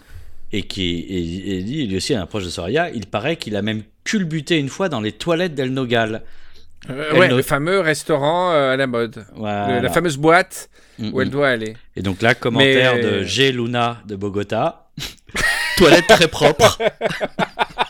et 0.51 0.63
qui 0.63 0.99
et, 0.99 1.57
et 1.59 1.63
dit, 1.63 1.87
lui 1.87 1.97
aussi, 1.97 2.13
un 2.15 2.25
proche 2.25 2.43
de 2.45 2.49
Soria, 2.49 2.89
il 2.91 3.07
paraît 3.07 3.35
qu'il 3.37 3.55
a 3.55 3.61
même 3.61 3.83
culbuté 4.03 4.57
une 4.57 4.69
fois 4.69 4.89
dans 4.89 5.01
les 5.01 5.11
toilettes 5.11 5.55
d'El 5.55 5.73
Nogal. 5.73 6.21
Euh, 6.89 7.17
ouais, 7.17 7.29
le 7.29 7.41
fameux 7.41 7.79
restaurant 7.79 8.51
euh, 8.51 8.73
à 8.73 8.75
la 8.77 8.87
mode. 8.87 9.25
Le- 9.37 9.81
la 9.81 9.89
fameuse 9.89 10.17
boîte 10.17 10.69
Mm, 10.99 11.09
où 11.11 11.21
elle 11.21 11.27
mm. 11.29 11.31
doit 11.31 11.47
aller. 11.49 11.75
Et 11.95 12.03
donc 12.03 12.21
là, 12.21 12.35
commentaire 12.35 12.95
Mais- 12.95 13.01
de 13.01 13.23
G. 13.23 13.51
Luna 13.51 13.97
de 14.05 14.15
Bogota. 14.15 14.85
Toilette 15.77 16.05
très 16.07 16.27
propre. 16.27 16.77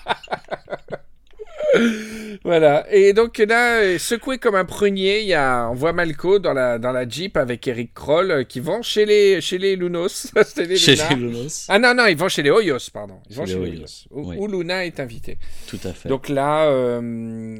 Voilà. 2.43 2.86
Et 2.91 3.13
donc 3.13 3.38
là, 3.38 3.97
secoué 3.99 4.38
comme 4.38 4.55
un 4.55 4.65
prunier, 4.65 5.21
il 5.21 5.27
y 5.27 5.33
a, 5.33 5.69
on 5.69 5.73
voit 5.75 5.93
Malco 5.93 6.39
dans 6.39 6.53
la, 6.53 6.77
dans 6.77 6.91
la 6.91 7.07
Jeep 7.07 7.38
avec 7.38 7.65
Eric 7.67 7.93
Kroll 7.93 8.31
euh, 8.31 8.43
qui 8.43 8.59
vont 8.59 8.81
chez 8.81 9.05
les, 9.05 9.39
chez 9.41 9.57
les 9.57 9.75
Lunos. 9.75 10.31
Les 10.57 10.75
Chez 10.75 10.95
les 10.95 11.15
Lunos. 11.15 11.65
Ah 11.69 11.79
non, 11.79 11.93
non, 11.93 12.05
ils 12.07 12.17
vont 12.17 12.27
chez 12.27 12.43
les 12.43 12.49
Hoyos, 12.49 12.77
pardon. 12.93 13.19
Ils 13.29 13.36
vont 13.36 13.45
Chez 13.45 13.53
chez 13.53 13.59
les 13.59 13.65
les 13.71 13.77
Hoyos. 13.77 14.05
Où, 14.12 14.29
oui. 14.29 14.36
où 14.39 14.47
Luna 14.47 14.86
est 14.86 14.99
invité. 14.99 15.38
Tout 15.67 15.79
à 15.83 15.93
fait. 15.93 16.09
Donc 16.09 16.27
là, 16.29 16.65
euh, 16.65 17.57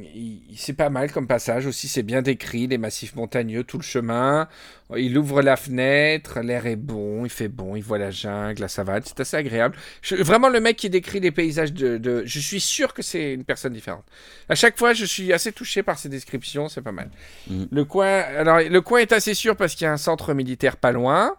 c'est 0.56 0.74
pas 0.76 0.90
mal 0.90 1.10
comme 1.12 1.26
passage 1.26 1.66
aussi. 1.66 1.88
C'est 1.88 2.02
bien 2.02 2.22
décrit, 2.22 2.66
les 2.66 2.78
massifs 2.78 3.14
montagneux, 3.16 3.64
tout 3.64 3.78
le 3.78 3.82
chemin. 3.84 4.48
Il 4.96 5.16
ouvre 5.16 5.40
la 5.40 5.56
fenêtre, 5.56 6.40
l'air 6.40 6.66
est 6.66 6.76
bon, 6.76 7.24
il 7.24 7.30
fait 7.30 7.48
bon, 7.48 7.74
il 7.74 7.82
voit 7.82 7.98
la 7.98 8.10
jungle, 8.10 8.60
la 8.60 8.68
savane. 8.68 9.02
C'est 9.04 9.18
assez 9.18 9.36
agréable. 9.36 9.76
Je- 10.02 10.16
vraiment, 10.16 10.48
le 10.50 10.60
mec 10.60 10.76
qui 10.76 10.90
décrit 10.90 11.20
les 11.20 11.30
paysages 11.30 11.72
de, 11.72 11.96
de- 11.96 12.22
Je 12.26 12.38
suis 12.38 12.60
sûr 12.60 12.92
que 12.92 13.00
c'est 13.02 13.32
une 13.32 13.44
personne 13.44 13.72
différente. 13.72 14.03
À 14.48 14.54
chaque 14.54 14.78
fois, 14.78 14.92
je 14.92 15.06
suis 15.06 15.32
assez 15.32 15.52
touché 15.52 15.82
par 15.82 15.98
ces 15.98 16.10
descriptions, 16.10 16.68
c'est 16.68 16.82
pas 16.82 16.92
mal. 16.92 17.08
Mhm. 17.48 17.68
Le 17.70 17.84
coin, 17.84 18.20
alors 18.38 18.58
le 18.60 18.80
coin 18.82 18.98
est 19.00 19.12
assez 19.12 19.32
sûr 19.32 19.56
parce 19.56 19.74
qu'il 19.74 19.86
y 19.86 19.88
a 19.88 19.92
un 19.92 19.96
centre 19.96 20.34
militaire 20.34 20.76
pas 20.76 20.92
loin. 20.92 21.34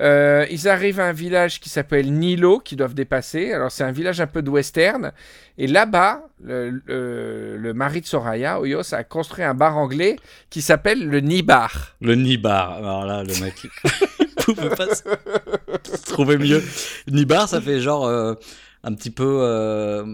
Euh, 0.00 0.44
ils 0.50 0.66
arrivent 0.68 0.98
à 0.98 1.04
un 1.06 1.12
village 1.12 1.60
qui 1.60 1.68
s'appelle 1.68 2.12
Nilo, 2.12 2.58
qu'ils 2.58 2.78
doivent 2.78 2.94
dépasser. 2.94 3.52
Alors 3.52 3.70
c'est 3.70 3.84
un 3.84 3.92
village 3.92 4.20
un 4.20 4.26
peu 4.26 4.42
de 4.42 4.50
western. 4.50 5.12
Et 5.58 5.66
là-bas, 5.68 6.22
le, 6.42 6.82
le- 6.86 7.56
le 7.56 7.74
mari 7.74 8.00
de 8.00 8.06
Soraya, 8.06 8.60
Oyos, 8.60 8.94
a 8.94 9.04
construit 9.04 9.44
un 9.44 9.54
bar 9.54 9.76
anglais 9.76 10.16
qui 10.48 10.60
s'appelle 10.62 11.06
le 11.06 11.20
Nibar. 11.20 11.94
Le 12.00 12.14
Nibar. 12.16 12.72
Alors 12.78 13.04
là, 13.06 13.22
le 13.22 13.38
mec, 13.44 13.54
il 14.18 14.54
pouvait 14.54 14.70
pas 14.70 14.86
se 14.94 16.02
trouver 16.06 16.36
mieux. 16.38 16.62
Nibar, 17.08 17.48
ça 17.48 17.60
fait 17.60 17.80
genre 17.80 18.06
euh, 18.06 18.34
un 18.82 18.94
petit 18.94 19.10
peu, 19.10 19.40
euh, 19.42 20.04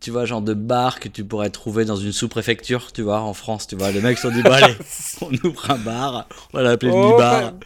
tu 0.00 0.10
vois, 0.10 0.26
genre 0.26 0.42
de 0.42 0.52
bar 0.54 1.00
que 1.00 1.08
tu 1.08 1.24
pourrais 1.24 1.48
trouver 1.50 1.84
dans 1.86 1.96
une 1.96 2.12
sous-préfecture, 2.12 2.92
tu 2.92 3.00
vois, 3.02 3.20
en 3.22 3.32
France, 3.32 3.66
tu 3.66 3.76
vois. 3.76 3.90
Les 3.92 4.00
mecs 4.02 4.18
se 4.18 4.28
sont 4.28 4.34
dit, 4.34 4.42
bon, 4.42 4.52
allez, 4.52 4.74
on 5.22 5.32
ouvre 5.48 5.70
un 5.70 5.78
bar, 5.78 6.28
on 6.52 6.58
va 6.58 6.62
l'appeler 6.64 6.92
le 6.92 6.98
Oh, 6.98 7.12
Nibar. 7.12 7.52
bah, 7.52 7.58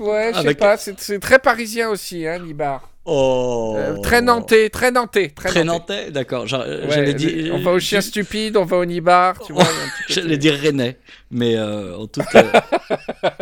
ouais, 0.00 0.28
je 0.28 0.32
sais 0.34 0.38
Avec- 0.46 0.58
pas, 0.58 0.76
c'est 0.76 1.18
très 1.18 1.38
parisien 1.38 1.88
aussi, 1.88 2.26
hein, 2.26 2.38
Nibar. 2.40 2.88
Oh. 3.04 3.74
Euh, 3.78 3.96
très 4.00 4.22
nantais, 4.22 4.68
très 4.70 4.92
nantais, 4.92 5.30
très, 5.30 5.48
Très 5.48 5.64
nantais. 5.64 5.96
nantais, 6.02 6.10
d'accord. 6.12 6.44
Euh, 6.52 6.86
Ouais, 6.88 7.50
on 7.50 7.58
va 7.60 7.72
au 7.72 7.80
chien 7.80 8.00
stupide, 8.00 8.56
on 8.56 8.64
va 8.64 8.76
au 8.76 8.84
Nibar, 8.84 9.40
tu 9.40 9.52
vois. 9.54 9.64
J'allais 10.08 10.36
dire 10.38 10.54
Rennais, 10.54 10.98
mais 11.30 11.56
euh, 11.56 11.96
en 11.96 12.06
toute, 12.06 12.22
euh, 12.36 12.42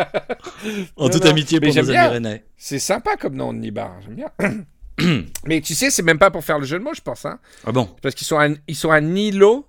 en 0.96 1.04
Non, 1.04 1.10
toute 1.10 1.24
non, 1.24 1.30
amitié 1.30 1.58
mais 1.60 1.68
pour 1.72 1.76
nos 1.76 1.90
bien. 1.90 2.02
amis 2.04 2.12
Rennais. 2.14 2.44
C'est 2.56 2.78
sympa 2.78 3.16
comme 3.16 3.34
nom, 3.34 3.52
Nibar, 3.52 3.96
j'aime 4.02 4.14
bien. 4.14 4.30
Mais 5.46 5.60
tu 5.60 5.74
sais, 5.74 5.90
c'est 5.90 6.02
même 6.02 6.18
pas 6.18 6.30
pour 6.30 6.44
faire 6.44 6.58
le 6.58 6.66
jeu 6.66 6.78
de 6.78 6.84
mots, 6.84 6.94
je 6.94 7.00
pense. 7.00 7.24
Hein. 7.24 7.38
Ah 7.66 7.72
bon? 7.72 7.88
Parce 8.02 8.14
qu'ils 8.14 8.26
sont 8.26 8.38
à, 8.38 8.48
ils 8.68 8.76
sont 8.76 8.90
à 8.90 9.00
Nilo. 9.00 9.66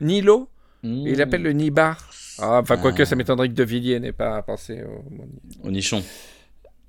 Nilo? 0.00 0.48
Mmh. 0.82 1.06
Et 1.06 1.10
ils 1.12 1.16
l'appellent 1.18 1.42
le 1.42 1.52
Nibar. 1.52 2.10
Ah, 2.38 2.60
enfin, 2.62 2.76
quoique, 2.76 3.02
Ah. 3.02 3.06
ça 3.06 3.14
m'étonnerait 3.14 3.48
que 3.48 3.54
De 3.54 3.62
Villiers 3.64 4.00
n'ait 4.00 4.12
pas 4.12 4.40
pensé 4.42 4.82
au 4.82 5.68
Au 5.68 5.70
nichon. 5.70 6.02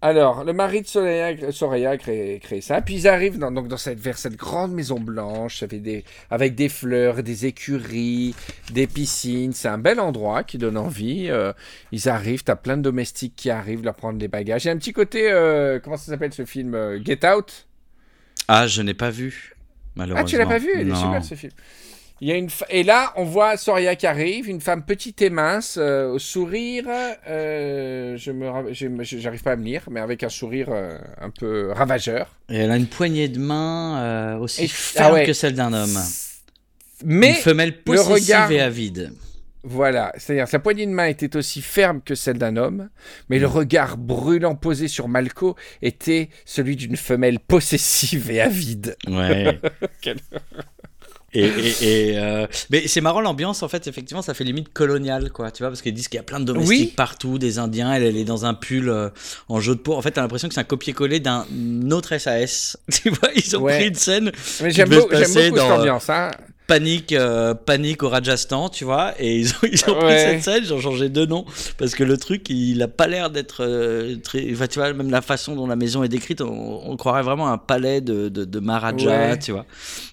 Alors, 0.02 0.44
le 0.44 0.52
mari 0.52 0.82
de 0.82 0.88
Soraya, 0.88 1.52
Soraya 1.54 1.92
a 1.92 1.98
créé, 1.98 2.40
créé 2.40 2.60
ça. 2.60 2.82
Puis 2.82 2.96
ils 2.96 3.08
arrivent 3.08 3.38
dans, 3.38 3.52
donc 3.52 3.70
dans 3.70 3.78
cette, 3.78 4.00
vers 4.00 4.18
cette 4.18 4.36
grande 4.36 4.74
maison 4.74 5.00
blanche 5.00 5.64
avec 5.64 5.82
des, 5.82 6.04
avec 6.30 6.56
des 6.56 6.68
fleurs, 6.68 7.24
des 7.24 7.46
écuries, 7.46 8.36
des 8.74 8.86
piscines. 8.86 9.54
C'est 9.54 9.70
un 9.70 9.78
bel 9.78 10.02
endroit 10.02 10.44
qui 10.44 10.58
donne 10.58 10.76
envie. 10.76 11.30
Euh, 11.30 11.54
ils 11.94 12.10
arrivent, 12.10 12.44
t'as 12.44 12.58
plein 12.58 12.76
de 12.76 12.82
domestiques 12.82 13.36
qui 13.38 13.50
arrivent 13.50 13.84
leur 13.86 13.96
prendre 13.96 14.20
des 14.20 14.28
bagages. 14.28 14.66
Il 14.66 14.68
y 14.68 14.72
a 14.72 14.74
un 14.74 14.78
petit 14.78 14.92
côté, 14.92 15.32
euh, 15.32 15.80
comment 15.82 15.96
ça 15.96 16.12
s'appelle 16.12 16.34
ce 16.34 16.44
film 16.44 16.76
euh, 16.76 17.00
Get 17.02 17.26
Out? 17.26 17.68
Ah, 18.48 18.68
je 18.68 18.82
n'ai 18.82 18.94
pas 18.94 19.10
vu, 19.10 19.54
Ah, 19.54 19.56
malheureusement. 19.96 20.26
tu 20.28 20.38
l'as 20.38 20.46
pas 20.46 20.58
vu? 20.60 20.70
Il 20.80 20.90
est 20.90 20.96
super 20.96 21.24
ce 21.24 21.36
film. 21.36 21.52
Il 22.22 22.30
y 22.30 22.32
a 22.32 22.36
une 22.36 22.50
fa- 22.50 22.68
Et 22.70 22.84
là, 22.84 23.12
on 23.18 23.26
voit 23.26 23.58
Soria 23.58 23.96
qui 23.98 24.08
arrive, 24.08 24.48
une 24.48 24.62
femme 24.62 24.84
petite 24.86 25.22
et 25.22 25.30
mince, 25.30 25.78
euh, 25.78 26.08
au 26.12 26.20
sourire. 26.20 26.86
euh, 27.28 28.16
je 28.18 28.32
me, 28.32 29.04
j'arrive 29.04 29.44
pas 29.44 29.54
à 29.54 29.56
me 29.58 29.64
lire, 29.66 29.82
mais 29.92 30.00
avec 30.00 30.24
un 30.24 30.30
sourire 30.30 30.68
euh, 30.72 30.98
un 31.20 31.30
peu 31.32 31.72
ravageur. 31.72 32.28
Et 32.50 32.58
elle 32.58 32.72
a 32.72 32.78
une 32.78 32.88
poignée 32.88 33.28
de 33.28 33.40
main 33.40 34.38
aussi 34.38 34.64
Et- 34.66 34.68
ferme 34.70 35.08
ah 35.10 35.14
ouais. 35.16 35.26
que 35.26 35.34
celle 35.34 35.56
d'un 35.56 35.74
homme. 35.74 35.98
Mais 37.04 37.30
une 37.32 37.36
femelle 37.36 37.70
le 37.70 37.76
possessive 37.84 38.14
regard- 38.14 38.52
et 38.52 38.62
avide. 38.62 39.12
Voilà, 39.64 40.12
c'est-à-dire 40.18 40.48
sa 40.48 40.60
poignée 40.60 40.86
de 40.86 40.92
main 40.92 41.06
était 41.08 41.36
aussi 41.38 41.62
ferme 41.62 42.02
que 42.02 42.16
celle 42.16 42.38
d'un 42.38 42.58
homme, 42.58 42.90
mais 43.30 43.38
Mm. 43.38 43.42
le 43.42 43.48
regard 43.48 43.98
brûlant 43.98 44.56
posé 44.56 44.88
sur 44.88 45.08
Malco 45.08 45.56
était 45.82 46.30
celui 46.46 46.76
d'une 46.76 46.98
femelle 46.98 47.40
possessive 47.40 48.30
et 48.32 48.42
avide. 48.42 48.96
Ouais. 49.08 49.60
Quelle- 50.02 50.18
Et, 51.36 51.46
et- 51.46 52.10
et, 52.12 52.18
euh, 52.20 52.46
mais 52.70 52.88
c'est 52.88 53.02
marrant 53.02 53.20
l'ambiance 53.20 53.64
en 53.64 53.68
fait 53.68 53.88
effectivement 53.88 54.22
ça 54.22 54.36
fait 54.36 54.44
limite 54.44 54.72
colonial 54.72 55.32
quoi 55.32 55.50
tu 55.50 55.64
vois 55.64 55.70
parce 55.72 55.82
qu'ils 55.82 55.96
disent 55.96 56.08
qu'il 56.08 56.18
y 56.18 56.20
a 56.20 56.24
plein 56.24 56.40
de 56.40 56.46
domestiques 56.46 56.70
Oui. 56.90 56.94
partout 56.96 57.40
des 57.40 57.58
indiens 57.58 57.92
elle, 57.92 58.04
elle 58.04 58.18
est 58.18 58.24
dans 58.24 58.46
un 58.46 58.54
pull 58.54 58.88
euh, 58.88 59.10
en 59.50 59.60
jeu 59.60 59.74
de 59.74 59.80
peau 59.80 59.96
en 59.96 60.02
fait 60.04 60.12
t'as 60.12 60.22
l'impression 60.22 60.48
que 60.48 60.54
c'est 60.54 60.60
un 60.60 60.64
copier-coller 60.64 61.20
d'un 61.22 61.48
autre 61.90 62.16
SAS 62.20 62.78
tu 62.92 63.10
vois 63.10 63.30
ils 63.36 63.58
ont 63.58 63.62
Ouais. 63.64 63.80
pris 63.80 63.88
une 63.88 63.96
scène 63.96 64.32
Mais 64.62 64.70
j'aime 64.70 64.90
beau- 64.90 65.08
beaucoup 65.10 65.56
dans, 65.56 65.80
ambiance. 65.80 66.08
Hein. 66.12 66.30
Panique 66.68 67.12
euh, 67.12 67.54
panique 67.54 68.04
au 68.04 68.10
Rajasthan 68.10 68.70
tu 68.70 68.86
vois 68.86 69.14
et 69.20 69.36
ils 69.38 69.50
ont, 69.52 69.68
ils 69.72 69.90
ont 69.90 69.96
pris 69.96 70.18
cette 70.18 70.44
scène 70.44 70.64
ils 70.64 70.74
ont 70.74 70.80
changé 70.80 71.10
de 71.10 71.26
nom 71.26 71.46
parce 71.78 71.94
que 71.94 72.04
le 72.04 72.18
truc 72.18 72.50
il 72.50 72.82
a 72.82 72.88
pas 72.88 73.08
l'air 73.08 73.30
d'être 73.30 73.64
euh, 73.66 74.16
très 74.24 74.48
enfin, 74.54 74.68
tu 74.68 74.80
vois 74.80 74.94
même 74.94 75.12
la 75.12 75.22
façon 75.22 75.56
dont 75.56 75.68
la 75.68 75.76
maison 75.76 76.04
est 76.04 76.10
décrite 76.10 76.42
on, 76.42 76.82
on 76.90 76.96
croirait 76.96 77.22
vraiment 77.24 77.50
un 77.52 77.58
palais 77.58 78.00
de, 78.02 78.30
de, 78.30 78.46
de 78.46 78.60
Maharaja 78.60 79.10
Ouais. 79.10 79.40
tu 79.40 79.52
vois 79.52 79.66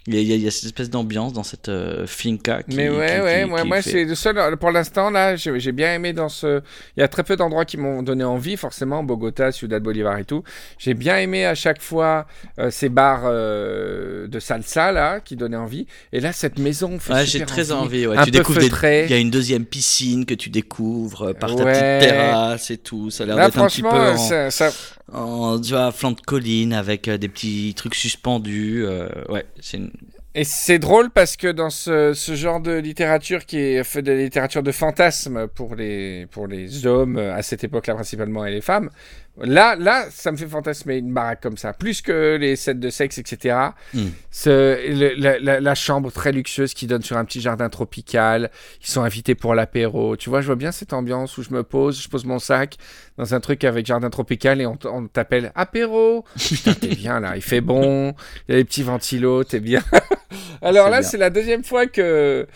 il 0.06 0.14
y, 0.14 0.32
a, 0.32 0.36
il 0.36 0.44
y 0.44 0.50
cette 0.50 0.64
espèce 0.64 0.90
d'ambiance 0.90 1.32
dans 1.32 1.44
cette 1.44 1.68
euh, 1.68 2.04
finca 2.06 2.62
qui, 2.64 2.74
Mais 2.76 2.88
ouais, 2.88 3.14
qui- 3.16 3.20
ouais, 3.20 3.46
moi, 3.46 3.62
moi 3.64 3.80
c'est 3.80 4.04
le 4.04 4.14
seul. 4.16 4.56
Pour 4.56 4.72
l'instant, 4.72 5.08
là, 5.10 5.36
j'ai 5.36 5.70
bien 5.72 5.94
aimé 5.94 6.12
dans 6.12 6.28
ce. 6.28 6.62
Il 6.96 7.00
y 7.00 7.02
a 7.02 7.06
très 7.08 7.22
peu 7.22 7.36
d'endroits 7.36 7.64
qui 7.64 7.76
m'ont 7.76 8.02
donné 8.02 8.24
envie, 8.24 8.56
forcément, 8.56 9.04
Bogota, 9.04 9.52
Ciudad 9.52 9.80
Bolivar 9.80 10.18
et 10.18 10.24
tout. 10.24 10.42
J'ai 10.78 10.94
bien 10.94 11.18
aimé 11.18 11.44
à 11.46 11.54
chaque 11.54 11.80
fois 11.80 12.26
ces 12.70 12.88
bars 12.88 13.30
de 13.30 14.38
salsa, 14.40 14.90
là, 14.90 15.20
qui 15.20 15.36
donnaient 15.36 15.56
envie. 15.56 15.86
Et 16.12 16.18
là, 16.20 16.32
cette 16.40 16.59
maison 16.59 16.98
fait 16.98 17.12
Ouais, 17.12 17.26
j'ai 17.26 17.44
très 17.44 17.70
envie. 17.72 18.07
ouais. 18.07 18.16
Un 18.16 18.24
Tu 18.24 18.31
peu 18.33 18.38
découvres 18.38 18.59
des-. 18.61 19.05
Il 19.07 19.11
y 19.11 19.14
a 19.14 19.18
une 19.18 19.31
deuxième 19.31 19.64
piscine 19.64 20.24
que 20.26 20.35
tu 20.35 20.50
découvres 20.50 21.29
euh, 21.29 21.33
par 21.35 21.55
ta 21.55 21.64
Ouais. 21.64 21.72
petite 21.72 22.09
terrasse 22.11 22.70
et 22.70 22.79
tout. 22.79 23.11
Ça 23.11 23.22
a 23.24 23.26
l'air 23.26 23.37
d'être 23.37 23.59
un 23.59 23.66
petit 23.66 23.83
peu 23.83 23.88
en, 23.88 24.16
ça, 24.16 24.50
ça- 24.50 24.72
en, 25.12 25.61
tu 25.61 25.70
vois, 25.72 25.92
flanc 25.92 26.12
de 26.12 26.20
colline 26.20 26.72
avec 26.72 27.09
euh, 27.09 27.18
des 27.18 27.29
petits 27.29 27.74
trucs 27.76 27.94
suspendus. 27.94 28.85
euh, 28.85 29.09
ouais, 29.29 29.44
c'est 29.61 29.76
une... 29.76 29.90
Et 30.37 30.44
c'est 30.44 30.79
drôle 30.79 31.11
parce 31.11 31.37
que 31.37 31.48
dans 31.48 31.70
ce, 31.70 32.14
ce 32.14 32.37
genre 32.37 32.61
de 32.61 32.70
littérature 32.70 33.44
qui 33.46 33.59
est 33.59 33.83
fait 33.83 34.00
de 34.00 34.12
la 34.12 34.18
littérature 34.22 34.62
de 34.62 34.70
fantasme 34.70 35.48
pour 35.48 35.74
les, 35.74 36.26
pour 36.31 36.46
les 36.46 36.87
hommes 36.87 37.18
à 37.18 37.42
cette 37.42 37.64
époque-là 37.64 37.94
principalement 37.94 38.46
et 38.46 38.53
les 38.53 38.61
femmes, 38.61 38.90
là, 39.38 39.76
là, 39.76 40.06
ça 40.10 40.32
me 40.32 40.36
fait 40.36 40.46
fantasmer 40.46 40.96
une 40.96 41.12
baraque 41.14 41.40
comme 41.40 41.56
ça. 41.56 41.72
Plus 41.72 42.02
que 42.02 42.36
les 42.40 42.56
sets 42.56 42.74
de 42.74 42.90
sexe, 42.90 43.18
etc. 43.18 43.56
Mm. 43.94 44.06
Ce- 44.30 44.88
le- 44.92 45.14
la, 45.16 45.38
la- 45.38 45.60
la 45.60 45.74
chambre 45.74 46.10
très 46.12 46.32
luxueuse 46.32 46.74
qui 46.74 46.86
donne 46.86 47.02
sur 47.02 47.16
un 47.16 47.24
petit 47.24 47.40
jardin 47.40 47.68
tropical. 47.68 48.50
Ils 48.82 48.86
sont 48.90 49.02
invités 49.02 49.34
pour 49.34 49.54
l'apéro. 49.54 50.16
Tu 50.16 50.28
vois, 50.30 50.40
je 50.40 50.46
vois 50.46 50.56
bien 50.56 50.72
cette 50.72 50.92
ambiance 50.92 51.38
où 51.38 51.42
je 51.42 51.50
me 51.50 51.62
pose, 51.62 52.02
je 52.02 52.08
pose 52.08 52.24
mon 52.24 52.38
sac 52.38 52.76
dans 53.16 53.34
un 53.34 53.40
truc 53.40 53.64
avec 53.64 53.86
jardin 53.86 54.10
tropical 54.10 54.60
et 54.60 54.66
on, 54.66 54.76
t'appelle 55.08 55.52
apéro. 55.54 56.24
Putain, 56.36 56.74
t'es 56.74 56.88
bien 56.94 57.20
là, 57.20 57.36
il 57.36 57.42
fait 57.42 57.60
bon, 57.60 58.14
il 58.48 58.52
y 58.52 58.54
a 58.54 58.58
des 58.60 58.64
petits 58.64 58.82
ventilos, 58.82 59.44
t'es 59.44 59.60
bien. 59.60 59.82
Alors 60.62 60.90
là, 60.90 61.02
c'est 61.02 61.16
la 61.18 61.30
deuxième 61.30 61.64
fois 61.64 61.86
que, 61.86 62.46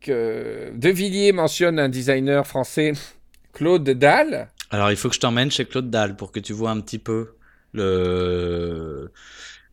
que 0.00 0.70
De 0.74 0.88
Villiers 0.90 1.32
mentionne 1.32 1.78
un 1.78 1.88
designer 1.88 2.46
français, 2.46 2.92
Claude 3.52 3.88
Dalle. 3.88 4.48
Alors, 4.70 4.90
il 4.90 4.96
faut 4.96 5.08
que 5.08 5.14
je 5.14 5.20
t'emmène 5.20 5.50
chez 5.50 5.64
Claude 5.64 5.90
Dalle 5.90 6.16
pour 6.16 6.32
que 6.32 6.40
tu 6.40 6.52
vois 6.52 6.70
un 6.70 6.80
petit 6.80 6.98
peu 6.98 7.34
le. 7.72 9.10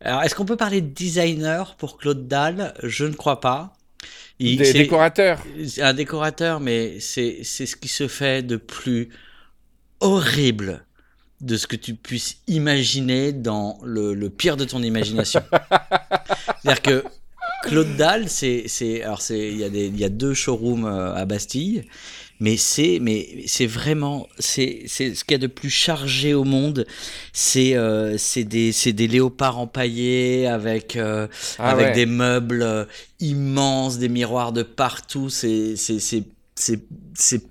Alors, 0.00 0.22
est-ce 0.22 0.34
qu'on 0.34 0.44
peut 0.44 0.56
parler 0.56 0.80
de 0.80 0.88
designer 0.88 1.74
pour 1.76 1.98
Claude 1.98 2.28
Dalle? 2.28 2.74
Je 2.82 3.04
ne 3.04 3.14
crois 3.14 3.40
pas. 3.40 3.72
Il- 4.38 4.58
des 4.58 4.72
décorateurs. 4.72 5.42
Un 5.80 5.94
décorateur, 5.94 6.60
mais 6.60 7.00
c'est 7.00 7.40
c'est 7.42 7.66
ce 7.66 7.76
qui 7.76 7.88
se 7.88 8.08
fait 8.08 8.42
de 8.42 8.56
plus 8.56 9.08
horrible 10.00 10.84
de 11.40 11.56
ce 11.56 11.66
que 11.66 11.76
tu 11.76 11.94
puisses 11.94 12.38
imaginer 12.46 13.32
dans 13.32 13.78
le, 13.84 14.14
le 14.14 14.30
pire 14.30 14.56
de 14.56 14.64
ton 14.64 14.82
imagination. 14.82 15.42
C'est-à-dire 16.62 16.82
que 16.82 17.04
Claude 17.62 17.96
Dalle, 17.96 18.28
c'est 18.28 18.64
c'est 18.68 19.02
alors 19.02 19.20
c'est 19.22 19.48
il 19.50 19.58
y 19.58 19.64
a 19.64 19.68
des 19.70 19.86
il 19.86 19.98
y 19.98 20.04
a 20.04 20.08
deux 20.08 20.34
showrooms 20.34 20.84
euh, 20.86 21.14
à 21.14 21.24
Bastille, 21.24 21.84
mais 22.40 22.56
c'est 22.56 22.98
mais 23.00 23.44
c'est 23.46 23.66
vraiment 23.66 24.28
c'est 24.38 24.82
c'est 24.86 25.14
ce 25.14 25.24
qu'il 25.24 25.32
y 25.32 25.36
a 25.36 25.38
de 25.38 25.46
plus 25.46 25.70
chargé 25.70 26.34
au 26.34 26.44
monde. 26.44 26.86
C'est 27.32 27.74
euh, 27.76 28.16
c'est 28.18 28.44
des 28.44 28.72
c'est 28.72 28.92
des 28.92 29.08
léopards 29.08 29.58
empaillés 29.58 30.46
avec 30.46 30.96
euh, 30.96 31.26
Ah 31.58 31.70
avec 31.70 31.88
ouais. 31.88 31.92
des 31.92 32.06
meubles 32.06 32.62
euh, 32.62 32.84
immenses, 33.20 33.98
des 33.98 34.08
miroirs 34.08 34.52
de 34.52 34.62
partout. 34.62 35.30
C'est 35.30 35.76
c'est 35.76 35.98
c'est 35.98 36.24
c'est 36.54 36.80
c'est 37.14 37.42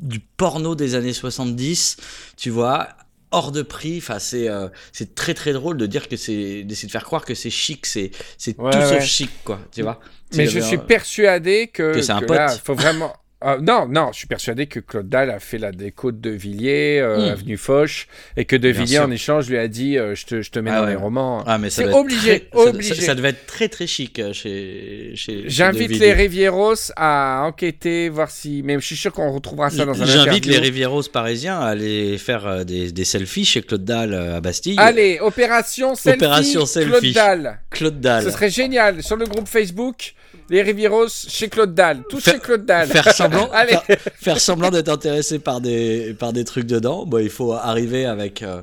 du 0.00 0.20
porno 0.20 0.74
des 0.74 0.94
années 0.94 1.14
70, 1.14 1.96
tu 2.36 2.50
vois, 2.50 2.88
hors 3.30 3.50
de 3.52 3.62
prix. 3.62 3.98
Enfin, 3.98 4.18
c'est 4.18 4.48
euh, 4.48 4.68
c'est 4.92 5.14
très 5.14 5.32
très 5.34 5.52
drôle 5.52 5.76
de 5.78 5.86
dire 5.86 6.08
que 6.08 6.16
c'est 6.16 6.62
d'essayer 6.64 6.86
de 6.86 6.92
faire 6.92 7.04
croire 7.04 7.24
que 7.24 7.34
c'est 7.34 7.50
chic. 7.50 7.86
C'est 7.86 8.10
c'est 8.38 8.58
Ouais, 8.58 8.70
tout 8.72 8.78
ouais. 8.78 8.86
sauf 9.00 9.02
chic, 9.04 9.30
quoi. 9.44 9.60
Tu 9.72 9.82
vois. 9.82 10.00
Mais 10.34 10.46
je 10.46 10.58
suis 10.60 10.78
persuadé 10.78 11.68
que, 11.68 11.94
que 11.94 12.02
c'est 12.02 12.12
un 12.12 12.20
là, 12.20 12.48
pote. 12.48 12.60
faut 12.64 12.74
vraiment. 12.74 13.12
Ah, 13.42 13.58
non, 13.60 13.86
non, 13.86 14.12
je 14.12 14.18
suis 14.18 14.26
persuadé 14.26 14.66
que 14.66 14.80
Claude 14.80 15.10
Dalle 15.10 15.30
a 15.30 15.38
fait 15.40 15.58
la 15.58 15.70
déco 15.70 16.10
de 16.10 16.30
Villiers, 16.30 17.00
euh, 17.00 17.16
Hmm. 17.28 17.32
avenue 17.32 17.56
Foch, 17.58 18.08
et 18.36 18.46
que 18.46 18.56
De 18.56 18.72
Bien 18.72 18.80
Villiers, 18.82 18.96
sûr. 18.96 19.04
en 19.04 19.10
échange, 19.10 19.50
lui 19.50 19.58
a 19.58 19.68
dit 19.68 19.98
euh, 19.98 20.14
je, 20.14 20.24
te, 20.24 20.40
je 20.40 20.50
te 20.50 20.58
mets 20.58 20.70
Ah 20.70 20.78
dans 20.78 20.84
ouais. 20.84 20.90
les 20.92 20.96
romans. 20.96 21.44
Ah, 21.46 21.58
mais 21.58 21.68
ça 21.68 21.82
C'est 21.82 21.92
obligé, 21.92 22.48
très- 22.50 22.60
obligé. 22.68 22.94
Ça, 22.94 23.02
ça 23.02 23.14
devait 23.14 23.28
être 23.28 23.46
très 23.46 23.68
très 23.68 23.86
chic 23.86 24.18
euh, 24.18 24.32
chez. 24.32 25.12
chez 25.16 25.44
J'invite 25.48 25.90
De 25.92 25.98
les. 25.98 26.12
Rivieros 26.14 26.74
à 26.96 27.42
enquêter, 27.44 28.08
voir 28.08 28.30
si. 28.30 28.62
Mais 28.64 28.74
je 28.80 28.86
suis 28.86 28.96
sûr 28.96 29.12
qu'on 29.12 29.30
retrouvera 29.30 29.68
ça 29.68 29.84
dans 29.84 30.00
un 30.02 30.06
J'invite 30.06 30.46
les 30.46 30.58
Rivieros 30.58 31.02
parisiens 31.12 31.60
à 31.60 31.66
aller 31.66 32.16
faire 32.16 32.64
des, 32.64 32.90
des 32.90 33.04
selfies 33.04 33.44
chez 33.44 33.60
Claude 33.60 33.84
Dalle 33.84 34.14
à 34.14 34.40
Bastille. 34.40 34.76
Allez, 34.78 35.18
opération 35.20 35.94
selfie. 35.94 36.16
Opération 36.24 36.64
Claude. 36.64 37.12
Dalle. 37.12 37.58
Claude 37.70 38.00
Dalle. 38.00 38.24
Ce 38.24 38.30
serait 38.30 38.50
génial. 38.50 39.02
Sur 39.02 39.16
le 39.16 39.26
groupe 39.26 39.46
Facebook, 39.46 40.14
les 40.50 40.62
Rivieros 40.62 41.08
chez 41.08 41.48
Claude 41.48 41.74
Dalle. 41.74 42.02
Tout 42.08 42.20
Faire- 42.20 42.34
chez 42.34 42.40
Claude 42.40 42.64
Dalle. 42.64 42.88
Faire 42.88 43.12
semblant, 43.12 43.50
Allez. 43.52 43.76
faire, 43.86 43.98
faire 44.14 44.40
semblant 44.40 44.70
d'être 44.70 44.88
intéressé 44.88 45.38
par 45.38 45.60
des, 45.60 46.14
par 46.18 46.32
des 46.32 46.44
trucs 46.44 46.66
dedans. 46.66 47.04
Bon, 47.06 47.18
il 47.18 47.30
faut 47.30 47.52
arriver 47.52 48.06
avec 48.06 48.42
euh, 48.42 48.62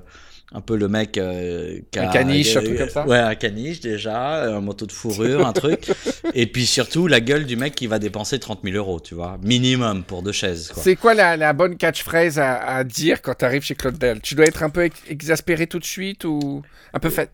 un 0.53 0.61
peu 0.61 0.77
le 0.77 0.87
mec 0.87 1.17
euh, 1.17 1.79
qui 1.91 1.99
a- 1.99 2.09
Un 2.09 2.11
caniche, 2.11 2.55
un 2.55 2.61
truc 2.61 2.77
comme 2.77 2.89
ça 2.89 3.07
Ouais, 3.07 3.17
un 3.17 3.35
caniche 3.35 3.79
déjà, 3.79 4.43
un 4.43 4.61
manteau 4.61 4.85
de 4.85 4.91
fourrure, 4.91 5.45
un 5.47 5.53
truc. 5.53 5.91
Et 6.33 6.47
puis 6.47 6.65
surtout 6.65 7.07
la 7.07 7.19
gueule 7.19 7.45
du 7.45 7.55
mec 7.55 7.75
qui 7.75 7.87
va 7.87 7.99
dépenser 7.99 8.39
30 8.39 8.59
000 8.63 8.75
euros, 8.77 8.99
tu 8.99 9.15
vois, 9.15 9.37
minimum 9.43 10.03
pour 10.03 10.21
deux 10.23 10.31
chaises. 10.31 10.71
C'est 10.77 10.95
quoi 10.95 11.13
la, 11.13 11.37
la 11.37 11.53
bonne 11.53 11.75
catchphrase 11.75 12.39
à, 12.39 12.55
à 12.55 12.83
dire 12.83 13.21
quand 13.21 13.33
tu 13.35 13.45
arrives 13.45 13.63
chez 13.63 13.75
Claude 13.75 13.97
Dalle? 13.97 14.21
Tu 14.21 14.35
dois 14.35 14.45
être 14.45 14.63
un 14.63 14.69
peu 14.69 14.83
ex- 14.83 15.01
exaspéré 15.09 15.67
tout 15.67 15.79
de 15.79 15.85
suite 15.85 16.23
ou 16.23 16.61
un 16.93 16.99
peu 16.99 17.09
fait. 17.09 17.29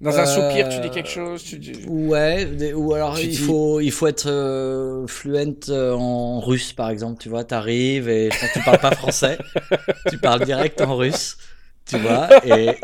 Dans 0.00 0.18
un 0.18 0.24
Euh, 0.24 0.26
soupir, 0.26 0.68
tu 0.68 0.78
dis 0.80 0.90
quelque 0.90 1.08
chose 1.08 1.42
tu 1.42 1.58
dis... 1.58 1.72
Ouais, 1.86 2.46
ou 2.74 2.92
alors 2.94 3.18
il 3.18 3.30
dis- 3.30 3.36
faut, 3.36 3.80
il 3.80 3.90
faut 3.90 4.06
être 4.06 4.26
euh, 4.28 5.06
fluent 5.06 5.56
euh, 5.70 5.92
en 5.94 6.40
russe 6.40 6.72
par 6.74 6.90
exemple, 6.90 7.18
tu 7.22 7.30
vois, 7.30 7.44
t'arrives 7.44 8.08
et 8.08 8.28
que 8.28 8.52
tu 8.52 8.62
parles 8.64 8.80
pas 8.80 8.90
français, 8.94 9.38
tu 10.10 10.18
parles 10.18 10.44
direct 10.44 10.82
en 10.82 10.96
russe, 10.96 11.38
tu 11.86 11.96
vois, 11.98 12.28
et, 12.46 12.76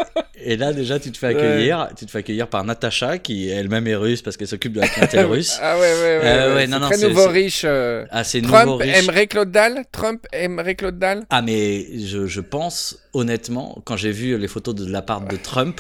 et 0.43 0.57
là 0.57 0.73
déjà 0.73 0.99
tu 0.99 1.13
te 1.13 1.19
fais 1.19 1.27
accueillir, 1.27 1.89
tu 1.99 2.07
te 2.07 2.11
fais 2.11 2.19
accueillir 2.21 2.49
par 2.49 2.65
Natacha 2.65 3.19
qui 3.19 3.49
elle-même 3.51 3.87
est 3.89 3.95
russe 3.97 4.23
parce 4.23 4.39
qu'elle 4.39 4.49
s'occupe 4.49 4.73
de 4.73 4.81
la 4.81 4.89
clientèle 4.89 5.27
russe. 5.35 5.59
Ah 5.61 5.75
ouais, 5.77 5.81
ouais, 5.81 6.01
ouais. 6.01 6.21
Euh, 6.25 6.55
ouais, 6.55 6.67
non, 6.67 6.81
très 6.81 6.97
nouveau 6.97 7.29
riche. 7.29 7.63
euh. 7.67 8.07
Ah, 8.11 8.25
c'est 8.25 8.41
nouveau 8.41 8.55
Trump 8.55 8.81
riche. 8.81 8.97
aimerait 8.97 9.27
Claude 9.27 9.51
Dalle? 9.51 9.85
Trump 9.93 10.27
aimerait 10.33 10.77
Claude 10.77 10.99
Dalle? 10.99 11.25
Ah 11.29 11.43
mais 11.43 11.87
je, 11.99 12.27
je 12.27 12.41
pense 12.41 12.99
honnêtement 13.13 13.77
quand 13.85 13.99
j'ai 13.99 14.13
vu 14.13 14.39
les 14.39 14.49
photos 14.49 14.75
de 14.75 14.91
l'appart 14.91 15.29
de 15.31 15.37
Trump, 15.37 15.79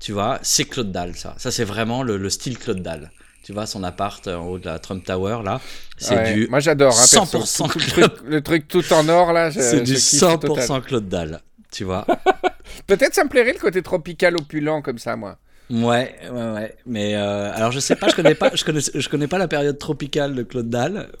tu 0.00 0.12
vois, 0.12 0.38
c'est 0.42 0.64
Claude 0.64 0.92
Dalle 0.92 1.14
ça. 1.16 1.34
Ça 1.38 1.50
c'est 1.50 1.64
vraiment 1.64 2.02
le, 2.02 2.16
le 2.16 2.30
style 2.30 2.58
Claude 2.58 2.82
Dalle. 2.82 3.10
Tu 3.42 3.52
vois 3.52 3.66
son 3.66 3.84
appart 3.84 4.26
en 4.28 4.46
haut 4.46 4.58
de 4.58 4.64
la 4.64 4.78
Trump 4.78 5.04
Tower 5.04 5.40
là, 5.44 5.60
c'est 5.98 6.16
Ouais, 6.16 6.34
du 6.34 6.48
Moi 6.48 6.60
j'adore. 6.60 6.92
hein, 6.98 7.04
perso. 7.10 7.38
100% 7.40 7.68
Tout 7.72 7.78
le, 7.78 7.84
truc, 7.86 8.12
le 8.26 8.40
truc 8.42 8.68
tout 8.68 8.92
en 8.92 9.06
or 9.08 9.32
là. 9.34 9.50
C'est 9.52 9.82
du 9.82 9.94
kiffe 9.94 10.20
total. 10.20 10.66
100% 10.66 10.82
Claude 10.82 11.08
Dalle, 11.08 11.40
tu 11.70 11.84
vois. 11.84 12.06
Peut-être 12.86 13.14
ça 13.14 13.22
me 13.24 13.28
plairait 13.28 13.52
le 13.52 13.58
côté 13.58 13.82
tropical 13.82 14.36
opulent 14.36 14.80
comme 14.82 14.98
ça, 14.98 15.16
moi. 15.16 15.36
Ouais, 15.70 16.14
ouais, 16.30 16.52
ouais. 16.52 16.74
Mais 16.86 17.14
euh, 17.14 17.52
alors 17.54 17.72
je 17.72 17.80
sais 17.80 17.96
pas, 17.96 18.08
je 18.08 18.14
connais 18.14 18.34
pas, 18.34 18.50
je 18.54 18.64
connais, 18.64 18.80
je 18.94 19.08
connais 19.08 19.26
pas 19.26 19.38
la 19.38 19.48
période 19.48 19.78
tropicale 19.78 20.34
de 20.34 20.42
Claude. 20.42 20.74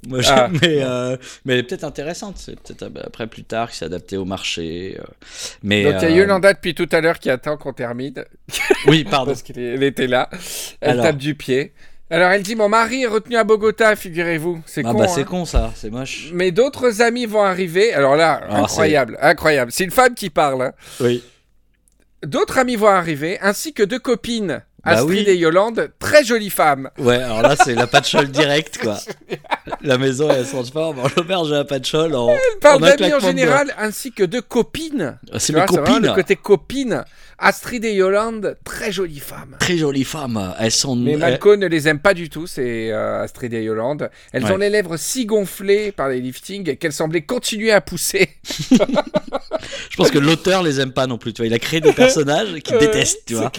Moi, 0.08 0.20
je- 0.20 0.30
Ah. 0.30 0.48
mais 0.62 0.82
euh, 0.82 1.16
mais 1.44 1.54
elle 1.54 1.58
est 1.60 1.62
peut-être 1.62 1.84
intéressante. 1.84 2.36
C'est 2.38 2.58
peut-être 2.60 2.90
après 3.04 3.26
plus 3.26 3.44
tard 3.44 3.70
qui 3.70 3.78
s'est 3.78 3.84
adapté 3.86 4.16
au 4.16 4.24
marché. 4.24 4.98
euh. 5.00 5.04
Mais 5.62 5.84
Donc 5.84 5.94
il 6.02 6.08
y 6.10 6.12
a 6.12 6.16
Yolanda 6.16 6.52
depuis 6.52 6.74
tout 6.74 6.88
à 6.92 7.00
l'heure 7.00 7.18
qui 7.18 7.30
attend 7.30 7.56
qu'on 7.56 7.72
termine. 7.72 8.14
Oui, 8.86 9.04
pardon. 9.04 9.32
Parce 9.32 9.42
qu'elle 9.42 9.82
était 9.82 10.06
là. 10.06 10.28
Elle 10.80 10.90
Alors. 10.92 11.04
tape 11.06 11.16
du 11.16 11.34
pied. 11.34 11.72
Alors 12.10 12.30
elle 12.30 12.42
dit 12.42 12.54
Mon 12.54 12.68
mari 12.68 13.04
est 13.04 13.06
retenu 13.06 13.36
à 13.36 13.44
Bogota, 13.44 13.96
figurez-vous. 13.96 14.60
C'est 14.66 14.82
Ah 14.84 14.92
con. 14.92 14.98
bah 14.98 15.04
hein. 15.08 15.12
c'est 15.12 15.24
con 15.24 15.44
ça, 15.46 15.72
c'est 15.74 15.90
moche. 15.90 16.30
Mais 16.34 16.50
d'autres 16.52 17.00
amis 17.00 17.24
vont 17.24 17.42
arriver. 17.42 17.94
Alors 17.94 18.14
là, 18.14 18.42
Ah, 18.48 18.58
incroyable, 18.60 19.16
incroyable. 19.22 19.72
C'est 19.72 19.84
une 19.84 19.90
femme 19.90 20.14
qui 20.14 20.28
parle. 20.28 20.62
hein. 20.62 20.72
Oui. 21.00 21.22
D'autres 22.24 22.58
amis 22.58 22.76
vont 22.76 22.88
arriver, 22.88 23.38
ainsi 23.40 23.72
que 23.72 23.82
deux 23.82 23.98
copines, 23.98 24.62
Bah 24.84 24.92
Astrid 24.92 25.24
oui. 25.26 25.32
et 25.32 25.36
Yolande, 25.36 25.90
très 25.98 26.24
jolies 26.24 26.50
femmes. 26.50 26.90
Ouais, 26.98 27.16
alors 27.16 27.42
là, 27.42 27.56
c'est 27.56 27.74
la 27.74 27.86
patchole 27.86 28.28
direct, 28.30 28.78
quoi. 28.78 28.98
La 29.82 29.98
maison, 29.98 30.28
elle 30.30 30.44
se 30.44 30.52
transforme 30.52 30.98
en 31.00 31.06
l'auberge 31.16 31.52
à 31.52 31.56
la 31.56 31.64
patchole 31.64 32.14
en. 32.14 32.28
Elle 32.30 32.58
parle 32.60 32.80
d'amis 32.82 33.12
en 33.14 33.18
de 33.18 33.22
général, 33.22 33.74
ainsi 33.78 34.12
que 34.12 34.24
deux 34.24 34.42
copines. 34.42 35.18
doigts. 35.24 35.38
C'est 35.40 35.52
mes 35.52 35.64
vois, 35.66 35.98
le 36.00 36.14
côté 36.14 36.36
copine. 36.36 37.04
Astrid 37.38 37.84
et 37.84 37.92
Yolande, 37.94 38.56
très 38.64 38.92
jolies 38.92 39.18
femmes. 39.20 39.56
Très 39.58 39.76
jolies 39.76 40.04
femmes. 40.04 40.54
Elles 40.58 40.70
sont. 40.70 40.96
Mais 40.96 41.16
Malco 41.16 41.56
ne 41.56 41.66
les 41.66 41.88
aime 41.88 41.98
pas 41.98 42.14
du 42.14 42.28
tout, 42.28 42.46
c'est 42.46 42.90
euh, 42.92 43.22
Astrid 43.22 43.52
et 43.54 43.62
Yolande. 43.62 44.10
Elles 44.32 44.44
Ouais. 44.44 44.52
ont 44.52 44.56
les 44.56 44.70
lèvres 44.70 44.96
si 44.96 45.26
gonflées 45.26 45.92
par 45.92 46.08
les 46.08 46.20
liftings 46.20 46.76
qu'elles 46.76 46.92
semblaient 46.92 47.22
continuer 47.22 47.72
à 47.72 47.80
pousser. 47.80 48.28
Je 49.90 49.96
pense 49.96 50.10
que 50.10 50.18
l'auteur 50.18 50.62
les 50.62 50.80
aime 50.80 50.92
pas 50.92 51.06
non 51.06 51.18
plus. 51.18 51.32
Tu 51.32 51.42
vois, 51.42 51.46
il 51.46 51.54
a 51.54 51.58
créé 51.58 51.80
des 51.80 51.92
personnages 51.92 52.52
qui 52.60 52.74
Euh, 52.74 52.78
détestent, 52.80 53.22
tu 53.26 53.34
vois. 53.34 53.50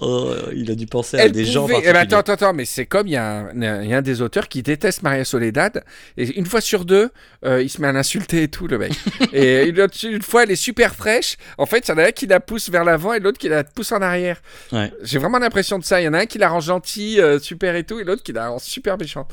Oh, 0.00 0.32
il 0.54 0.70
a 0.70 0.74
dû 0.74 0.86
penser 0.86 1.18
à 1.18 1.24
Elle 1.24 1.32
des 1.32 1.44
gens 1.44 1.62
pouvait-. 1.66 1.82
Eh 1.84 1.92
ben, 1.92 1.96
attends, 1.96 2.18
attends, 2.18 2.32
attends, 2.32 2.52
mais 2.54 2.64
c'est 2.64 2.86
comme 2.86 3.06
il 3.08 3.12
y, 3.12 3.16
a 3.16 3.40
un- 3.52 3.82
il 3.82 3.88
y 3.90 3.94
a 3.94 3.98
un 3.98 4.02
des 4.02 4.22
auteurs 4.22 4.48
qui 4.48 4.62
déteste 4.62 5.02
Maria 5.02 5.24
Soledad, 5.24 5.82
et 6.16 6.36
une 6.38 6.46
fois 6.46 6.60
sur 6.60 6.84
deux, 6.84 7.10
euh, 7.44 7.62
il 7.62 7.68
se 7.68 7.80
met 7.80 7.88
à 7.88 7.92
l'insulter 7.92 8.44
et 8.44 8.48
tout, 8.48 8.66
le 8.66 8.78
mec. 8.78 8.92
et 9.32 9.64
une, 9.68 10.22
fois, 10.22 10.44
elle 10.44 10.50
est 10.50 10.56
super 10.56 10.94
fraîche. 10.94 11.36
En 11.58 11.66
fait, 11.66 11.86
il 11.88 11.90
y 11.90 11.94
en 11.94 11.98
a 11.98 12.04
un 12.06 12.12
qui 12.12 12.26
la 12.26 12.40
pousse 12.40 12.70
vers 12.70 12.84
l'avant 12.84 13.12
et 13.20 13.22
l'autre 13.22 13.38
qui 13.38 13.48
la 13.48 13.64
pousse 13.64 13.92
en 13.92 14.02
arrière. 14.02 14.40
Ouais. 14.72 14.92
J'ai 15.02 15.18
vraiment 15.18 15.38
l'impression 15.38 15.78
de 15.78 15.84
ça. 15.84 16.00
Il 16.00 16.04
y 16.04 16.08
en 16.08 16.14
a 16.14 16.20
un 16.20 16.26
qui 16.26 16.38
la 16.38 16.48
rend 16.48 16.60
gentille, 16.60 17.20
euh, 17.20 17.38
super 17.38 17.76
et 17.76 17.84
tout, 17.84 18.00
et 18.00 18.04
l'autre 18.04 18.22
qui 18.22 18.32
la 18.32 18.48
rend 18.48 18.58
super 18.58 18.98
méchante. 18.98 19.30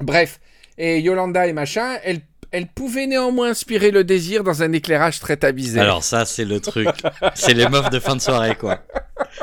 Bref, 0.00 0.40
et 0.78 1.00
Yolanda 1.00 1.46
et 1.46 1.52
machin, 1.52 1.98
elle, 2.04 2.20
elle 2.50 2.66
pouvait 2.66 3.06
néanmoins 3.06 3.50
inspirer 3.50 3.90
le 3.90 4.04
désir 4.04 4.44
dans 4.44 4.62
un 4.62 4.72
éclairage 4.72 5.20
très 5.20 5.36
tamisé. 5.36 5.80
Alors, 5.80 6.04
ça, 6.04 6.24
c'est 6.24 6.44
le 6.44 6.60
truc. 6.60 6.88
c'est 7.34 7.54
les 7.54 7.68
meufs 7.68 7.90
de 7.90 7.98
fin 7.98 8.16
de 8.16 8.20
soirée, 8.20 8.56
quoi. 8.56 8.80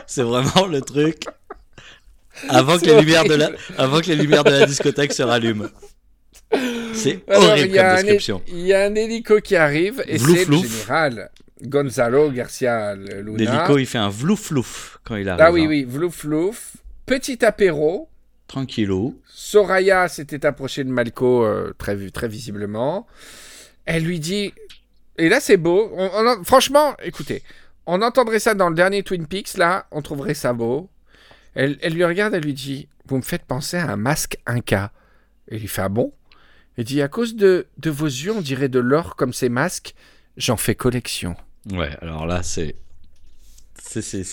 C'est 0.07 0.23
vraiment 0.23 0.65
le 0.67 0.81
truc. 0.81 1.23
Avant 2.49 2.79
que, 2.79 2.85
les 2.85 2.99
lumières 3.01 3.25
de 3.25 3.35
la, 3.35 3.51
avant 3.77 3.99
que 3.99 4.07
les 4.07 4.15
lumières 4.15 4.43
de 4.43 4.51
la 4.51 4.65
discothèque 4.65 5.13
se 5.13 5.23
rallument. 5.23 5.67
C'est 6.93 7.23
horrible 7.29 7.69
il 7.69 7.75
y 7.75 7.79
a 7.79 7.95
comme 7.95 8.03
description. 8.03 8.41
Il 8.47 8.65
y 8.65 8.73
a 8.73 8.85
un 8.85 8.95
hélico 8.95 9.39
qui 9.39 9.55
arrive 9.55 10.03
et 10.07 10.17
c'est 10.17 10.45
le 10.45 10.57
général 10.57 11.29
Gonzalo 11.63 12.31
Garcia 12.31 12.95
Luna. 12.95 13.37
L'hélico, 13.37 13.77
il 13.77 13.85
fait 13.85 13.97
un 13.97 14.09
vlouf 14.09 14.39
flouf 14.47 14.99
quand 15.03 15.15
il 15.15 15.27
arrive. 15.29 15.43
Ah 15.45 15.51
oui, 15.51 15.63
hein. 15.63 15.67
oui, 15.67 15.83
vlouf 15.83 16.25
vlouf. 16.25 16.77
Petit 17.05 17.43
apéro. 17.45 18.09
Tranquillou. 18.47 19.19
Soraya 19.27 20.07
s'était 20.07 20.45
approchée 20.45 20.83
de 20.83 20.89
Malco 20.89 21.43
euh, 21.45 21.73
très, 21.77 22.09
très 22.09 22.27
visiblement. 22.27 23.07
Elle 23.85 24.03
lui 24.03 24.19
dit... 24.19 24.53
Et 25.17 25.29
là, 25.29 25.39
c'est 25.39 25.57
beau. 25.57 25.91
On- 25.95 26.09
on 26.13 26.27
en- 26.27 26.43
Franchement, 26.43 26.95
écoutez, 27.03 27.43
on 27.85 28.01
entendrait 28.01 28.39
ça 28.39 28.53
dans 28.55 28.69
le 28.69 28.75
dernier 28.75 29.03
Twin 29.03 29.27
Peaks, 29.27 29.57
là, 29.57 29.85
on 29.91 30.01
trouverait 30.01 30.33
ça 30.33 30.53
beau. 30.53 30.89
Elle, 31.53 31.77
elle 31.81 31.93
lui 31.93 32.05
regarde, 32.05 32.33
elle 32.33 32.43
lui 32.43 32.53
dit, 32.53 32.87
vous 33.07 33.17
me 33.17 33.21
faites 33.21 33.43
penser 33.43 33.77
à 33.77 33.91
un 33.91 33.97
masque 33.97 34.37
Inca. 34.45 34.91
Et 35.49 35.57
il 35.57 35.67
fait, 35.67 35.81
ah 35.81 35.89
bon? 35.89 36.13
Il 36.77 36.85
dit, 36.85 37.01
à 37.01 37.07
cause 37.09 37.35
de, 37.35 37.67
de 37.77 37.89
vos 37.89 38.05
yeux, 38.05 38.31
on 38.31 38.41
dirait 38.41 38.69
de 38.69 38.79
l'or 38.79 39.15
comme 39.15 39.33
ces 39.33 39.49
masques, 39.49 39.93
j'en 40.37 40.57
fais 40.57 40.75
collection. 40.75 41.35
Ouais, 41.69 41.89
alors 42.01 42.25
là, 42.25 42.41
c'est. 42.43 42.75
C'est, 43.83 44.23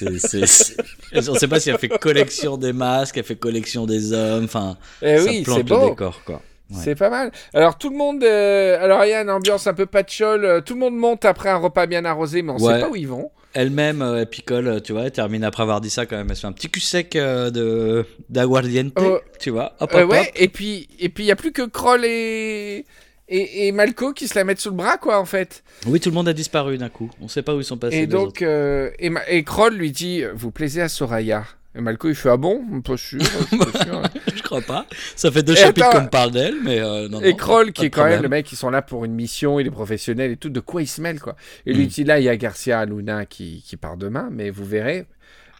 On 1.28 1.34
sait 1.34 1.48
pas 1.48 1.58
si 1.58 1.70
elle 1.70 1.78
fait 1.78 1.88
collection 1.88 2.56
des 2.56 2.72
masques, 2.72 3.16
elle 3.18 3.24
fait 3.24 3.36
collection 3.36 3.86
des 3.86 4.12
hommes, 4.12 4.44
enfin. 4.44 4.76
Eh 5.02 5.18
ça 5.18 5.24
oui, 5.24 5.42
plante 5.42 5.58
le 5.58 5.62
beau. 5.64 5.88
décor, 5.90 6.22
quoi. 6.24 6.42
Ouais. 6.70 6.76
C'est 6.84 6.94
pas 6.94 7.08
mal. 7.10 7.32
Alors 7.54 7.78
tout 7.78 7.88
le 7.90 7.96
monde, 7.96 8.22
euh, 8.22 8.78
alors 8.82 9.02
il 9.04 9.08
y 9.08 9.14
a 9.14 9.22
une 9.22 9.30
ambiance 9.30 9.66
un 9.66 9.72
peu 9.74 9.86
patchole. 9.86 10.44
euh, 10.44 10.60
Tout 10.60 10.74
le 10.74 10.80
monde 10.80 10.96
monte 10.96 11.24
après 11.24 11.48
un 11.48 11.56
repas 11.56 11.86
bien 11.86 12.04
arrosé, 12.04 12.42
mais 12.42 12.52
on 12.52 12.56
Ouais. 12.58 12.74
sait 12.74 12.80
pas 12.82 12.88
où 12.90 12.94
ils 12.96 13.08
vont. 13.08 13.30
Elle-même, 13.54 14.02
euh, 14.02 14.20
elle 14.20 14.28
picole, 14.28 14.82
tu 14.82 14.92
vois, 14.92 15.04
elle 15.04 15.12
termine 15.12 15.42
après 15.44 15.62
avoir 15.62 15.80
dit 15.80 15.88
ça 15.88 16.04
quand 16.04 16.16
même. 16.18 16.28
Elle 16.28 16.36
se 16.36 16.42
fait 16.42 16.46
un 16.46 16.52
petit 16.52 16.68
cul 16.68 16.80
sec 16.80 17.16
euh, 17.16 17.50
de, 17.50 18.04
d'aguardiente, 18.28 18.92
Oh. 19.00 19.18
tu 19.40 19.48
vois. 19.50 19.74
Hop, 19.80 19.90
Euh, 19.94 20.02
hop, 20.04 20.10
ouais. 20.12 20.20
hop. 20.20 20.26
Et 20.36 20.48
puis, 20.48 20.88
et 21.00 21.08
puis 21.08 21.24
il 21.24 21.26
y 21.28 21.32
a 21.32 21.36
plus 21.36 21.52
que 21.52 21.62
Kroll 21.62 22.04
et... 22.04 22.84
et 23.28 23.66
et 23.68 23.72
Malco 23.72 24.12
qui 24.12 24.28
se 24.28 24.34
la 24.34 24.44
mettent 24.44 24.60
sous 24.60 24.70
le 24.70 24.76
bras, 24.76 24.96
quoi, 24.98 25.18
en 25.20 25.24
fait. 25.24 25.62
Oui, 25.86 26.00
tout 26.00 26.08
le 26.10 26.14
monde 26.14 26.28
a 26.28 26.32
disparu 26.32 26.78
d'un 26.78 26.88
coup. 26.88 27.10
On 27.20 27.28
sait 27.28 27.42
pas 27.42 27.54
où 27.54 27.58
ils 27.60 27.64
sont 27.64 27.76
passés. 27.78 27.96
et 27.98 28.06
donc, 28.06 28.42
euh, 28.42 28.90
et, 28.98 29.10
et 29.28 29.42
Kroll 29.44 29.74
lui 29.74 29.90
dit, 29.92 30.22
vous 30.34 30.50
plaisez 30.50 30.80
à 30.82 30.88
Soraya? 30.88 31.44
Et 31.76 31.80
Malco 31.80 32.08
il 32.08 32.14
fait 32.14 32.30
ah 32.30 32.36
bon, 32.38 32.80
pas 32.80 32.96
sûr. 32.96 33.20
pas 33.20 33.84
sûr. 33.84 34.02
je 34.34 34.42
crois 34.42 34.62
pas. 34.62 34.86
Ça 35.14 35.30
fait 35.30 35.42
deux 35.42 35.52
Et 35.52 35.56
chapitres 35.56 35.90
qu'on 35.90 36.00
me 36.02 36.08
parle 36.08 36.30
d'elle, 36.32 36.56
mais 36.64 36.80
euh, 36.80 37.08
non, 37.08 37.20
Et 37.20 37.30
non, 37.30 37.36
Kroll, 37.36 37.66
pas 37.66 37.72
qui 37.72 37.84
est 37.86 37.90
quand 37.90 38.04
même 38.06 38.22
le 38.22 38.28
mec, 38.28 38.50
ils 38.50 38.56
sont 38.56 38.70
là 38.70 38.80
pour 38.82 39.04
une 39.04 39.12
mission, 39.12 39.60
il 39.60 39.66
est 39.66 39.70
professionnel 39.70 40.30
et 40.32 40.36
tout, 40.36 40.48
de 40.48 40.60
quoi 40.60 40.82
il 40.82 40.86
se 40.88 41.00
mêle, 41.02 41.20
quoi. 41.20 41.36
Et 41.66 41.74
Mm. 41.74 41.76
lui 41.76 41.86
dit, 41.86 42.04
là, 42.04 42.18
il 42.18 42.24
y 42.24 42.28
a 42.28 42.36
Garcia 42.36 42.84
Luna 42.86 43.26
qui, 43.26 43.62
qui 43.64 43.76
part 43.76 43.96
demain, 43.98 44.28
mais 44.32 44.48
vous 44.50 44.64
verrez, 44.64 45.06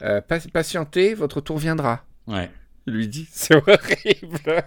euh, 0.02 0.20
pa- 0.22 0.38
patientez, 0.52 1.12
votre 1.14 1.40
tour 1.42 1.58
viendra. 1.58 2.04
Ouais. 2.26 2.50
Il 2.86 2.94
lui 2.94 3.06
dit, 3.06 3.28
c'est 3.30 3.54
horrible. 3.54 4.64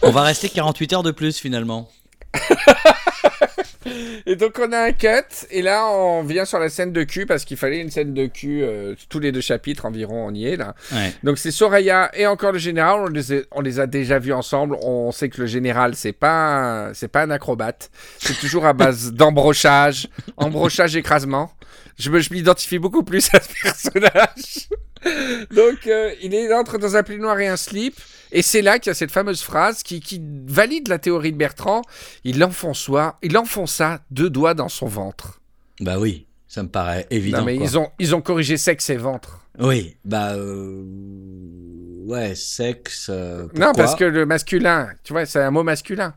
On 0.00 0.10
va 0.10 0.22
rester 0.22 0.48
48 0.48 0.92
heures 0.94 1.02
de 1.02 1.10
plus 1.10 1.38
finalement. 1.38 1.90
Et 4.26 4.36
donc 4.36 4.58
on 4.64 4.70
a 4.72 4.78
un 4.78 4.92
cut, 4.92 5.08
et 5.50 5.60
là 5.60 5.86
on 5.88 6.22
vient 6.22 6.44
sur 6.44 6.58
la 6.60 6.68
scène 6.68 6.92
de 6.92 7.02
cul, 7.02 7.26
parce 7.26 7.44
qu'il 7.44 7.56
fallait 7.56 7.80
une 7.80 7.90
scène 7.90 8.14
de 8.14 8.26
cul, 8.26 8.62
euh, 8.62 8.94
tous 9.08 9.18
les 9.18 9.32
deux 9.32 9.40
chapitres 9.40 9.84
environ, 9.86 10.26
on 10.26 10.32
y 10.34 10.46
est 10.46 10.56
là. 10.56 10.74
Ouais. 10.92 11.12
Donc 11.24 11.36
c'est 11.38 11.50
Soraya 11.50 12.10
et 12.14 12.26
encore 12.26 12.52
le 12.52 12.58
général, 12.58 13.00
on 13.00 13.06
les, 13.08 13.32
a, 13.32 13.36
on 13.50 13.60
les 13.60 13.80
a 13.80 13.86
déjà 13.88 14.18
vus 14.20 14.32
ensemble, 14.32 14.76
on 14.82 15.10
sait 15.10 15.28
que 15.28 15.40
le 15.40 15.46
général 15.48 15.94
c'est 15.96 16.12
pas, 16.12 16.86
un- 16.88 16.94
c'est 16.94 17.08
pas 17.08 17.22
un 17.22 17.30
acrobate, 17.30 17.90
c'est 18.18 18.38
toujours 18.38 18.66
à 18.66 18.72
base 18.72 19.12
d'embrochage, 19.14 20.08
embrochage, 20.36 20.94
écrasement. 20.96 21.50
Je 21.98 22.08
me- 22.10 22.20
je 22.20 22.32
m'identifie 22.32 22.78
beaucoup 22.78 23.02
plus 23.02 23.28
à 23.34 23.40
ce 23.40 23.48
personnage. 23.62 24.68
Donc 25.54 25.86
euh, 25.86 26.12
il 26.22 26.34
est- 26.34 26.52
entre 26.52 26.78
dans 26.78 26.96
un 26.96 27.02
noir 27.18 27.38
et 27.40 27.48
un 27.48 27.56
slip. 27.56 27.98
Et 28.30 28.40
c'est 28.42 28.62
là 28.62 28.78
qu'il 28.78 28.90
y 28.90 28.92
a 28.92 28.94
cette 28.94 29.10
fameuse 29.10 29.42
phrase 29.42 29.82
qui, 29.82 30.00
qui 30.00 30.20
valide 30.46 30.88
la 30.88 30.98
théorie 30.98 31.32
de 31.32 31.36
Bertrand. 31.36 31.82
Il 32.24 32.42
enfonça, 32.42 33.18
il 33.22 33.36
enfonça 33.36 34.00
deux 34.10 34.30
doigts 34.30 34.54
dans 34.54 34.70
son 34.70 34.86
ventre. 34.86 35.40
Bah 35.80 35.98
oui, 35.98 36.26
ça 36.48 36.62
me 36.62 36.68
paraît 36.68 37.06
évident. 37.10 37.38
non 37.40 37.44
mais 37.44 37.56
quoi. 37.56 37.66
ils 37.66 37.78
ont, 37.78 37.90
ils 37.98 38.14
ont 38.14 38.22
corrigé 38.22 38.56
sexe 38.56 38.88
et 38.90 38.96
ventre. 38.96 39.40
Oui, 39.58 39.96
bah 40.04 40.32
euh... 40.34 40.82
ouais, 42.06 42.34
sexe. 42.34 43.08
euh, 43.10 43.48
non 43.54 43.72
parce 43.74 43.94
que 43.96 44.04
le 44.04 44.24
masculin, 44.24 44.88
tu 45.04 45.12
vois, 45.12 45.26
c'est 45.26 45.42
un 45.42 45.50
mot 45.50 45.62
masculin. 45.62 46.14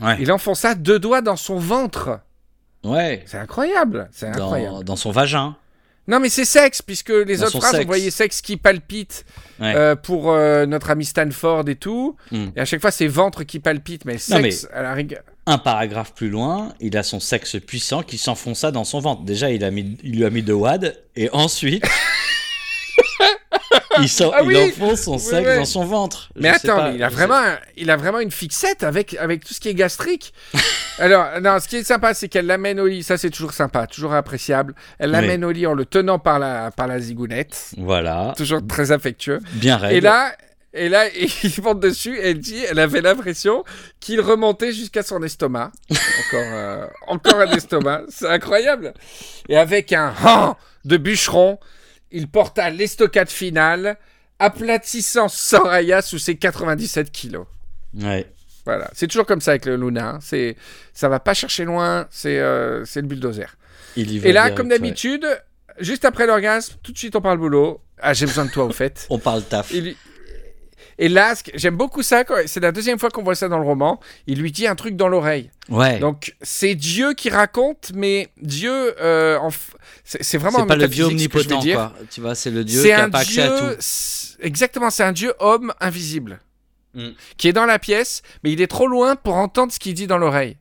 Ouais. 0.00 0.16
Il 0.20 0.30
enfonça 0.30 0.74
deux 0.74 0.98
doigts 0.98 1.22
dans 1.22 1.36
son 1.36 1.58
ventre. 1.58 2.20
Ouais. 2.84 3.24
C'est 3.26 3.38
incroyable, 3.38 4.08
c'est 4.12 4.26
incroyable. 4.28 4.76
Dans, 4.76 4.82
dans 4.82 4.96
son 4.96 5.10
vagin. 5.10 5.56
Non 6.08 6.18
mais 6.20 6.28
c'est 6.30 6.44
sexe 6.46 6.82
puisque 6.82 7.10
les 7.10 7.36
Dans 7.36 7.44
autres 7.46 7.58
phrases 7.60 7.74
on 7.74 7.76
sexe. 7.76 7.86
voyait 7.86 8.10
sexe 8.10 8.40
qui 8.40 8.56
palpite 8.56 9.24
Ouais. 9.60 9.74
euh, 9.76 9.94
pour 9.94 10.30
euh, 10.32 10.66
notre 10.66 10.90
ami 10.90 11.04
Stanford 11.04 11.68
et 11.68 11.76
tout. 11.76 12.16
Mm. 12.32 12.46
Et 12.56 12.60
à 12.60 12.64
chaque 12.64 12.80
fois 12.80 12.90
c'est 12.90 13.06
ventre 13.06 13.44
qui 13.44 13.60
palpite 13.60 14.04
mais 14.04 14.16
Non, 14.30 14.40
mais- 14.40 14.50
sexe 14.50 14.68
à 14.72 14.82
la 14.82 14.94
rigueur. 14.94 15.22
Un 15.46 15.56
paragraphe 15.58 16.12
plus 16.14 16.28
loin, 16.28 16.74
il 16.78 16.94
a 16.98 17.02
son 17.02 17.20
sexe 17.20 17.56
puissant 17.58 18.02
qui 18.02 18.18
s'enfonça 18.18 18.70
dans 18.70 18.84
son 18.84 19.00
ventre. 19.00 19.22
Déjà, 19.22 19.50
il, 19.50 19.64
a 19.64 19.70
mis, 19.70 19.96
il 20.04 20.16
lui 20.16 20.24
a 20.26 20.28
mis 20.30 20.42
de 20.42 20.52
wad, 20.52 20.94
et 21.16 21.30
ensuite, 21.32 21.82
il, 24.00 24.08
sort, 24.08 24.32
Ah 24.36 24.40
il 24.42 24.48
oui 24.48 24.56
enfonce 24.72 25.02
son 25.02 25.16
ouais. 25.34 25.56
dans 25.56 25.64
son 25.64 25.84
ventre. 25.84 26.30
Mais 26.36 26.50
Je 26.50 26.54
attends, 26.54 26.76
pas, 26.76 26.90
mais 26.90 26.96
il 26.96 27.02
a 27.02 27.08
vraiment, 27.08 27.36
un- 27.36 27.58
il 27.76 27.90
a 27.90 27.96
vraiment 27.96 28.20
une 28.20 28.30
fixette 28.30 28.82
avec, 28.82 29.14
avec 29.14 29.44
tout 29.44 29.52
ce 29.54 29.60
qui 29.60 29.68
est 29.68 29.74
gastrique. 29.74 30.32
Alors, 30.98 31.26
non, 31.40 31.58
ce 31.60 31.68
qui 31.68 31.76
est 31.76 31.84
sympa, 31.84 32.14
c'est 32.14 32.28
qu'elle 32.28 32.46
l'amène 32.46 32.80
au 32.80 32.86
lit. 32.86 33.02
Ça, 33.02 33.18
c'est 33.18 33.30
toujours 33.30 33.52
sympa, 33.52 33.86
toujours 33.86 34.14
appréciable. 34.14 34.74
Elle 34.98 35.10
l'amène 35.10 35.44
au 35.44 35.50
lit 35.50 35.66
en 35.66 35.74
le 35.74 35.84
tenant 35.84 36.18
par 36.18 36.38
la, 36.38 36.70
par 36.70 36.86
la 36.86 36.98
zigounette. 36.98 37.70
Voilà, 37.76 38.32
Toujours 38.36 38.60
très 38.66 38.90
affectueux. 38.92 39.40
bien 39.54 39.76
raide. 39.76 39.92
Et 39.96 40.00
là, 40.00 40.32
et 40.74 40.88
là, 40.88 41.04
il 41.14 41.62
monte 41.62 41.80
dessus. 41.80 42.16
Et 42.18 42.30
elle 42.30 42.38
dit, 42.38 42.62
elle 42.68 42.78
avait 42.78 43.00
l'impression 43.00 43.64
qu'il 44.00 44.20
remontait 44.20 44.72
jusqu'à 44.72 45.02
son 45.02 45.22
estomac. 45.22 45.70
Encore, 45.90 46.52
euh, 46.52 46.86
encore 47.06 47.40
un 47.40 47.50
estomac. 47.52 48.02
C'est 48.08 48.28
incroyable. 48.28 48.92
Et 49.48 49.56
avec 49.56 49.92
un 49.92 50.12
han 50.24 50.56
de 50.84 50.96
bûcheron, 50.96 51.58
il 52.10 52.28
porta 52.28 52.70
l'estocade 52.70 53.28
finale, 53.28 53.96
aplatissant 54.38 55.28
Soraya 55.28 56.02
sous 56.02 56.18
ses 56.18 56.36
97 56.36 57.10
kilos. 57.10 57.46
Ouais. 57.94 58.26
Voilà, 58.64 58.90
c'est 58.94 59.06
toujours 59.08 59.26
comme 59.26 59.40
ça 59.40 59.52
avec 59.52 59.64
le 59.64 59.76
Luna. 59.76 60.10
hein. 60.10 60.18
C'est, 60.20 60.56
ça 60.92 61.08
va 61.08 61.20
pas 61.20 61.32
chercher 61.34 61.64
loin. 61.64 62.06
C'est, 62.10 62.38
euh, 62.38 62.84
c'est 62.84 63.00
le 63.00 63.06
bulldozer. 63.06 63.56
Il 63.96 64.10
y 64.12 64.18
va 64.18 64.28
Et 64.28 64.32
là, 64.32 64.42
direct, 64.42 64.56
comme 64.58 64.68
ouais. 64.68 64.78
d'habitude, 64.78 65.26
juste 65.80 66.04
après 66.04 66.26
l'orgasme, 66.26 66.74
tout 66.82 66.92
de 66.92 66.98
suite 66.98 67.16
on 67.16 67.20
parle 67.22 67.38
boulot. 67.38 67.80
Ah, 68.00 68.12
j'ai 68.12 68.26
besoin 68.26 68.44
de 68.44 68.50
toi 68.50 68.64
au 68.64 68.70
fait. 68.72 69.06
On 69.10 69.18
parle 69.18 69.42
taf. 69.42 69.72
Et 70.98 71.08
que- 71.08 71.50
j'aime 71.54 71.76
beaucoup 71.76 72.02
ça. 72.02 72.24
C'est 72.46 72.60
la 72.60 72.72
deuxième 72.72 72.98
fois 72.98 73.10
qu'on 73.10 73.22
voit 73.22 73.34
ça 73.34 73.48
dans 73.48 73.58
le 73.58 73.64
roman. 73.64 74.00
Il 74.26 74.40
lui 74.40 74.50
dit 74.52 74.66
un 74.66 74.74
truc 74.74 74.96
dans 74.96 75.08
l'oreille. 75.08 75.50
Ouais. 75.68 75.98
Donc 75.98 76.34
c'est 76.42 76.74
Dieu 76.74 77.14
qui 77.14 77.30
raconte, 77.30 77.92
mais 77.94 78.28
Dieu, 78.42 78.94
euh, 79.00 79.38
f- 79.48 79.74
c'est, 80.04 80.38
vraiment 80.38 80.60
c'est 80.60 80.66
pas 80.66 80.76
le 80.76 80.88
dieu 80.88 81.04
omnipotent, 81.04 81.60
quoi. 81.72 81.94
Tu 82.10 82.20
vois, 82.20 82.34
c'est 82.34 82.50
le 82.50 82.64
dieu 82.64 82.82
qui 82.82 82.90
a 82.92 83.04
un 83.04 83.10
pas 83.10 83.18
accès 83.20 83.42
à 83.42 83.48
tout. 83.48 83.76
exactement, 84.40 84.90
c'est 84.90 85.04
un 85.04 85.12
dieu 85.12 85.32
homme 85.40 85.72
invisible 85.80 86.40
Mm. 86.94 87.08
qui 87.36 87.48
est 87.48 87.52
dans 87.52 87.66
la 87.66 87.78
pièce, 87.78 88.22
mais 88.42 88.50
il 88.52 88.62
est 88.62 88.66
trop 88.66 88.86
loin 88.86 89.14
pour 89.14 89.34
entendre 89.36 89.70
ce 89.72 89.78
qu'il 89.78 89.92
dit 89.94 90.06
dans 90.06 90.16
l'oreille. 90.18 90.56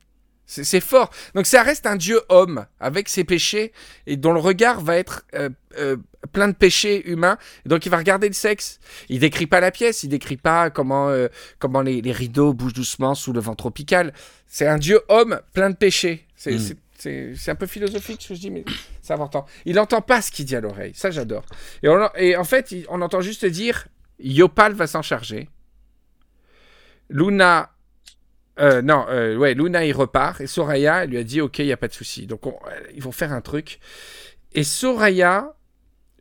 C'est 0.49 0.63
c'est 0.63 0.79
fort. 0.79 1.09
Donc 1.35 1.45
ça 1.45 1.61
reste 1.61 1.85
un 1.85 1.97
dieu 1.97 2.21
homme 2.29 2.65
avec 2.79 3.09
ses 3.09 3.25
péchés 3.25 3.73
et 4.05 4.15
dont 4.15 4.31
le 4.31 4.39
regard 4.39 4.79
va 4.79 4.95
être 4.95 5.23
euh, 5.35 5.49
euh, 5.77 5.97
plein 6.31 6.47
de 6.47 6.53
péchés 6.55 7.07
humains. 7.09 7.37
Et 7.65 7.69
donc 7.69 7.85
il 7.85 7.89
va 7.89 7.97
regarder 7.97 8.27
le 8.29 8.33
sexe. 8.33 8.79
Il 9.09 9.19
décrit 9.19 9.45
pas 9.45 9.59
la 9.59 9.71
pièce, 9.71 10.03
il 10.03 10.07
décrit 10.09 10.37
pas 10.37 10.69
comment 10.69 11.09
euh, 11.09 11.27
comment 11.59 11.81
les, 11.81 12.01
les 12.01 12.11
rideaux 12.13 12.53
bougent 12.53 12.73
doucement 12.73 13.13
sous 13.13 13.33
le 13.33 13.41
vent 13.41 13.55
tropical. 13.55 14.13
C'est 14.47 14.67
un 14.67 14.77
dieu 14.77 15.01
homme 15.09 15.41
plein 15.53 15.69
de 15.69 15.75
péchés. 15.75 16.25
C'est 16.37 16.53
Mm. 16.53 16.59
c'est- 16.59 16.77
c'est- 16.97 17.33
c'est 17.35 17.51
un 17.51 17.55
peu 17.55 17.67
philosophique 17.67 18.21
ce 18.23 18.29
que 18.29 18.33
je 18.35 18.39
dis, 18.39 18.49
mais 18.49 18.63
c'est 19.03 19.13
important. 19.13 19.45
Il 19.65 19.75
n'entend 19.75 20.01
pas 20.01 20.21
ce 20.21 20.31
qu'il 20.31 20.45
dit 20.45 20.55
à 20.55 20.61
l'oreille. 20.61 20.93
Ça 20.95 21.11
j'adore. 21.11 21.43
Et, 21.83 21.89
et 22.29 22.35
en 22.37 22.43
fait, 22.45 22.73
on 22.89 23.01
entend 23.01 23.19
juste 23.21 23.45
dire 23.45 23.87
Yopal 24.19 24.73
va 24.73 24.87
s'en 24.87 25.01
charger. 25.01 25.49
Luna. 27.09 27.69
Euh, 28.59 28.81
non, 28.81 29.05
euh, 29.09 29.35
ouais, 29.35 29.53
Luna 29.53 29.85
il 29.85 29.93
repart 29.93 30.41
et 30.41 30.47
Soraya 30.47 31.03
elle 31.03 31.09
lui 31.11 31.17
a 31.17 31.23
dit 31.23 31.41
ok, 31.41 31.59
il 31.59 31.65
y 31.67 31.71
a 31.71 31.77
pas 31.77 31.87
de 31.87 31.93
souci. 31.93 32.25
Donc 32.27 32.45
on- 32.47 32.51
euh, 32.67 32.79
ils 32.95 33.01
vont 33.03 33.11
faire 33.11 33.31
un 33.33 33.41
truc. 33.41 33.79
Et 34.53 34.63
Soraya 34.63 35.53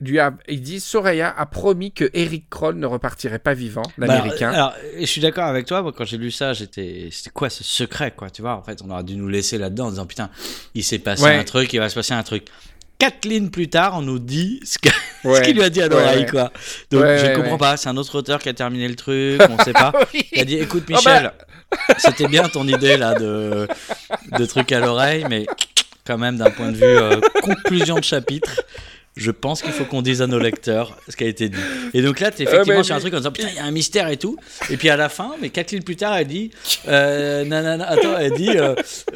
lui 0.01 0.18
a, 0.18 0.34
il 0.49 0.61
dit 0.61 0.78
Soraya 0.80 1.34
a 1.37 1.47
promis 1.47 1.91
que 1.93 2.11
Eric 2.12 2.51
Kroll 2.51 2.76
ne 2.76 2.84
repartirait 2.87 3.39
pas 3.39 3.55
vivant, 3.55 3.82
Bah, 3.97 4.07
l'américain. 4.07 4.51
alors, 4.51 4.74
je 4.99 5.07
suis 5.07 5.22
d'accord 5.22 5.45
avec 5.45 5.64
toi. 5.64 5.80
Moi, 5.80 5.93
quand 5.97 6.05
j'ai 6.05 6.18
lu 6.18 6.30
ça, 6.30 6.53
j'étais, 6.53 7.09
c'était 7.11 7.30
quoi 7.30 7.49
ce 7.49 7.64
secret, 7.64 8.12
quoi 8.14 8.28
Tu 8.28 8.43
vois, 8.43 8.57
en 8.57 8.62
fait, 8.62 8.82
on 8.84 8.91
aurait 8.91 9.05
dû 9.05 9.16
nous 9.16 9.28
laisser 9.28 9.57
là-dedans 9.57 9.87
en 9.87 9.91
disant 9.91 10.05
putain, 10.07 10.28
il 10.74 10.84
s'est 10.84 10.99
passé 10.99 11.22
Ouais. 11.24 11.37
un 11.37 11.45
truc, 11.45 11.72
il 11.72 11.78
va 11.78 11.89
se 11.89 11.95
passer 11.95 12.12
un 12.12 12.22
truc. 12.22 12.47
Quatre 12.99 13.24
lignes 13.26 13.49
plus 13.51 13.68
tard, 13.68 13.95
on 13.97 14.03
nous 14.03 14.18
dit 14.18 14.61
ce 14.64 14.76
Ouais. 15.28 15.41
qu'il 15.43 15.55
lui 15.57 15.62
a 15.62 15.70
dit 15.70 15.80
à 15.82 15.89
l'oreille, 15.89 16.20
ouais. 16.24 16.30
quoi. 16.30 16.53
Donc, 16.91 17.03
Ouais, 17.03 17.18
je 17.18 17.34
comprends 17.34 17.59
pas. 17.59 17.76
C'est 17.78 17.89
un 17.89 17.97
autre 17.97 18.14
auteur 18.18 18.39
qui 18.41 18.49
a 18.51 18.55
terminé 18.55 18.87
le 18.89 18.97
truc. 18.97 19.41
On 19.49 19.59
sait 19.64 19.72
pas. 19.72 19.93
Oui. 20.14 20.26
Il 20.32 20.41
a 20.43 20.45
dit 20.45 20.57
écoute, 20.59 20.84
Oh, 20.89 20.93
Michel, 20.93 21.32
c'était 21.98 22.28
bien 22.28 22.48
ton 22.48 22.66
idée 22.68 22.96
là 22.96 23.14
de, 23.14 23.66
de 24.38 24.46
truc 24.46 24.70
à 24.72 24.80
l'oreille, 24.80 25.24
mais 25.28 25.46
quand 26.06 26.18
même, 26.18 26.36
d'un 26.36 26.50
point 26.50 26.70
de 26.70 26.76
vue 26.76 26.84
euh, 26.84 27.20
conclusion 27.42 27.96
de 27.96 28.04
chapitre. 28.04 28.62
Je 29.16 29.30
pense 29.30 29.62
qu'il 29.62 29.72
faut 29.72 29.86
qu'on 29.86 30.02
dise 30.02 30.20
à 30.20 30.26
nos 30.26 30.38
lecteurs 30.38 30.98
ce 31.08 31.16
qui 31.16 31.24
a 31.24 31.26
été 31.26 31.48
dit. 31.48 31.56
Et 31.94 32.02
donc 32.02 32.20
là, 32.20 32.30
tu 32.30 32.42
es 32.42 32.44
effectivement 32.44 32.82
sur 32.82 32.94
un 32.94 33.00
truc 33.00 33.14
en 33.14 33.16
disant 33.16 33.32
putain, 33.32 33.48
il 33.48 33.56
y 33.56 33.58
a 33.58 33.64
un 33.64 33.70
mystère 33.70 34.08
et 34.10 34.18
tout. 34.18 34.36
Et 34.68 34.76
puis 34.76 34.90
à 34.90 34.96
la 34.98 35.08
fin, 35.08 35.30
mais 35.40 35.48
quatre 35.48 35.70
lignes 35.72 35.82
plus 35.84 35.96
tard, 35.96 36.14
elle 36.18 36.26
dit 36.26 36.50
euh, 36.86 37.42
nanana, 37.46 37.88
attends, 37.88 38.18
elle 38.18 38.34
dit 38.34 38.50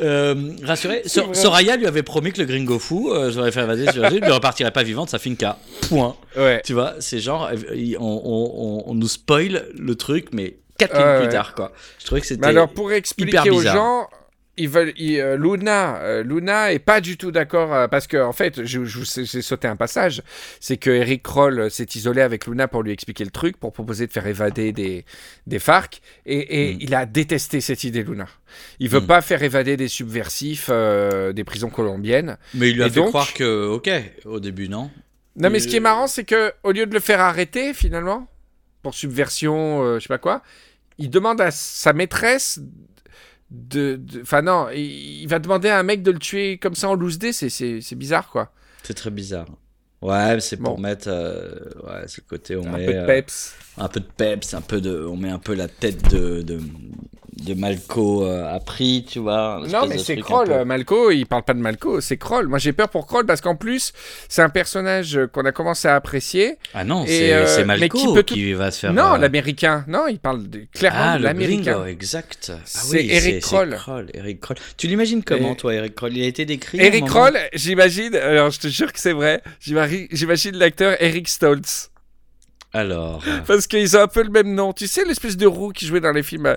euh, 0.01 0.35
rassurez, 0.65 1.03
Sor-. 1.05 1.37
Soraya 1.37 1.77
lui 1.77 1.87
avait 1.87 2.03
promis 2.03 2.33
que 2.33 2.39
le 2.41 2.47
gringo 2.47 2.79
fou, 2.79 3.13
j'aurais 3.29 3.53
fait 3.53 3.61
évader 3.61 3.93
sur 3.93 4.11
il 4.11 4.23
ne 4.23 4.33
repartirait 4.33 4.71
pas 4.71 4.83
vivant 4.85 5.05
de 5.05 5.11
sa 5.11 5.19
finca. 5.19 5.59
Point. 5.91 6.17
Ouais. 6.35 6.63
Tu 6.65 6.73
vois, 6.73 6.95
c'est 7.01 7.21
genre, 7.21 7.51
on, 7.99 8.03
on- 8.03 8.53
on- 8.57 8.91
on 8.91 8.95
nous 8.95 9.09
spoil 9.09 9.67
le 9.79 9.95
truc, 9.97 10.29
mais 10.33 10.57
quatre 10.81 10.95
Ouais, 10.97 11.03
lignes 11.05 11.13
ouais. 11.19 11.21
plus 11.29 11.33
tard, 11.33 11.55
quoi. 11.55 11.73
Je 11.99 12.05
trouvais 12.07 12.21
que 12.21 12.27
c'était. 12.27 12.47
Alors 12.47 12.69
pour 12.69 12.93
expliquer 12.93 13.39
hyper 13.39 13.55
aux 13.55 13.61
gens, 13.63 14.09
ils 14.57 14.69
veulent, 14.69 14.93
ils, 14.99 15.19
euh, 15.21 15.37
Luna, 15.39 15.97
euh, 16.03 16.23
Luna 16.23 16.73
est 16.73 16.81
pas 16.81 17.01
du 17.01 17.17
tout 17.17 17.31
d'accord 17.31 17.73
euh, 17.73 17.89
parce 17.89 18.07
que 18.07 18.19
en 18.19 18.33
fait, 18.33 18.65
je, 18.67 18.85
je 18.85 19.01
j'ai 19.25 19.41
sauté 19.43 19.69
un 19.69 19.77
passage, 19.77 20.23
c'est 20.59 20.77
que 20.77 20.91
Eric 20.91 21.23
Kroll 21.23 21.59
euh, 21.61 21.69
s'est 21.71 21.87
isolé 21.95 22.21
avec 22.21 22.47
Luna 22.47 22.69
pour 22.69 22.83
lui 22.83 22.93
expliquer 22.93 23.25
le 23.25 23.31
truc, 23.31 23.57
pour 23.59 23.73
proposer 23.73 24.07
de 24.07 24.13
faire 24.13 24.27
évader 24.27 24.73
des 24.73 25.07
des 25.47 25.59
FARC, 25.59 26.03
et, 26.27 26.71
et 26.71 26.75
Mm. 26.75 26.79
il 26.83 26.95
a 26.95 27.07
détesté 27.07 27.61
cette 27.63 27.85
idée, 27.85 28.03
Luna. 28.03 28.27
Il 28.81 28.91
veut 28.91 29.01
Mm. 29.01 29.07
pas 29.07 29.21
faire 29.23 29.43
évader 29.43 29.79
des 29.79 29.89
subversifs 29.89 30.69
des 30.69 31.45
prisons 31.45 31.71
colombiennes. 31.71 32.37
Mais 32.55 32.69
il 32.71 32.75
lui 32.77 32.83
a 32.83 32.87
Et 32.87 32.91
fait 32.91 32.97
donc- 32.97 33.09
croire 33.09 33.33
que, 33.33 33.67
ok, 33.69 33.89
au 34.27 34.41
début, 34.41 34.69
non? 34.69 34.91
Non, 35.37 35.49
mais 35.49 35.61
ce 35.61 35.69
qui 35.69 35.77
est 35.77 35.81
marrant, 35.81 36.07
c'est 36.09 36.25
que 36.25 36.53
au 36.65 36.73
lieu 36.73 36.85
de 36.85 36.93
le 36.93 37.01
faire 37.01 37.21
arrêter 37.21 37.73
finalement 37.73 38.27
pour 38.83 38.95
subversion, 38.95 39.95
je 39.95 40.01
sais 40.01 40.09
pas 40.09 40.19
quoi, 40.19 40.43
il 41.01 41.11
demande 41.11 41.41
à 41.41 41.51
sa 41.51 41.93
maîtresse 41.93 42.61
de, 43.51 44.01
enfin 44.23 44.43
non, 44.43 44.69
il, 44.73 45.23
il 45.23 45.27
va 45.29 45.41
demander 45.41 45.69
à 45.69 45.79
un 45.79 45.83
mec 45.83 46.03
de 46.05 46.13
le 46.13 46.19
tuer 46.21 46.59
comme 46.59 46.75
ça 46.77 46.89
en 46.89 46.95
loose 46.95 47.19
dé, 47.19 47.33
c'est 47.33 47.95
bizarre 47.97 48.29
quoi. 48.31 48.53
C'est 48.85 48.95
très 48.95 49.11
bizarre. 49.11 49.47
Ouais, 50.03 50.39
c'est 50.41 50.57
pour 50.57 50.77
Bon. 50.77 50.79
mettre. 50.79 51.09
euh, 51.09 51.51
ouais, 51.85 52.05
c'est 52.07 52.23
le 52.25 52.29
côté, 52.29 52.57
on 52.57 52.65
un 52.67 52.79
met. 52.79 52.87
peu 52.87 52.95
de 52.95 52.99
euh, 53.01 53.07
peps. 53.07 53.55
un 53.77 53.89
peu 53.89 54.01
de 54.01 54.07
peps, 54.07 54.55
un 54.55 54.63
peu 54.63 54.81
de, 54.81 55.05
on 55.05 55.17
met 55.17 55.29
un 55.31 55.39
peu 55.39 55.55
la 55.55 55.69
tête 55.69 56.11
de, 56.11 56.41
de, 56.43 56.59
de 57.41 57.55
Malco 57.55 58.25
euh, 58.25 58.59
prix, 58.61 59.05
tu 59.09 59.19
vois. 59.19 59.63
Non, 59.73 59.87
mais 59.87 59.99
c'est 59.99 60.17
Kroll. 60.17 60.47
peu- 60.49 60.53
euh, 60.53 60.65
Malco, 60.65 61.11
il 61.11 61.25
parle 61.27 61.43
pas 61.43 61.55
de 61.55 61.59
Malco, 61.61 62.01
c'est 62.01 62.17
Kroll. 62.17 62.47
Moi, 62.49 62.59
j'ai 62.59 62.73
peur 62.73 62.89
pour 62.91 63.07
Kroll 63.07 63.25
parce 63.27 63.41
qu'en 63.41 63.57
plus, 63.57 63.93
c'est 64.29 64.43
un 64.43 64.49
personnage 64.51 65.19
qu'on 65.33 65.45
a 65.47 65.53
commencé 65.53 65.89
à 65.89 65.95
apprécier. 65.97 66.57
Ah 66.75 66.85
non, 66.85 67.05
c'est 67.07 67.33
euh, 67.33 67.65
Malco 67.65 67.97
qui 67.99 68.07
qui, 68.07 68.15
peut 68.15 68.23
tout- 68.23 68.59
va 68.59 68.71
se 68.71 68.81
faire. 68.81 68.93
non, 68.93 69.15
euh, 69.15 69.19
l'américain. 69.19 69.85
Non, 69.89 70.07
il 70.07 70.19
parle 70.19 70.49
de- 70.49 70.67
clairement 70.73 70.99
Ah, 71.15 71.19
de 71.19 71.23
l'américain. 71.25 71.87
exact. 71.87 72.53
Ah 72.55 72.61
C'est 72.65 72.97
oui, 72.99 73.09
Eric 73.11 73.41
Kroll. 73.43 73.75
Kroll, 73.77 74.11
Eric 74.15 74.41
Kroll. 74.41 74.57
Tu 74.77 74.87
l'imagines 74.87 75.23
comment, 75.25 75.53
Et- 75.55 75.57
toi, 75.57 75.75
Eric 75.75 75.95
Kroll? 75.95 76.17
Il 76.17 76.23
a 76.23 76.27
été 76.27 76.45
décrit. 76.45 76.79
Eric 76.81 77.07
Kroll, 77.07 77.39
j'imagine, 77.55 78.15
alors 78.17 78.51
je 78.51 78.61
te 78.61 78.69
jure 78.69 78.93
que 78.93 79.01
c'est 79.01 79.13
vrai, 79.13 79.43
j'imagine 79.61 80.57
l'acteur 80.57 80.97
Eric 81.03 81.29
Stoltz. 81.29 81.91
Alors. 82.73 83.25
Parce 83.49 83.67
qu'ils 83.67 83.97
ont 83.97 84.01
un 84.03 84.07
peu 84.07 84.23
le 84.23 84.31
même 84.31 84.55
nom. 84.55 84.73
Tu 84.73 84.87
sais, 84.87 85.05
l'espèce 85.05 85.37
de 85.37 85.47
roux 85.47 85.71
qui 85.71 85.87
jouait 85.87 85.99
dans 86.01 86.13
les 86.13 86.23
films 86.23 86.55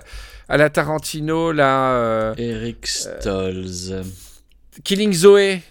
à, 0.48 0.56
la 0.56 0.70
Tarantino, 0.70 1.52
là. 1.52 1.92
euh, 1.94 2.34
Eric 2.36 2.86
Stolz. 2.86 3.94
Killing 4.82 5.12
Zoé. 5.12 5.62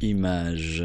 Image. 0.00 0.84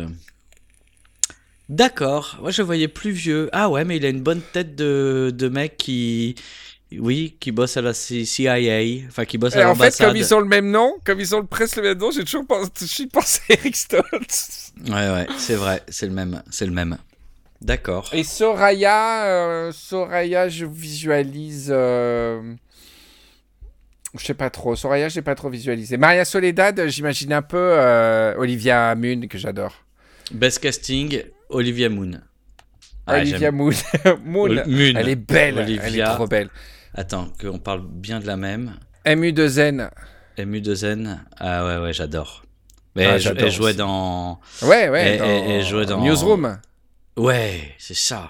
D'accord. 1.69 2.37
Moi, 2.41 2.51
je 2.51 2.61
voyais 2.61 2.87
plus 2.87 3.11
vieux. 3.11 3.49
Ah 3.53 3.69
ouais, 3.69 3.85
mais 3.85 3.97
il 3.97 4.05
a 4.05 4.09
une 4.09 4.21
bonne 4.21 4.41
tête 4.41 4.75
de, 4.75 5.31
de 5.33 5.47
mec 5.49 5.77
qui. 5.77 6.35
Oui, 6.99 7.37
qui 7.39 7.51
bosse 7.53 7.77
à 7.77 7.81
la 7.81 7.93
CIA. 7.93 8.57
Enfin, 9.07 9.23
qui 9.23 9.37
bosse 9.37 9.55
à 9.55 9.61
Et 9.61 9.63
en 9.63 9.73
fait, 9.75 9.83
l'ambassade. 9.83 10.07
comme 10.07 10.17
ils 10.17 10.33
ont 10.33 10.39
le 10.41 10.45
même 10.47 10.69
nom, 10.69 10.93
comme 11.05 11.21
ils 11.21 11.33
ont 11.33 11.39
le 11.39 11.45
presque 11.45 11.77
le 11.77 11.83
même 11.83 11.97
nom, 11.97 12.11
j'ai 12.11 12.25
toujours 12.25 12.45
pensé, 12.45 13.41
à 13.49 13.53
Eric 13.53 13.75
Stoltz. 13.77 14.73
Ouais, 14.87 14.91
ouais, 14.93 15.27
c'est 15.37 15.55
vrai. 15.55 15.81
C'est 15.87 16.07
le 16.07 16.11
même. 16.11 16.43
C'est 16.51 16.65
le 16.65 16.73
même. 16.73 16.97
D'accord. 17.61 18.09
Et 18.11 18.23
Soraya, 18.25 19.25
euh, 19.25 19.71
Soraya, 19.71 20.49
je 20.49 20.65
visualise. 20.65 21.69
euh, 21.69 22.41
Je 24.17 24.25
sais 24.25 24.33
pas 24.33 24.49
trop. 24.49 24.75
Soraya, 24.75 25.07
j'ai 25.09 25.21
pas 25.21 25.35
trop 25.35 25.49
visualisé. 25.49 25.95
Maria 25.97 26.25
Soledad, 26.25 26.87
j'imagine 26.87 27.31
un 27.33 27.41
peu 27.41 27.57
euh, 27.57 28.35
Olivia 28.37 28.93
Munn, 28.95 29.27
que 29.27 29.37
j'adore. 29.37 29.73
Best 30.31 30.59
casting, 30.59 31.23
Olivia 31.49 31.89
Moon. 31.89 32.19
Ah, 33.07 33.17
Olivia. 33.17 33.51
Moon. 33.51 33.71
Moon. 34.23 34.49
Moon. 34.65 34.93
Elle 34.95 35.09
est 35.09 35.15
belle. 35.15 35.57
Elle 35.57 35.63
Olivia. 35.63 36.11
est 36.11 36.15
trop 36.15 36.27
belle. 36.27 36.49
Attends, 36.93 37.31
qu'on 37.39 37.57
parle 37.59 37.83
bien 37.87 38.19
de 38.19 38.27
la 38.27 38.35
même. 38.37 38.75
MU 39.07 39.31
de 39.33 39.47
Zen. 39.47 39.89
MU 40.37 40.61
de 40.61 40.75
Zen. 40.75 41.23
Ah 41.39 41.65
ouais, 41.65 41.77
ouais, 41.77 41.93
j'adore. 41.93 42.43
Mais 42.95 43.05
Ah, 43.05 43.15
elle, 43.15 43.35
elle 43.37 43.51
jouait 43.51 43.73
dans. 43.73 44.39
Ouais, 44.61 44.89
ouais. 44.89 45.01
Elle- 45.13 45.19
dans 45.19 45.25
elle- 45.25 45.51
elle 45.51 45.65
jouait 45.65 45.85
dans- 45.85 46.01
Newsroom. 46.01 46.59
Ouais, 47.17 47.73
c'est 47.77 47.95
ça. 47.95 48.29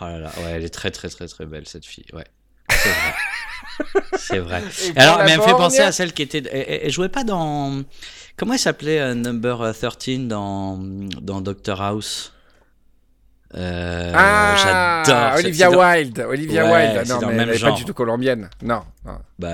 Oh 0.00 0.04
là 0.04 0.18
là, 0.18 0.32
ouais, 0.38 0.52
elle 0.52 0.64
est 0.64 0.68
très 0.72 0.90
très 0.90 1.08
très 1.08 1.26
très 1.28 1.44
belle 1.44 1.66
cette 1.68 1.84
fille. 1.84 2.06
Ouais, 2.12 2.24
c'est 2.70 2.88
vrai. 2.88 3.14
c'est 4.16 4.38
vrai. 4.38 4.62
Alors, 4.96 5.22
mais 5.24 5.32
elle 5.32 5.38
me 5.38 5.42
fait 5.44 5.50
penser 5.52 5.80
à 5.80 5.92
celle 5.92 6.12
qui 6.12 6.22
était. 6.22 6.42
Elle, 6.84 6.90
jouait 6.90 7.08
pas 7.08 7.24
dans. 7.24 7.82
Comment 8.36 8.52
elle 8.52 8.58
s'appelait 8.58 9.00
euh, 9.00 9.14
Number 9.14 9.72
13 9.74 10.20
dans, 10.28 10.78
dans 11.20 11.40
Doctor 11.40 11.80
House? 11.82 12.32
Euh, 13.56 14.12
Ah, 14.14 15.02
J'adore. 15.06 15.38
Olivia 15.38 15.70
dans- 15.70 15.78
Wilde. 15.80 16.26
Olivia 16.28 16.64
Ouais, 16.66 16.96
Wilde. 16.98 17.08
Non, 17.08 17.20
mais 17.32 17.42
elle 17.44 17.50
est 17.50 17.60
pas 17.60 17.72
du 17.72 17.84
tout 17.84 17.94
colombienne. 17.94 18.50
Non. 18.62 18.82
non. 19.06 19.18
Bah, 19.38 19.48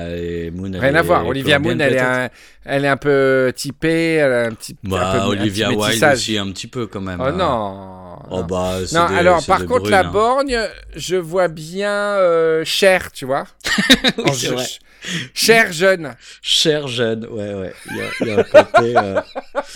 Moon, 0.53 0.73
elle 0.73 0.81
Rien 0.81 0.95
à 0.97 1.03
voir. 1.03 1.27
Olivia 1.27 1.59
Moon, 1.59 1.79
elle 1.79 1.95
est, 1.95 2.01
un, 2.01 2.29
elle 2.65 2.85
est 2.85 2.89
un 2.89 2.97
peu 2.97 3.53
typée. 3.55 4.15
Elle 4.15 4.33
a 4.33 4.47
un 4.47 4.51
petit, 4.53 4.77
un 4.85 4.89
Bah, 4.89 5.13
peu, 5.15 5.29
Olivia 5.29 5.71
Wilde 5.71 6.05
aussi, 6.13 6.37
un 6.39 6.51
petit 6.51 6.67
peu 6.67 6.87
quand 6.89 7.01
même. 7.01 7.21
Oh 7.21 7.27
hein. 7.27 7.33
non. 7.33 8.04
Oh 8.31 8.37
non. 8.39 8.43
bah, 8.45 8.79
c'est 8.87 8.97
Non, 8.97 9.09
des- 9.09 9.15
alors 9.17 9.45
par 9.45 9.65
contre, 9.67 9.91
la 9.91 10.01
hein. 10.01 10.11
borgne, 10.11 10.59
je 10.97 11.17
vois 11.17 11.49
bien 11.49 11.91
euh, 11.93 12.65
Cher, 12.65 13.13
tu 13.13 13.25
vois. 13.27 13.47
Oui, 14.19 14.25
En 14.31 14.33
c'est 14.33 14.47
je- 14.49 14.53
vrai. 14.53 14.65
Cher 15.35 15.71
jeune. 15.73 16.15
Cher 16.41 16.89
jeune, 16.89 17.27
ouais, 17.27 17.53
ouais. 17.55 17.75
Il 17.91 17.97
y 17.97 18.01
a, 18.01 18.05
il 18.21 18.27
y 18.29 18.31
a 18.31 18.39
un 18.39 18.43
côté. 18.43 18.97
euh, 18.97 19.21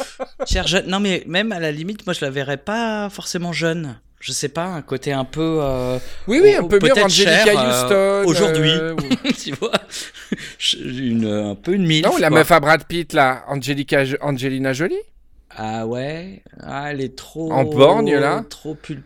Cher 0.47 0.67
jeune. 0.67 0.87
Non, 0.87 1.01
mais 1.01 1.23
même 1.27 1.53
à 1.53 1.61
la 1.61 1.71
limite, 1.71 2.07
moi, 2.07 2.15
je 2.15 2.25
la 2.25 2.31
verrais 2.31 2.57
pas 2.57 3.11
forcément 3.11 3.53
jeune. 3.53 3.99
Je 4.21 4.33
sais 4.33 4.49
pas, 4.49 4.65
un 4.65 4.83
côté 4.83 5.13
un 5.13 5.25
peu. 5.25 5.59
euh, 5.63 5.99
Oui, 6.27 6.41
oui, 6.43 6.55
Ou- 6.59 6.65
un 6.65 6.69
peu 6.69 6.79
mieux 6.83 6.93
Angelica 7.05 7.45
Cher, 7.45 7.59
euh, 7.61 8.23
Houston. 8.23 8.31
aujourd'hui. 8.31 8.71
euh, 8.71 8.95
ou- 8.95 9.33
tu 9.45 9.53
vois 9.53 9.71
une, 10.83 11.27
Un 11.51 11.55
peu 11.55 11.75
une 11.75 11.87
mille. 11.87 12.05
non, 12.05 12.17
la 12.17 12.31
meuf 12.31 12.51
à 12.51 12.59
Brad 12.59 12.85
Pitt, 12.85 13.13
là, 13.13 13.45
Angelica, 13.49 14.03
Angelina 14.21 14.73
Jolie. 14.73 14.97
Ah 15.57 15.87
ouais? 15.87 16.43
Ah, 16.63 16.91
elle 16.93 17.01
est 17.01 17.17
trop. 17.17 17.53
En 17.53 17.65
borgne, 17.65 18.15
là? 18.17 18.45
Trop 18.49 18.75
pulpeuse. 18.75 19.05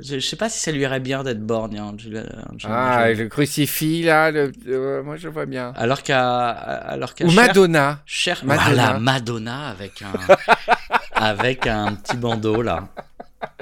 Je, 0.00 0.18
je 0.18 0.26
sais 0.26 0.36
pas 0.36 0.48
si 0.50 0.58
ça 0.58 0.70
lui 0.72 0.80
irait 0.82 1.00
bien 1.00 1.22
d'être 1.22 1.40
borgne, 1.40 1.78
hein, 1.78 1.92
Angela- 1.94 2.26
Angelina 2.52 2.78
Ah, 2.92 3.08
Jolie. 3.08 3.22
le 3.22 3.28
crucifix, 3.28 4.02
là, 4.02 4.30
le- 4.30 4.52
euh, 4.68 5.02
moi 5.02 5.16
je 5.16 5.28
vois 5.28 5.46
bien. 5.46 5.72
Alors 5.76 6.02
qu'à. 6.02 6.48
Alors 6.50 7.14
qu'à 7.14 7.24
Ou 7.24 7.30
Cher- 7.30 7.46
Madonna. 7.46 8.00
Cher, 8.04 8.40
Madonna. 8.44 8.68
voilà, 8.74 8.98
Madonna 8.98 9.68
avec 9.68 10.02
un, 10.02 10.12
avec 11.14 11.66
un 11.66 11.94
petit 11.94 12.16
bandeau 12.16 12.60
là. 12.62 12.88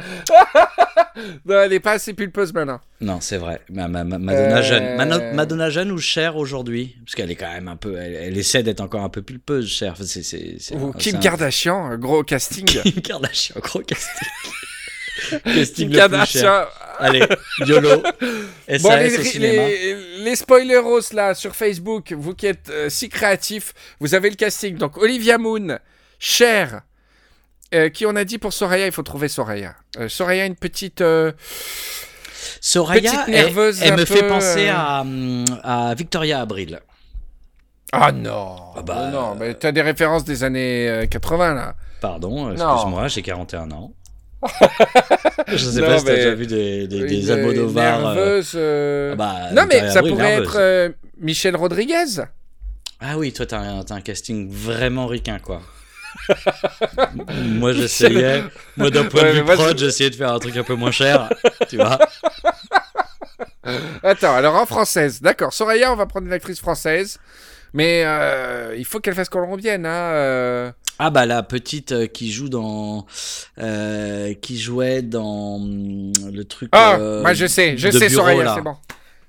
Non, 1.44 1.61
elle 1.62 1.72
est 1.72 1.80
pas 1.80 1.92
assez 1.92 2.14
pulpeuse 2.14 2.53
maintenant. 2.55 2.80
Non, 3.01 3.20
c'est 3.20 3.36
vrai. 3.36 3.61
Ma- 3.70 3.88
ma- 3.88 4.05
ma- 4.05 4.18
Madonna 4.18 4.59
Euh, 4.59 4.62
jeune. 4.62 4.96
Mano- 4.96 5.34
Madonna 5.34 5.68
jeune 5.70 5.90
ou 5.92 5.98
Cher 5.98 6.36
aujourd'hui? 6.36 6.96
Parce 7.05 7.14
qu'elle 7.14 7.30
est 7.30 7.36
quand 7.36 7.53
même 7.53 7.68
un 7.68 7.76
peu. 7.76 7.96
Elle, 7.98 8.14
elle 8.14 8.38
essaie 8.38 8.62
d'être 8.62 8.80
encore 8.80 9.03
un 9.03 9.09
peu 9.09 9.20
pulpeuse, 9.20 9.68
Cher. 9.70 9.94
C'est, 9.98 10.22
c'est, 10.22 10.57
c'est, 10.59 10.74
Ou 10.76 10.92
Kim 10.92 11.16
un- 11.16 11.18
Kardashian, 11.20 11.96
gros 11.98 12.22
casting. 12.22 12.64
Kim 12.82 13.03
Kardashian, 13.03 13.57
gros 13.61 13.80
casting. 13.80 14.28
casting 15.44 15.90
Kim 15.90 16.01
le 16.01 16.09
plus 16.09 16.26
cher. 16.26 16.42
Kardashian. 16.42 16.64
Allez, 16.98 17.24
YOLO. 17.66 18.03
SAS 18.68 18.82
Bon, 18.82 18.92
au 18.92 18.96
les, 18.96 19.24
cinéma. 19.24 19.66
les, 19.68 19.94
les 20.24 20.36
spoileros 20.36 21.01
là 21.12 21.34
sur 21.34 21.57
Facebook, 21.57 22.12
vous 22.12 22.34
qui 22.34 22.46
êtes 22.46 22.68
euh, 22.70 22.88
si 22.90 23.09
créatifs, 23.09 23.72
vous 24.01 24.14
avez 24.14 24.28
le 24.30 24.36
casting. 24.36 24.76
Donc 24.76 24.96
Olivia 24.98 25.38
Moon, 25.38 25.78
Cher, 26.18 26.82
euh, 27.75 27.89
qui 27.89 28.07
on 28.07 28.16
a 28.16 28.25
dit 28.25 28.39
pour 28.39 28.53
Soraya, 28.53 28.87
il 28.87 28.93
faut 28.93 29.03
trouver 29.03 29.29
Soraya. 29.29 29.75
Euh, 29.99 30.09
Soraya, 30.09 30.47
une 30.47 30.57
petite. 30.57 31.01
euh, 31.01 31.33
Soraya, 32.61 33.11
petite 33.12 33.29
nerveuse 33.29 33.81
elle 33.83 33.93
me 33.93 34.05
peu, 34.05 34.14
fait 34.14 34.27
penser 34.29 34.68
à, 34.68 35.05
à 35.62 35.95
Victoria 35.95 36.41
Abril. 36.41 36.81
Ah 37.93 38.12
non 38.12 38.57
Ah 38.77 38.83
bah, 38.83 39.11
Non, 39.12 39.35
mais 39.35 39.55
t'as 39.55 39.73
des 39.73 39.83
références 39.83 40.25
des 40.25 40.45
années 40.45 40.89
euh, 40.89 41.07
80 41.07 41.55
là. 41.55 41.75
Pardon, 42.01 42.53
excuse-moi, 42.53 43.09
j'ai 43.09 43.23
41 43.23 43.71
ans. 43.73 43.93
Je 45.49 45.57
sais 45.57 45.81
Non, 45.81 45.87
pas 45.87 45.99
si 45.99 46.05
t'as 46.07 46.14
déjà 46.14 46.35
vu 46.35 46.47
des, 46.47 46.87
des, 46.89 47.05
des 47.05 47.25
Une, 47.27 47.31
Almodovar. 47.31 48.07
euh, 48.07 48.14
nerveuse. 48.14 48.57
ah 49.12 49.16
bah, 49.16 49.53
non, 49.53 49.66
mais 49.68 49.91
ça 49.91 49.99
Abril, 49.99 50.12
pourrait 50.14 50.29
nerveuse. 50.31 50.49
être 50.49 50.57
euh, 50.59 50.89
Michel 51.18 51.57
Rodriguez. 51.57 52.23
Ah 53.01 53.18
oui, 53.18 53.33
toi, 53.33 53.45
t'as 53.47 53.59
un, 53.59 53.81
un 53.89 54.01
casting 54.01 54.51
vraiment 54.51 55.07
ricain, 55.07 55.39
quoi. 55.39 55.61
Moi, 57.44 57.72
j'essayais. 57.74 58.42
Moi, 58.76 58.90
d'un 58.90 59.04
point 59.04 59.22
Ouais, 59.22 59.28
de 59.32 59.38
vue 59.38 59.42
moi, 59.42 59.54
prod, 59.54 59.78
je- 59.78 59.84
j'essayais 59.86 60.11
de 60.11 60.14
faire 60.16 60.32
un 60.32 60.38
truc 60.38 60.56
un 60.56 60.62
peu 60.64 60.74
moins 60.74 60.90
cher. 60.90 61.28
tu 61.68 61.76
vois 61.76 61.98
Attends, 64.02 64.34
alors 64.34 64.56
en 64.56 64.66
française, 64.66 65.20
d'accord. 65.20 65.52
Soraya, 65.52 65.92
on 65.92 65.96
va 65.96 66.06
prendre 66.06 66.26
une 66.26 66.32
actrice 66.32 66.58
française. 66.61 67.18
Mais 67.72 68.02
euh, 68.04 68.74
il 68.76 68.84
faut 68.84 68.98
qu'elle 68.98 69.14
fasse 69.14 69.28
colombienne. 69.28 69.86
Hein, 69.86 69.90
euh. 70.12 70.72
Ah, 70.98 71.11
bah, 71.11 71.24
la 71.24 71.42
petite 71.44 71.92
euh, 71.92 72.06
qui 72.06 72.32
joue 72.32 72.48
dans. 72.48 73.06
euh, 73.58 74.34
qui 74.34 74.58
jouait 74.58 75.02
dans 75.02 75.56
hum, 75.56 76.12
le 76.32 76.44
truc. 76.44 76.70
Ah, 76.72 76.96
euh, 76.98 77.22
moi 77.22 77.32
je 77.32 77.46
sais, 77.46 77.76
je 77.76 77.90
sais 77.90 78.08
bureau, 78.08 78.22
Soraya, 78.26 78.54
c'est 78.56 78.62
bon. 78.62 78.76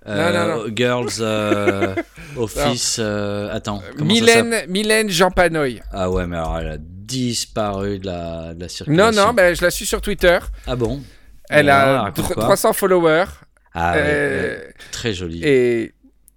Euh, 0.08 0.32
Non, 0.58 0.66
non, 0.68 0.72
Girls 0.76 1.10
euh, 1.20 1.94
Office. 2.38 2.98
euh, 3.00 3.50
attends. 3.54 3.82
comment 3.98 4.14
ça 4.16 4.22
Mylène, 4.22 4.56
Mylène 4.68 5.10
Jean 5.10 5.30
Panoy. 5.32 5.80
Ah 5.92 6.10
ouais, 6.10 6.26
mais 6.26 6.38
alors 6.38 6.58
elle 6.60 6.68
a 6.70 6.78
disparu 6.80 8.00
de 8.00 8.08
la, 8.08 8.54
de 8.56 8.60
la 8.62 8.66
Non, 8.66 8.68
circulation. 8.70 9.26
non, 9.28 9.34
ben, 9.34 9.56
je 9.56 9.62
la 9.62 9.70
suis 9.70 9.86
sur 9.86 10.02
Twitter. 10.02 10.40
Ah 10.66 10.76
bon? 10.76 11.02
Elle 11.50 11.70
a 11.70 11.82
alors, 11.82 12.04
raconte 12.06 12.26
tr- 12.26 12.34
quoi? 12.34 12.44
300 12.46 12.74
followers. 12.74 13.26
Ah 13.74 13.94
ouais, 13.94 14.74
très 14.92 15.14
jolie. 15.14 15.42
Et. 15.44 15.94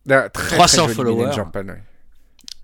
non, 0.07 0.23
très, 0.33 0.57
300 0.57 0.77
très 0.77 0.83
jolie, 0.87 0.95
followers. 0.97 1.17
Mylène 1.21 1.33
Jean 1.33 1.47
Panoy. 1.51 1.77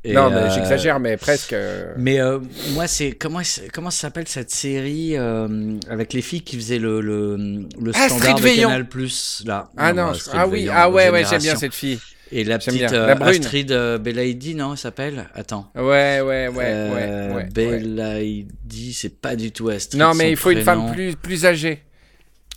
Et, 0.03 0.14
non, 0.14 0.30
mais 0.30 0.36
euh, 0.36 0.51
j'exagère, 0.51 0.98
mais 0.98 1.16
presque. 1.18 1.53
euh. 1.53 1.92
Mais 1.98 2.20
euh, 2.20 2.38
moi, 2.70 2.86
c'est 2.86 3.12
comment 3.12 3.40
comment 3.72 3.90
ça 3.90 4.01
s'appelle 4.03 4.26
cette 4.28 4.51
série 4.51 5.14
avec 5.16 6.12
les 6.14 6.22
filles 6.22 6.40
qui 6.42 6.57
faisaient 6.57 6.78
le 6.78 7.01
le, 7.03 7.36
le 7.80 7.92
Ah, 7.94 8.09
standard 8.09 8.40
de. 8.40 8.48
Canal 8.48 8.88
Plus 8.88 9.42
là. 9.44 9.68
Ah 9.76 9.92
non, 9.92 10.14
je- 10.14 10.22
ah 10.32 10.46
oui, 10.48 10.68
ah 10.72 10.88
ouais, 10.90 11.11
ouais, 11.11 11.24
j'aime 11.28 11.42
bien 11.42 11.57
cette 11.57 11.74
fille. 11.74 11.98
Et 12.32 12.44
la 12.44 12.59
petite 12.59 12.74
bien. 12.74 12.90
La 12.90 13.14
brune. 13.16 13.40
Astrid 13.40 13.72
Belaïdi, 14.01 14.55
non, 14.55 14.72
elle 14.72 14.78
s'appelle? 14.78 15.28
Attends. 15.34 15.68
Ouais, 15.74 16.20
ouais, 16.20 16.48
ouais, 16.48 16.48
ouais, 16.48 17.34
ouais. 17.34 17.48
Belaïdi, 17.53 18.92
c'est 18.94 19.20
pas 19.20 19.36
du 19.36 19.53
tout 19.53 19.68
Astrid. 19.68 20.01
Non, 20.01 20.14
mais 20.14 20.30
il 20.30 20.36
faut 20.36 20.51
une 20.51 20.62
femme 20.62 20.92
plus, 20.92 21.16
plus 21.16 21.44
âgée. 21.44 21.82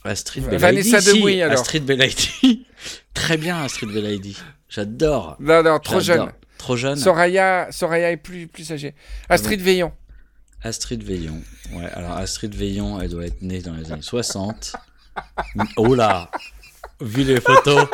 Astrid 0.06 0.44
Vanessa 0.46 0.68
Belaïdi. 1.00 1.02
si, 1.10 1.14
Demouy, 1.18 1.42
alors. 1.42 1.60
Astrid 1.60 1.86
Belaïdi. 1.86 2.66
Très 3.14 3.38
bien, 3.38 3.64
Astrid 3.64 3.90
Belaïdi. 3.92 4.38
J'adore. 4.70 5.38
Non, 5.40 5.64
non, 5.64 5.80
trop 5.80 6.00
jeune. 6.00 6.28
Trop 6.64 6.78
jeune. 6.78 6.96
Soraya, 6.96 7.68
Soraya 7.72 8.10
est 8.10 8.16
plus, 8.16 8.48
plus 8.48 8.72
âgée. 8.72 8.96
Astrid 9.28 9.60
Veillon. 9.60 9.92
Astrid 10.64 11.04
Veillon. 11.04 11.42
Ouais, 11.74 11.90
alors 11.94 12.14
Astrid 12.14 12.56
Veillon, 12.56 13.02
elle 13.02 13.10
doit 13.10 13.26
être 13.26 13.42
née 13.42 13.60
dans 13.60 13.74
les 13.74 13.92
années 13.92 14.02
60. 14.02 14.74
Oh 15.76 15.94
là 15.94 16.32
Vu 17.02 17.26
les 17.26 17.42
photos, 17.42 17.86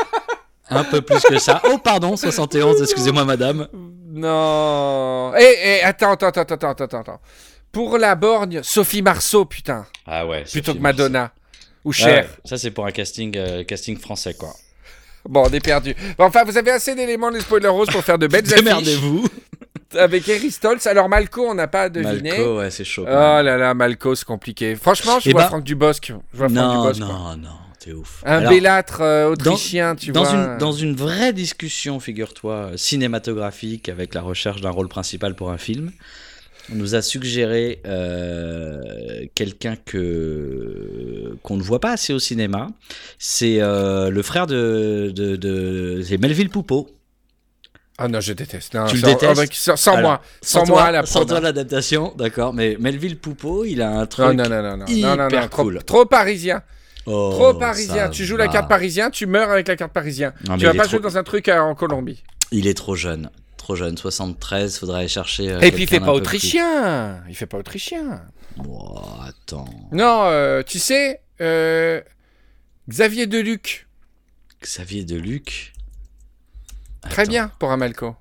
un 0.69 0.83
peu 0.83 1.01
plus 1.01 1.19
que 1.21 1.39
ça. 1.39 1.63
Oh 1.65 1.79
pardon, 1.79 2.15
71, 2.15 2.83
excusez-moi 2.83 3.25
madame. 3.25 3.67
Non. 3.73 5.33
Eh, 5.35 5.55
eh, 5.63 5.81
attends, 5.81 6.11
attends, 6.11 6.27
attends, 6.27 6.43
attends, 6.43 6.69
attends, 6.69 6.99
attends. 6.99 7.21
Pour 7.71 7.97
la 7.97 8.13
borgne, 8.13 8.61
Sophie 8.61 9.01
Marceau, 9.01 9.45
putain. 9.45 9.87
Ah 10.05 10.27
ouais. 10.27 10.43
Plutôt 10.43 10.67
Sophie 10.67 10.77
que 10.77 10.83
Madonna. 10.83 11.31
Ou 11.85 11.89
Marceau. 11.89 12.03
Cher. 12.03 12.23
Ouais, 12.25 12.29
ça 12.45 12.59
c'est 12.59 12.69
pour 12.69 12.85
un 12.85 12.91
casting, 12.91 13.35
euh, 13.35 13.63
casting 13.63 13.97
français 13.97 14.35
quoi. 14.35 14.53
Bon, 15.27 15.43
on 15.47 15.53
est 15.53 15.59
perdu. 15.59 15.95
Enfin, 16.17 16.43
vous 16.43 16.57
avez 16.57 16.71
assez 16.71 16.95
d'éléments 16.95 17.31
des 17.31 17.41
spoilers 17.41 17.67
roses 17.67 17.89
pour 17.89 18.03
faire 18.03 18.17
de 18.17 18.27
belles 18.27 18.45
affiches 18.53 18.63
Démerdez-vous. 18.63 19.27
avec 19.97 20.23
Stoltz. 20.51 20.87
Alors, 20.87 21.09
Malco, 21.09 21.45
on 21.47 21.55
n'a 21.55 21.67
pas 21.67 21.89
deviné. 21.89 22.31
Malco, 22.31 22.57
ouais, 22.59 22.71
c'est 22.71 22.83
chaud. 22.85 23.03
Oh 23.07 23.09
là 23.09 23.57
là, 23.57 23.73
Malco, 23.73 24.15
c'est 24.15 24.25
compliqué. 24.25 24.75
Franchement, 24.75 25.19
je 25.19 25.29
Eh 25.29 25.33
vois 25.33 25.41
ben- 25.43 25.47
Franck 25.47 25.63
Dubosc. 25.63 26.07
Je 26.07 26.37
vois 26.37 26.47
Franck 26.49 26.51
non, 26.51 26.81
Dubosc. 26.81 26.99
non, 27.01 27.35
non, 27.37 27.49
t'es 27.79 27.93
ouf. 27.93 28.21
Un 28.25 28.37
Alors, 28.37 28.51
bellâtre 28.51 29.01
euh, 29.01 29.31
autrichien, 29.31 29.95
tu 29.95 30.11
dans 30.11 30.23
vois. 30.23 30.33
Une, 30.33 30.57
dans 30.57 30.71
une 30.71 30.95
vraie 30.95 31.33
discussion, 31.33 31.99
figure-toi, 31.99 32.71
cinématographique 32.75 33.89
avec 33.89 34.13
la 34.13 34.21
recherche 34.21 34.61
d'un 34.61 34.69
rôle 34.71 34.87
principal 34.89 35.35
pour 35.35 35.51
un 35.51 35.57
film, 35.57 35.91
on 36.71 36.75
nous 36.75 36.95
a 36.95 37.01
suggéré 37.01 37.81
euh, 37.85 39.25
quelqu'un 39.35 39.75
que 39.85 41.35
qu'on 41.43 41.57
ne 41.57 41.61
voit 41.63 41.79
pas 41.79 41.91
assez 41.91 42.13
au 42.13 42.19
cinéma. 42.19 42.67
C'est 43.17 43.61
euh, 43.61 44.09
le 44.09 44.21
frère 44.23 44.47
de, 44.47 45.11
de, 45.15 45.35
de 45.35 46.01
c'est 46.05 46.17
Melville 46.17 46.49
Poupeau. 46.49 46.89
Ah 47.97 48.07
non, 48.07 48.21
je 48.21 48.31
déteste. 48.33 48.75
Non, 48.75 48.85
Tu 48.85 48.95
le 48.95 49.01
détestes 49.01 49.37
avec- 49.37 49.53
sans, 49.53 49.75
sans 49.75 49.95
Alors, 49.95 50.11
moi. 50.11 50.21
Sans, 50.41 50.63
toi- 50.63 50.83
moi 50.83 50.91
la 50.91 51.05
sans 51.05 51.25
toi 51.25 51.41
l'adaptation, 51.41 52.13
d'accord. 52.17 52.53
Mais 52.53 52.77
Melville 52.79 53.17
Poupeau, 53.17 53.65
il 53.65 53.81
a 53.81 53.89
un 53.91 54.05
truc. 54.05 54.25
Non, 54.27 54.33
non, 54.35 54.49
non, 54.49 54.61
non, 54.61 54.61
non, 54.63 54.77
non, 54.77 54.85
non, 55.17 55.27
hyper 55.27 55.41
non, 55.41 55.47
trop, 55.49 55.63
cool. 55.63 55.83
trop 55.83 56.05
parisien. 56.05 56.61
Oh, 57.05 57.31
Trop 57.33 57.53
parisien. 57.55 58.09
Tu 58.09 58.23
joues 58.23 58.37
la 58.37 58.47
carte 58.47 58.69
parisien, 58.69 59.09
tu 59.09 59.25
meurs 59.25 59.49
avec 59.49 59.67
la 59.67 59.75
carte 59.75 59.91
parisien. 59.91 60.33
Tu 60.57 60.65
vas 60.65 60.73
pas 60.73 60.83
trop- 60.83 60.91
jouer 60.91 60.99
dans 60.99 61.17
un 61.17 61.23
truc 61.23 61.47
euh, 61.49 61.59
en 61.59 61.73
Colombie. 61.75 62.23
Il 62.51 62.67
est 62.67 62.73
trop 62.73 62.95
jeune, 62.95 63.29
trop 63.69 63.75
jeune. 63.75 63.97
73, 63.97 64.79
faudrait 64.79 64.99
aller 64.99 65.07
chercher. 65.07 65.51
euh, 65.51 65.59
Et 65.61 65.71
puis 65.71 65.83
il 65.83 65.87
fait 65.87 65.99
pas 65.99 66.07
peu 66.07 66.13
plus- 66.13 66.17
autrichien. 66.21 67.23
Il 67.29 67.35
fait 67.35 67.45
pas 67.45 67.57
autrichien. 67.59 68.21
Oh, 68.67 68.99
attends. 69.21 69.65
Non, 69.91 70.23
euh, 70.23 70.63
tu 70.65 70.79
sais, 70.79 71.21
euh, 71.39 72.01
Xavier 72.89 73.27
Deluc. 73.27 73.87
Xavier 74.63 75.03
Deluc. 75.05 75.73
Très 77.09 77.27
bien 77.27 77.51
pour 77.59 77.71
un 77.71 77.77
Malco. 77.77 78.15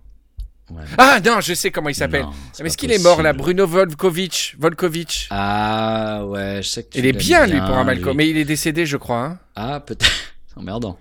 ouais. 0.70 0.82
Ah 0.98 1.18
non, 1.24 1.40
je 1.40 1.54
sais 1.54 1.70
comment 1.70 1.88
il 1.88 1.94
s'appelle. 1.94 2.26
Mais 2.60 2.66
est-ce 2.66 2.76
qu'il 2.76 2.92
est 2.92 3.02
mort 3.02 3.22
là. 3.22 3.32
Bruno 3.32 3.66
Volkovitch 3.66 4.54
Volkovitch? 4.58 5.28
Ah 5.30 6.24
ouais, 6.26 6.60
je 6.62 6.68
sais 6.68 6.82
que 6.84 6.90
tu 6.90 6.98
il 6.98 7.06
est 7.06 7.12
bien 7.12 7.46
lui 7.46 7.58
pour 7.58 7.70
un 7.76 7.84
Malco, 7.84 8.10
lui. 8.10 8.16
mais 8.16 8.28
il 8.28 8.36
est 8.36 8.44
décédé, 8.44 8.84
je 8.84 8.98
crois. 8.98 9.24
hein. 9.24 9.38
Ah, 9.56 9.80
peut-être. 9.80 10.10
Emmerdant. 10.58 10.98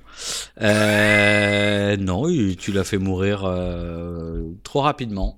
Euh, 0.61 1.97
non, 1.97 2.27
il- 2.29 2.55
tu 2.57 2.71
l'as 2.71 2.83
fait 2.83 2.97
mourir 2.97 3.43
euh, 3.45 4.43
trop 4.63 4.81
rapidement. 4.81 5.37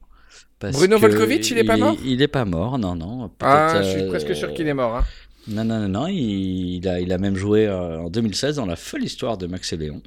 parce 0.59 0.75
Bruno 0.75 0.97
que 0.97 1.01
Volkovitch, 1.01 1.51
il 1.51 1.57
est 1.57 1.63
pas 1.63 1.77
mort 1.77 1.95
Il 2.03 2.21
est 2.21 2.27
pas 2.27 2.45
mort, 2.45 2.77
non, 2.77 2.95
non. 2.95 3.31
Ah, 3.41 3.79
je 3.81 3.89
suis 3.89 4.01
euh, 4.01 4.07
presque 4.09 4.35
sûr 4.35 4.53
qu'il 4.53 4.67
est 4.67 4.73
mort. 4.73 4.97
hein. 4.97 5.03
Non, 5.47 5.63
non, 5.63 5.79
non, 5.79 5.87
non. 5.87 6.07
Il, 6.07 6.75
il 6.77 6.87
a, 6.87 6.99
il 6.99 7.11
a 7.13 7.17
même 7.17 7.35
joué 7.35 7.65
euh, 7.67 7.99
en 8.01 8.09
2016 8.09 8.57
dans 8.57 8.65
la 8.65 8.75
folle 8.75 9.03
histoire 9.03 9.37
de 9.37 9.47
Max 9.47 9.71
et 9.73 9.77
Léon. 9.77 10.01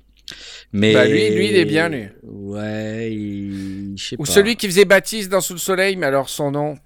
Mais 0.73 0.93
Bah, 0.95 1.05
lui- 1.07 1.31
lui, 1.31 1.49
il 1.49 1.57
est 1.57 1.65
bien, 1.65 1.89
lui. 1.89 2.05
Ouais, 2.23 3.11
il, 3.13 3.95
je 3.97 4.05
sais 4.11 4.17
Ou 4.19 4.27
celui 4.27 4.57
qui 4.57 4.67
faisait 4.67 4.85
Baptiste 4.85 5.31
dans 5.31 5.41
Sous 5.41 5.55
le 5.55 5.59
Soleil, 5.59 5.97
mais 5.97 6.07
alors 6.07 6.29
son 6.29 6.51
nom. 6.51 6.77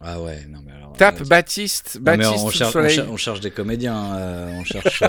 Ah 0.00 0.20
ouais, 0.20 0.44
non 0.50 0.58
mais 0.64 0.72
alors. 0.72 0.92
Tape 0.96 1.22
euh, 1.22 1.24
Baptiste, 1.24 1.98
Baptiste 2.00 2.32
on, 2.34 2.50
Sous 2.50 2.78
le 2.78 2.88
cherche, 2.88 3.08
on, 3.10 3.16
cherche 3.16 3.40
des 3.40 3.50
comédiens, 3.50 4.14
euh, 4.16 4.50
on 4.60 4.64
cherche. 4.64 5.02
euh, 5.02 5.08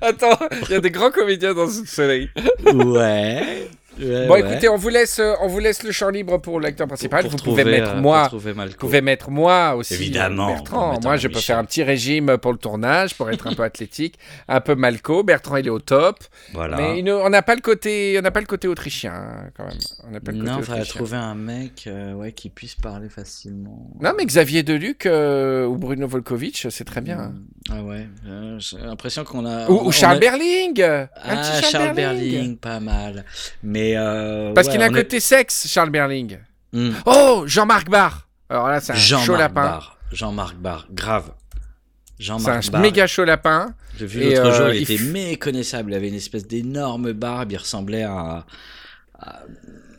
Attends, 0.00 0.38
il 0.62 0.70
y 0.70 0.74
a 0.74 0.80
des 0.80 0.90
grands 0.90 1.10
comédiens 1.10 1.54
dans 1.54 1.68
Sous 1.68 1.82
le 1.82 1.86
Soleil. 1.86 2.30
ouais. 2.72 3.68
Ouais, 4.00 4.26
Bon, 4.26 4.34
ouais. 4.34 4.40
écoutez, 4.40 4.68
on 4.68 4.76
vous 4.76 4.88
laisse, 4.88 5.18
euh, 5.18 5.34
on 5.42 5.48
vous 5.48 5.58
laisse 5.58 5.82
le 5.82 5.92
champ 5.92 6.08
libre 6.10 6.38
pour 6.38 6.60
l'acteur 6.60 6.86
principal. 6.86 7.22
Pour 7.22 7.30
vous 7.32 7.36
trouver, 7.36 7.62
pouvez 7.64 7.78
mettre 7.80 7.92
euh, 7.96 8.00
moi. 8.00 8.28
Vous 8.32 8.76
pouvez 8.78 9.00
mettre 9.00 9.30
moi 9.30 9.74
aussi, 9.76 9.94
Évidemment, 9.94 10.48
euh, 10.48 10.52
Bertrand. 10.54 10.98
Moi, 11.02 11.16
je 11.16 11.28
peux 11.28 11.34
Michel. 11.34 11.42
faire 11.46 11.58
un 11.58 11.64
petit 11.64 11.82
régime 11.82 12.38
pour 12.38 12.52
le 12.52 12.58
tournage, 12.58 13.14
pour 13.14 13.30
être 13.30 13.46
un 13.46 13.54
peu 13.54 13.62
athlétique, 13.62 14.18
un 14.48 14.60
peu 14.60 14.74
Malco. 14.74 15.22
Bertrand, 15.22 15.56
il 15.56 15.66
est 15.66 15.70
au 15.70 15.78
top, 15.80 16.18
Voilà. 16.54 16.76
mais 16.76 17.12
on 17.12 17.28
n'a 17.30 17.42
pas 17.42 17.54
le 17.54 17.60
côté, 17.60 18.16
on 18.18 18.22
n'a 18.22 18.30
pas 18.30 18.40
le 18.40 18.46
côté 18.46 18.68
autrichien 18.68 19.12
hein, 19.14 19.50
quand 19.56 19.66
même. 19.66 19.78
On 20.06 20.10
n'a 20.10 20.20
pas 20.20 20.32
le 20.32 20.38
côté 20.38 20.50
non, 20.50 20.58
il 20.58 20.64
faudrait 20.64 20.84
trouver 20.84 21.16
un 21.16 21.34
mec 21.34 21.84
euh, 21.86 22.12
ouais, 22.14 22.32
qui 22.32 22.48
puisse 22.50 22.74
parler 22.74 23.08
facilement. 23.08 23.90
Non, 24.00 24.12
mais 24.16 24.24
Xavier 24.24 24.62
Deluc 24.62 25.06
euh, 25.06 25.66
ou 25.66 25.76
Bruno 25.76 26.06
Volkovitch, 26.06 26.68
c'est 26.68 26.84
très 26.84 27.00
bien. 27.00 27.18
hein. 27.18 27.32
Ah 27.70 27.82
ouais, 27.82 28.06
euh, 28.26 28.56
j'ai 28.58 28.78
l'impression 28.78 29.24
qu'on 29.24 29.46
a. 29.46 29.68
Ou, 29.68 29.74
on- 29.74 29.84
ou 29.84 29.88
on 29.88 29.90
Charles 29.92 30.16
a- 30.16 30.20
Berling. 30.20 30.82
un 30.82 31.08
Ah, 31.24 31.36
petit 31.36 31.70
Charles, 31.70 31.94
Berling. 31.94 32.56
pas 32.56 32.80
mal. 32.80 33.24
Mais. 33.62 33.81
Euh, 33.96 34.52
Parce 34.54 34.66
ouais, 34.68 34.72
qu'il 34.74 34.82
a 34.82 34.86
un 34.86 34.90
est- 34.90 34.92
côté 34.92 35.20
sexe, 35.20 35.66
Charles 35.68 35.90
Berling. 35.90 36.38
Hmm. 36.72 36.92
Oh, 37.06 37.44
Jean-Marc 37.46 37.88
Barr. 37.90 38.28
Alors 38.48 38.68
là, 38.68 38.80
c'est 38.80 38.92
un 38.92 38.96
chaud 38.96 39.16
Jean-Marc 39.24 39.38
lapin. 39.40 39.62
Barr. 39.62 39.98
Jean-Marc 40.12 40.56
Barr, 40.56 40.86
grave. 40.90 41.32
C'est 42.18 42.30
un 42.30 42.78
méga 42.78 43.06
chaud 43.06 43.24
lapin. 43.24 43.74
J'ai 43.98 44.06
vu 44.06 44.20
l'autre 44.24 44.46
euh, 44.46 44.52
jour, 44.56 44.68
il, 44.70 44.76
il 44.76 44.82
était 44.82 44.94
f- 45.02 45.10
méconnaissable. 45.10 45.90
Il 45.90 45.94
avait 45.96 46.08
une 46.08 46.14
espèce 46.14 46.46
d'énorme 46.46 47.12
barbe. 47.12 47.50
Il 47.52 47.56
ressemblait 47.58 48.04
à, 48.04 48.46
à, 49.18 49.40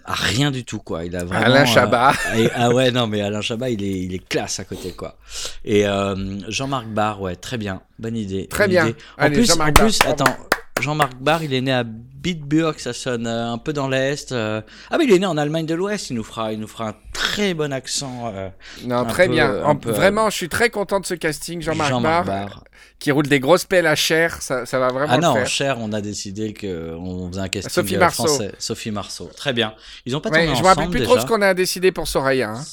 à 0.05 0.13
rien 0.13 0.49
du 0.49 0.63
tout, 0.63 0.79
quoi. 0.79 1.03
Il 1.03 1.15
a 1.17 1.25
vraiment. 1.25 1.45
Alain 1.45 1.63
euh, 1.63 1.65
Chabat. 1.65 2.13
ah 2.55 2.69
ouais, 2.69 2.91
non, 2.91 3.07
mais 3.07 3.21
Alain 3.21 3.41
Chabat, 3.41 3.69
il 3.71 3.83
est, 3.83 3.99
il 4.03 4.13
est 4.13 4.25
classe 4.25 4.59
à 4.59 4.63
côté, 4.63 4.91
quoi. 4.93 5.17
Et 5.65 5.85
euh, 5.85 6.15
Jean-Marc 6.49 6.87
Barr, 6.87 7.19
ouais, 7.21 7.35
très 7.35 7.57
bien. 7.57 7.81
Bonne 7.99 8.15
idée. 8.15 8.47
Très 8.47 8.63
bonne 8.65 8.69
bien. 8.71 8.87
idée. 8.87 8.95
En 9.17 9.23
Allez, 9.23 9.35
plus, 9.35 9.51
en 9.51 9.71
plus 9.73 9.99
attends, 10.07 10.37
Jean-Marc 10.81 11.15
Barr, 11.19 11.43
il 11.43 11.53
est 11.53 11.61
né 11.61 11.71
à 11.71 11.83
Bitburg, 11.85 12.79
ça 12.79 12.93
sonne 12.93 13.27
euh, 13.27 13.51
un 13.53 13.57
peu 13.57 13.73
dans 13.73 13.87
l'Est. 13.87 14.31
euh. 14.31 14.61
Ah, 14.89 14.97
mais 14.97 15.05
il 15.05 15.13
est 15.13 15.19
né 15.19 15.25
en 15.25 15.37
Allemagne 15.37 15.65
de 15.65 15.75
l'Ouest. 15.75 16.09
Il 16.09 16.15
nous 16.15 16.23
fera, 16.23 16.51
il 16.51 16.59
nous 16.59 16.67
fera 16.67 16.89
un 16.89 16.95
très 17.13 17.53
bon 17.53 17.71
accent. 17.71 18.31
euh, 18.33 18.49
Non, 18.85 19.05
très 19.05 19.27
peu- 19.27 19.33
bien. 19.33 19.63
En- 19.63 19.75
peu, 19.75 19.91
vraiment, 19.91 20.29
je 20.29 20.35
suis 20.35 20.49
très 20.49 20.69
content 20.69 20.99
de 20.99 21.05
ce 21.05 21.13
casting. 21.13 21.61
Jean-Marc 21.61 21.89
Jean-Marc 21.89 22.25
Barr, 22.25 22.45
Barr. 22.47 22.63
qui 22.99 23.11
roule 23.11 23.27
des 23.27 23.39
grosses 23.39 23.65
pelles 23.65 23.87
à 23.87 23.95
chair, 23.95 24.41
ça, 24.41 24.65
ça 24.65 24.79
va 24.79 24.87
vraiment 24.89 25.13
Ah 25.13 25.17
le 25.17 25.21
non, 25.23 25.33
faire. 25.35 25.47
cher, 25.47 25.77
on 25.79 25.93
a 25.93 26.01
décidé 26.01 26.53
qu'on 26.53 27.27
faisait 27.29 27.41
un 27.41 27.49
casting 27.49 27.71
Sophie 27.71 27.97
Marceau. 27.97 28.25
français. 28.25 28.51
Sophie 28.57 28.91
Marceau. 28.91 29.29
Très 29.35 29.53
bien. 29.53 29.75
Ils 30.05 30.15
ont 30.15 30.21
pas 30.21 30.29
Ouais, 30.29 30.39
tourné 30.45 30.55
je 30.57 30.61
me 30.61 30.67
rappelle 30.67 30.83
ensemble 30.83 30.91
plus 30.91 30.99
déjà. 31.01 31.11
trop 31.11 31.21
ce 31.21 31.25
qu'on 31.27 31.41
a 31.41 31.53
décidé 31.53 31.91
pour 31.91 32.07
Soraya. 32.07 32.49
hein. 32.51 32.63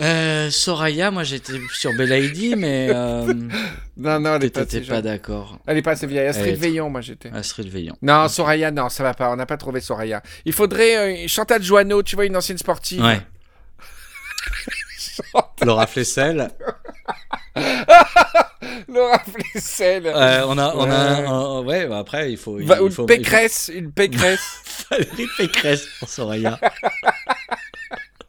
Euh, 0.00 0.50
Soraya, 0.50 1.10
moi 1.10 1.22
j'étais 1.22 1.52
sur 1.74 1.92
Belaïdi, 1.94 2.56
mais 2.56 2.88
euh, 2.94 3.34
Non, 3.98 4.18
non, 4.20 4.36
elle 4.36 4.44
est 4.44 4.50
pas, 4.50 4.64
pas 4.88 5.02
d'accord. 5.02 5.58
Elle 5.66 5.76
est 5.76 5.82
pas 5.82 5.90
assez 5.92 6.06
vieille. 6.06 6.28
Astrid 6.28 6.54
est- 6.54 6.56
Veillon, 6.56 6.88
moi 6.88 7.02
j'étais. 7.02 7.30
Astrid 7.30 7.68
Veillon. 7.68 7.94
Non, 8.00 8.26
Soraya, 8.28 8.70
non, 8.70 8.88
ça 8.88 9.02
va 9.02 9.12
pas. 9.12 9.30
On 9.30 9.36
n'a 9.36 9.44
pas 9.46 9.58
trouvé 9.58 9.80
Soraya. 9.82 10.22
Il 10.46 10.54
faudrait 10.54 11.24
euh, 11.24 11.28
Chantal 11.28 11.62
Joanneau, 11.62 12.02
tu 12.02 12.16
vois, 12.16 12.24
une 12.24 12.36
ancienne 12.36 12.56
sportive. 12.58 13.02
Ouais. 13.02 13.20
Laura 15.64 15.86
Flessel. 15.86 16.48
Laura 18.88 19.18
Flessel. 19.20 20.06
Euh, 20.06 20.44
on 20.46 20.56
a, 20.58 20.74
on 20.74 20.90
a, 20.90 21.20
Ouais. 21.20 21.26
un- 21.26 21.60
ouais, 21.64 21.86
bah 21.86 21.98
après 21.98 22.32
il 22.32 22.36
faut. 22.38 22.58
il 22.58 22.66
Va- 22.66 22.76
faut- 22.76 22.82
une 22.84 22.88
il 22.90 22.94
faut- 22.94 23.06
pécresse, 23.06 23.70
une 23.74 23.92
pécresse. 23.92 24.86
Valérie 24.90 25.28
Pécresse 25.36 25.86
pour 25.98 26.08
Soraya. 26.08 26.58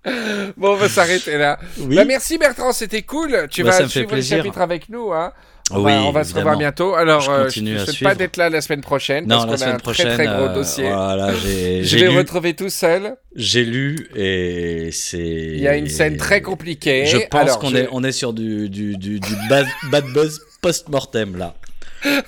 bon, 0.58 0.72
on 0.74 0.76
va 0.76 0.89
s'arrêter 0.89 1.38
là. 1.38 1.60
Oui. 1.80 1.95
Bah, 1.95 2.06
merci 2.06 2.38
Bertrand, 2.38 2.72
c'était 2.74 3.04
cool. 3.04 3.47
Tu 3.49 3.64
Bah, 3.64 3.72
vas 3.80 3.88
suivre 3.88 4.10
plaisir. 4.10 4.38
le 4.38 4.43
chapitre 4.43 4.62
avec 4.62 4.89
nous. 4.89 5.12
Hein. 5.14 5.32
On, 5.72 5.82
Oui, 5.82 5.93
va, 5.93 6.01
on 6.04 6.12
va 6.12 6.26
se 6.26 6.36
revoir 6.36 6.58
bientôt. 6.58 6.93
Alors, 6.93 7.22
Je 7.22 7.32
euh, 7.32 7.45
ne 7.62 7.86
suivre. 7.86 8.10
pas 8.12 8.16
d'être 8.16 8.36
là 8.36 8.49
la 8.49 8.60
semaine 8.60 8.82
prochaine. 8.82 9.26
Non, 9.26 9.38
parce 9.38 9.47
la 9.47 9.54
a 9.54 9.58
semaine 9.58 9.76
un 9.76 9.80
prochaine. 9.80 10.06
très 10.08 10.16
très 10.16 10.26
gros 10.26 10.47
euh, 10.49 10.54
dossier. 10.54 10.84
Voilà, 10.89 11.34
Je 11.82 11.97
vais 11.97 12.10
lu, 12.10 12.18
retrouver 12.18 12.54
tout 12.54 12.68
seul. 12.70 13.16
j'ai 13.34 13.64
lu 13.64 14.10
et 14.14 14.89
c'est. 14.91 15.18
Il 15.20 15.60
y 15.62 15.68
a 15.70 15.78
une 15.78 15.88
scène 15.88 16.18
très 16.18 16.41
compliquée. 16.41 17.06
Je 17.06 17.18
pense 17.30 17.56
qu'on 17.58 17.70
je- 17.70 17.78
est, 17.78 17.88
on 17.93 18.04
est 18.04 18.12
sur 18.12 18.34
du, 18.34 18.68
du, 18.70 18.97
du, 18.97 19.22
du 19.22 19.36
bad, 19.49 19.66
bad 19.89 20.04
buzz 20.14 20.41
post-mortem 20.62 21.38
là. 21.38 21.56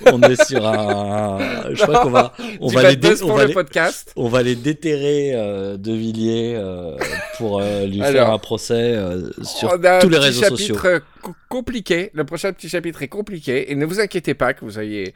On 0.06 0.22
est 0.22 0.42
sur 0.44 0.66
un. 0.66 1.38
Je 1.70 1.82
crois 1.82 2.00
qu'on 2.02 2.10
va, 2.10 2.32
on 2.60 2.68
va 2.68 2.88
les, 2.90 2.96
dé- 2.96 3.22
on 3.22 3.34
va 3.34 3.42
le 3.42 3.48
les, 3.48 3.54
podcast. 3.54 4.12
on 4.16 4.28
va 4.28 4.42
les 4.42 4.54
déterrer 4.54 5.32
euh, 5.34 5.76
de 5.76 5.92
Villiers 5.92 6.54
euh, 6.56 6.96
pour 7.38 7.60
euh, 7.60 7.86
lui 7.86 8.02
Alors, 8.02 8.12
faire 8.12 8.30
un 8.32 8.38
procès 8.38 8.96
sur 9.42 9.72
On 9.72 9.84
a 9.84 9.96
un 9.96 9.98
tous 9.98 10.08
les 10.08 10.18
réseaux 10.18 10.44
sociaux. 10.44 10.74
chapitre 10.76 11.02
compliqué. 11.48 12.10
Le 12.14 12.24
prochain 12.24 12.52
petit 12.52 12.68
chapitre 12.68 13.02
est 13.02 13.08
compliqué. 13.08 13.70
Et 13.70 13.74
ne 13.74 13.84
vous 13.84 14.00
inquiétez 14.00 14.34
pas 14.34 14.54
que 14.54 14.64
vous 14.64 14.72
soyez 14.72 15.14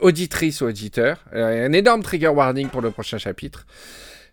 auditrice 0.00 0.60
ou 0.60 0.66
auditeur. 0.66 1.18
Il 1.34 1.38
y 1.38 1.42
a 1.42 1.46
un 1.46 1.72
énorme 1.72 2.02
trigger 2.02 2.28
warning 2.28 2.68
pour 2.68 2.80
le 2.80 2.90
prochain 2.90 3.18
chapitre. 3.18 3.66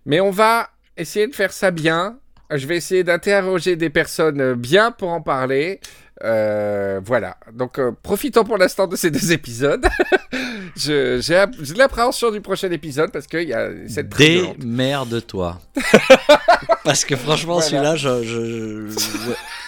Mais 0.06 0.20
on 0.22 0.32
va 0.32 0.70
essayer 0.96 1.28
de 1.28 1.36
faire 1.36 1.52
ça 1.52 1.72
bien. 1.72 2.18
Je 2.50 2.66
vais 2.66 2.78
essayer 2.78 3.04
d'interroger 3.04 3.76
des 3.76 3.90
personnes 3.90 4.54
bien 4.54 4.92
pour 4.92 5.10
en 5.10 5.22
parler. 5.22 5.82
Euh, 6.24 7.00
voilà. 7.04 7.38
Donc, 7.54 7.78
euh, 7.80 7.92
profitons 8.02 8.44
pour 8.44 8.58
l'instant 8.58 8.88
de 8.88 8.96
ces 8.96 9.12
deux 9.12 9.32
épisodes. 9.32 9.86
J'ai 10.76 11.20
de 11.20 11.78
l'appréhension 11.78 12.32
du 12.32 12.42
prochain 12.42 12.70
épisode 12.72 13.12
parce 13.12 13.28
qu'il 13.28 13.48
y 13.48 13.54
a 13.54 13.70
cette. 13.88 14.10
Démerde-toi. 14.10 15.60
Parce 16.84 17.04
que 17.04 17.16
franchement, 17.18 17.60
Voilà. 17.60 17.96
celui-là, 17.96 17.96
je, 17.98 18.88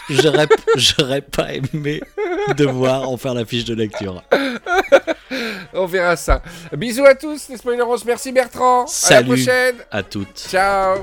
j'aurais, 0.10 0.48
j'aurais 0.78 1.22
pas 1.22 1.52
aimé 1.54 2.02
devoir 2.56 3.10
en 3.10 3.18
faire 3.18 3.34
la 3.34 3.44
fiche 3.46 3.66
de 3.66 3.76
lecture. 3.76 4.24
On 5.74 5.86
verra 5.86 6.16
ça. 6.16 6.42
Bisous 6.78 7.06
à 7.06 7.16
tous, 7.16 7.50
les 7.50 7.58
spoileros. 7.58 7.98
Merci 8.06 8.32
Bertrand. 8.32 8.82
À 8.82 8.84
la 8.84 8.88
Salut. 8.88 9.28
prochaine. 9.28 9.76
À 9.92 10.02
toutes. 10.02 10.48
Ciao 10.50 11.00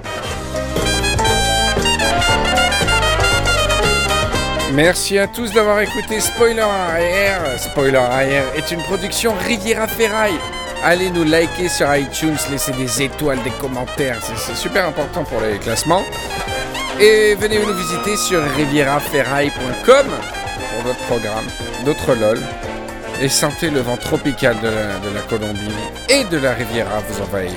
Merci 4.75 5.19
à 5.19 5.27
tous 5.27 5.53
d'avoir 5.53 5.81
écouté 5.81 6.21
Spoiler 6.21 6.61
arrière. 6.61 7.41
Spoiler 7.59 7.97
arrière 7.97 8.45
est 8.57 8.71
une 8.71 8.83
production 8.83 9.35
Riviera 9.47 9.87
Ferraille. 9.87 10.39
Allez 10.85 11.09
nous 11.11 11.25
liker 11.25 11.69
sur 11.69 11.95
iTunes, 11.95 12.37
laissez 12.51 12.73
des 12.73 13.03
étoiles, 13.03 13.43
des 13.43 13.51
commentaires, 13.51 14.19
c'est- 14.23 14.55
super 14.55 14.87
important 14.87 15.25
pour 15.25 15.41
les 15.41 15.59
classements. 15.59 16.05
Et 17.01 17.35
venez 17.37 17.59
nous 17.59 17.75
visiter 17.75 18.17
sur 18.17 18.43
rivieraferraille.com 18.57 20.07
pour 20.07 20.83
d'autres 20.85 21.07
programmes, 21.07 21.47
d'autres 21.85 22.15
LOL. 22.15 22.41
Et 23.23 23.29
sentez 23.31 23.71
le 23.71 23.81
vent 23.81 23.97
tropical 23.97 24.57
de 24.61 25.15
la 25.15 25.21
Colombie 25.23 25.73
et 26.11 26.25
de 26.25 26.37
la 26.37 26.53
Riviera 26.53 27.01
vous 27.09 27.23
envahir. 27.23 27.55